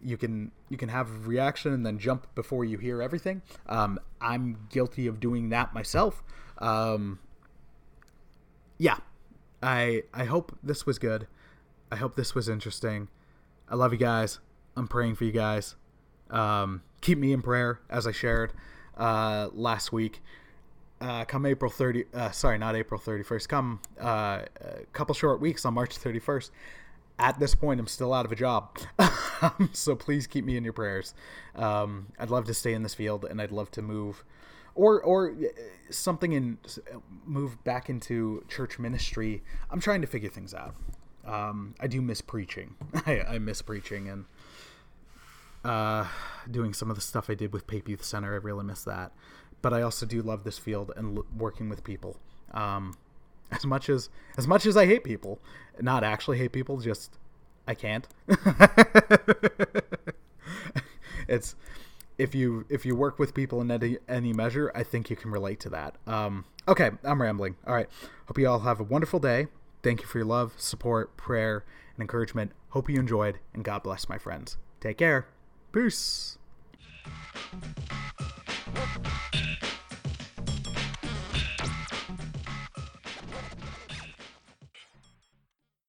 You 0.01 0.15
can 0.15 0.51
you 0.69 0.77
can 0.77 0.87
have 0.89 1.09
a 1.09 1.27
reaction 1.27 1.73
and 1.73 1.85
then 1.85 1.99
jump 1.99 2.33
before 2.33 2.63
you 2.63 2.77
hear 2.77 3.01
everything. 3.01 3.41
Um, 3.67 3.99
I'm 4.21 4.67
guilty 4.69 5.07
of 5.07 5.19
doing 5.19 5.49
that 5.49 5.73
myself. 5.73 6.23
Um, 6.59 7.19
yeah, 8.77 8.97
I 9.61 10.03
I 10.13 10.23
hope 10.23 10.57
this 10.63 10.85
was 10.85 10.99
good. 10.99 11.27
I 11.91 11.97
hope 11.97 12.15
this 12.15 12.33
was 12.33 12.47
interesting. 12.47 13.09
I 13.67 13.75
love 13.75 13.91
you 13.91 13.99
guys. 13.99 14.39
I'm 14.77 14.87
praying 14.87 15.15
for 15.15 15.25
you 15.25 15.33
guys. 15.33 15.75
Um, 16.29 16.81
keep 17.01 17.17
me 17.17 17.33
in 17.33 17.41
prayer 17.41 17.81
as 17.89 18.07
I 18.07 18.11
shared 18.11 18.53
uh, 18.99 19.49
last 19.53 19.91
week. 19.91 20.21
Uh, 21.01 21.23
come 21.23 21.45
April 21.45 21.71
30, 21.71 22.05
uh, 22.13 22.29
sorry, 22.31 22.57
not 22.57 22.75
April 22.75 22.99
31st, 22.99 23.47
come 23.47 23.79
uh, 24.01 24.41
a 24.59 24.85
couple 24.91 25.15
short 25.15 25.39
weeks 25.39 25.63
on 25.63 25.73
March 25.73 25.97
31st. 25.97 26.51
At 27.17 27.39
this 27.39 27.55
point, 27.55 27.79
I'm 27.79 27.87
still 27.87 28.13
out 28.13 28.25
of 28.25 28.33
a 28.33 28.35
job. 28.35 28.77
so 29.73 29.95
please 29.95 30.27
keep 30.27 30.43
me 30.43 30.57
in 30.57 30.63
your 30.63 30.73
prayers. 30.73 31.13
Um, 31.55 32.07
I'd 32.19 32.29
love 32.29 32.45
to 32.45 32.53
stay 32.53 32.73
in 32.73 32.83
this 32.83 32.93
field 32.93 33.25
and 33.25 33.41
I'd 33.41 33.51
love 33.51 33.71
to 33.71 33.81
move 33.81 34.23
or 34.75 35.01
or 35.01 35.31
uh, 35.31 35.61
something 35.89 36.33
and 36.33 36.57
move 37.25 37.61
back 37.63 37.89
into 37.89 38.45
church 38.47 38.79
ministry. 38.79 39.41
I'm 39.69 39.81
trying 39.81 40.01
to 40.01 40.07
figure 40.07 40.29
things 40.29 40.53
out. 40.53 40.75
Um, 41.25 41.75
I 41.79 41.87
do 41.87 42.01
miss 42.01 42.21
preaching. 42.21 42.75
I, 43.05 43.21
I 43.21 43.39
miss 43.39 43.61
preaching 43.61 44.07
and 44.07 44.25
uh, 45.63 46.07
doing 46.49 46.73
some 46.73 46.89
of 46.89 46.95
the 46.95 47.01
stuff 47.01 47.29
I 47.29 47.35
did 47.35 47.53
with 47.53 47.67
Pape 47.67 47.87
Youth 47.89 48.03
Center. 48.03 48.33
I 48.33 48.37
really 48.37 48.63
miss 48.63 48.83
that. 48.83 49.11
But 49.61 49.73
I 49.73 49.81
also 49.81 50.05
do 50.05 50.21
love 50.21 50.43
this 50.43 50.57
field 50.57 50.91
and 50.95 51.17
l- 51.17 51.25
working 51.35 51.69
with 51.69 51.83
people. 51.83 52.17
Um, 52.51 52.97
as 53.51 53.65
much 53.65 53.89
as 53.89 54.09
as 54.37 54.47
much 54.47 54.65
as 54.65 54.77
I 54.77 54.85
hate 54.85 55.03
people, 55.03 55.39
not 55.81 56.03
actually 56.03 56.37
hate 56.37 56.51
people, 56.51 56.77
just 56.77 57.17
I 57.67 57.73
can't. 57.73 58.07
it's 61.27 61.55
if 62.17 62.35
you 62.35 62.65
if 62.69 62.85
you 62.85 62.95
work 62.95 63.17
with 63.17 63.33
people 63.33 63.61
in 63.61 63.71
any, 63.71 63.97
any 64.07 64.33
measure, 64.33 64.71
I 64.75 64.83
think 64.83 65.09
you 65.09 65.15
can 65.15 65.31
relate 65.31 65.59
to 65.61 65.69
that. 65.69 65.95
Um, 66.05 66.45
okay, 66.67 66.91
I'm 67.03 67.21
rambling. 67.21 67.55
All 67.65 67.73
right. 67.73 67.89
Hope 68.27 68.37
you 68.37 68.47
all 68.47 68.59
have 68.59 68.79
a 68.79 68.83
wonderful 68.83 69.19
day. 69.19 69.47
Thank 69.81 70.01
you 70.01 70.07
for 70.07 70.19
your 70.19 70.27
love, 70.27 70.53
support, 70.57 71.15
prayer, 71.15 71.63
and 71.95 72.01
encouragement. 72.01 72.51
Hope 72.69 72.89
you 72.89 72.99
enjoyed, 72.99 73.39
and 73.53 73.63
God 73.63 73.81
bless 73.81 74.09
my 74.09 74.17
friends. 74.17 74.57
Take 74.81 74.97
care. 74.97 75.27
Peace. 75.71 76.37